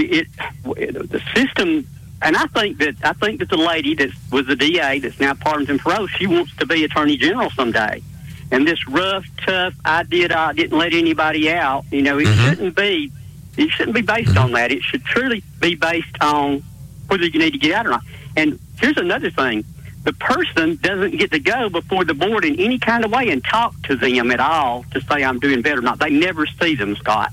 it, 0.00 0.28
the 0.64 1.22
system, 1.34 1.86
and 2.22 2.36
I 2.36 2.46
think 2.46 2.78
that 2.78 2.96
I 3.02 3.12
think 3.14 3.40
that 3.40 3.50
the 3.50 3.56
lady 3.56 3.94
that 3.96 4.10
was 4.30 4.46
the 4.46 4.56
DA 4.56 4.98
that's 4.98 5.20
now 5.20 5.34
pardons 5.34 5.68
and 5.70 5.80
parole, 5.80 6.06
she 6.06 6.26
wants 6.26 6.54
to 6.56 6.66
be 6.66 6.84
Attorney 6.84 7.16
General 7.16 7.50
someday. 7.50 8.02
And 8.50 8.68
this 8.68 8.86
rough, 8.86 9.24
tough, 9.38 9.74
I 9.84 10.02
did, 10.02 10.30
I 10.30 10.52
didn't 10.52 10.76
let 10.76 10.92
anybody 10.92 11.50
out. 11.50 11.84
You 11.90 12.02
know, 12.02 12.18
it 12.18 12.26
mm-hmm. 12.26 12.48
shouldn't 12.48 12.76
be. 12.76 13.10
It 13.56 13.70
shouldn't 13.70 13.94
be 13.94 14.02
based 14.02 14.36
on 14.36 14.46
mm-hmm. 14.46 14.54
that. 14.54 14.72
It 14.72 14.82
should 14.82 15.04
truly 15.04 15.42
be 15.60 15.74
based 15.74 16.16
on 16.20 16.62
whether 17.08 17.24
you 17.24 17.38
need 17.38 17.52
to 17.52 17.58
get 17.58 17.72
out 17.72 17.86
or 17.86 17.90
not. 17.90 18.02
And 18.36 18.58
here's 18.78 18.96
another 18.96 19.30
thing: 19.30 19.64
the 20.04 20.12
person 20.14 20.76
doesn't 20.76 21.16
get 21.18 21.30
to 21.32 21.38
go 21.38 21.68
before 21.68 22.04
the 22.04 22.14
board 22.14 22.44
in 22.44 22.58
any 22.58 22.78
kind 22.78 23.04
of 23.04 23.10
way 23.10 23.30
and 23.30 23.44
talk 23.44 23.74
to 23.84 23.96
them 23.96 24.30
at 24.30 24.40
all 24.40 24.84
to 24.92 25.00
say 25.00 25.24
I'm 25.24 25.38
doing 25.38 25.62
better 25.62 25.78
or 25.78 25.82
not. 25.82 25.98
They 25.98 26.10
never 26.10 26.46
see 26.46 26.74
them, 26.74 26.96
Scott. 26.96 27.32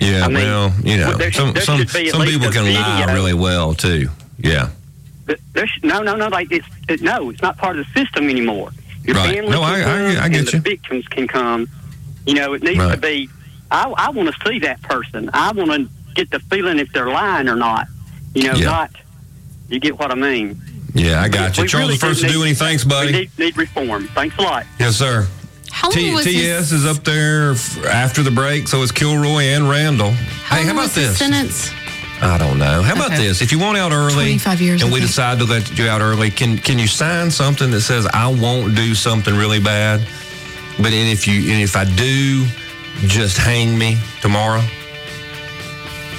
Yeah, 0.00 0.24
I 0.24 0.28
mean, 0.28 0.36
well, 0.36 0.72
you 0.82 0.96
know, 0.98 1.14
there 1.14 1.32
some 1.32 1.52
there 1.52 1.62
some, 1.62 1.78
should 1.78 1.92
be 1.92 2.08
at 2.08 2.14
some 2.14 2.22
people 2.26 2.50
can 2.50 2.72
lie 2.74 3.12
really 3.12 3.34
well 3.34 3.74
too. 3.74 4.08
Yeah. 4.38 4.70
Th- 5.26 5.38
there 5.52 5.66
should- 5.66 5.84
no, 5.84 6.02
no, 6.02 6.16
no. 6.16 6.28
Like 6.28 6.50
it's 6.50 6.66
it, 6.88 7.00
no, 7.00 7.30
it's 7.30 7.40
not 7.42 7.56
part 7.56 7.78
of 7.78 7.86
the 7.86 8.00
system 8.04 8.28
anymore. 8.28 8.70
Your 9.04 9.16
Right. 9.16 9.34
family 9.36 9.50
No, 9.50 9.62
I- 9.62 9.72
I 9.74 10.12
get- 10.12 10.22
I 10.22 10.28
get 10.28 10.44
you. 10.46 10.50
the 10.52 10.58
victims 10.60 11.06
can 11.08 11.28
come. 11.28 11.68
You 12.26 12.34
know, 12.34 12.54
it 12.54 12.62
needs 12.62 12.78
to 12.80 12.96
be. 12.96 13.28
I, 13.70 13.88
I 13.96 14.10
want 14.10 14.34
to 14.34 14.48
see 14.48 14.58
that 14.60 14.82
person. 14.82 15.30
I 15.32 15.52
want 15.52 15.70
to 15.70 15.88
get 16.14 16.30
the 16.30 16.40
feeling 16.40 16.78
if 16.78 16.92
they're 16.92 17.08
lying 17.08 17.48
or 17.48 17.56
not. 17.56 17.86
You 18.34 18.44
know, 18.44 18.54
Yeah. 18.54 18.66
not. 18.66 18.90
You 19.68 19.78
get 19.80 19.98
what 19.98 20.10
I 20.10 20.14
mean? 20.14 20.60
Yeah, 20.94 21.20
I 21.22 21.28
got 21.28 21.56
you. 21.56 21.62
We 21.64 21.68
Charles 21.68 21.86
really 21.88 21.94
the 21.98 22.06
first 22.06 22.20
to 22.22 22.28
do 22.28 22.42
any 22.44 22.54
thanks, 22.54 22.84
buddy. 22.84 23.12
need, 23.12 23.30
need 23.38 23.56
reform. 23.56 24.06
Thanks 24.14 24.36
a 24.38 24.42
lot. 24.42 24.64
Yes, 24.78 24.96
sir. 24.96 25.26
How 25.74 25.88
long 25.88 25.98
T- 25.98 26.14
was 26.14 26.24
TS 26.24 26.70
is 26.72 26.86
up 26.86 27.02
there 27.04 27.50
after 27.90 28.22
the 28.22 28.30
break, 28.30 28.68
so 28.68 28.82
it's 28.82 28.92
Kilroy 28.92 29.42
and 29.54 29.68
Randall. 29.68 30.12
How 30.12 30.56
hey, 30.56 30.64
how 30.64 30.72
about 30.72 30.90
this? 30.90 31.18
sentence? 31.18 31.70
I 32.22 32.38
don't 32.38 32.58
know. 32.60 32.80
How 32.82 32.92
about 32.94 33.12
Okay. 33.12 33.26
this? 33.26 33.42
If 33.42 33.50
you 33.50 33.58
want 33.58 33.76
out 33.76 33.90
early, 33.92 34.14
25 34.38 34.60
years, 34.60 34.82
and 34.82 34.92
we 34.92 35.00
think. 35.00 35.10
decide 35.10 35.38
to 35.40 35.44
let 35.44 35.76
you 35.76 35.88
out 35.88 36.00
early, 36.00 36.30
can 36.30 36.58
can 36.58 36.78
you 36.78 36.86
sign 36.86 37.30
something 37.30 37.70
that 37.72 37.80
says 37.80 38.06
I 38.14 38.28
won't 38.28 38.76
do 38.76 38.94
something 38.94 39.34
really 39.34 39.58
bad, 39.58 40.06
but 40.78 40.92
and 40.92 41.08
if 41.10 41.26
you 41.26 41.52
and 41.52 41.60
if 41.60 41.76
I 41.76 41.84
do, 41.84 42.46
just 43.06 43.36
hang 43.36 43.76
me 43.76 43.98
tomorrow? 44.22 44.62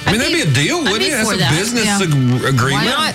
I 0.04 0.12
mean, 0.12 0.20
I'd 0.20 0.26
that'd 0.26 0.34
be 0.34 0.44
be- 0.44 0.50
a 0.50 0.52
deal, 0.64 0.82
wouldn't 0.84 1.02
it? 1.02 1.10
That's 1.12 1.32
a 1.32 1.36
that. 1.38 1.50
business 1.58 1.84
Yeah. 1.86 1.96
ag- 2.02 2.44
agreement. 2.54 2.84
Why 2.84 2.84
not? 2.84 3.14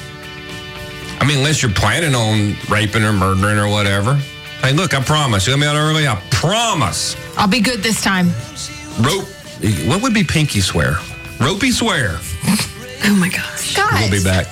I 1.21 1.25
mean, 1.25 1.37
unless 1.37 1.61
you're 1.61 1.71
planning 1.71 2.15
on 2.15 2.57
raping 2.67 3.03
or 3.03 3.13
murdering 3.13 3.59
or 3.59 3.67
whatever. 3.69 4.19
Hey, 4.61 4.73
look, 4.73 4.93
I 4.93 5.01
promise. 5.01 5.47
You 5.47 5.53
let 5.53 5.59
me 5.59 5.65
out 5.67 5.75
early. 5.75 6.07
I 6.07 6.15
promise. 6.29 7.15
I'll 7.37 7.47
be 7.47 7.61
good 7.61 7.79
this 7.81 8.01
time. 8.01 8.27
Rope. 8.99 9.25
What 9.87 10.01
would 10.01 10.13
be 10.13 10.23
pinky 10.23 10.61
swear? 10.61 10.95
Ropey 11.39 11.71
swear. 11.71 12.19
Oh 13.03 13.15
my 13.15 13.29
gosh. 13.29 13.75
Guys. 13.75 14.11
We'll 14.11 14.19
be 14.19 14.23
back. 14.23 14.45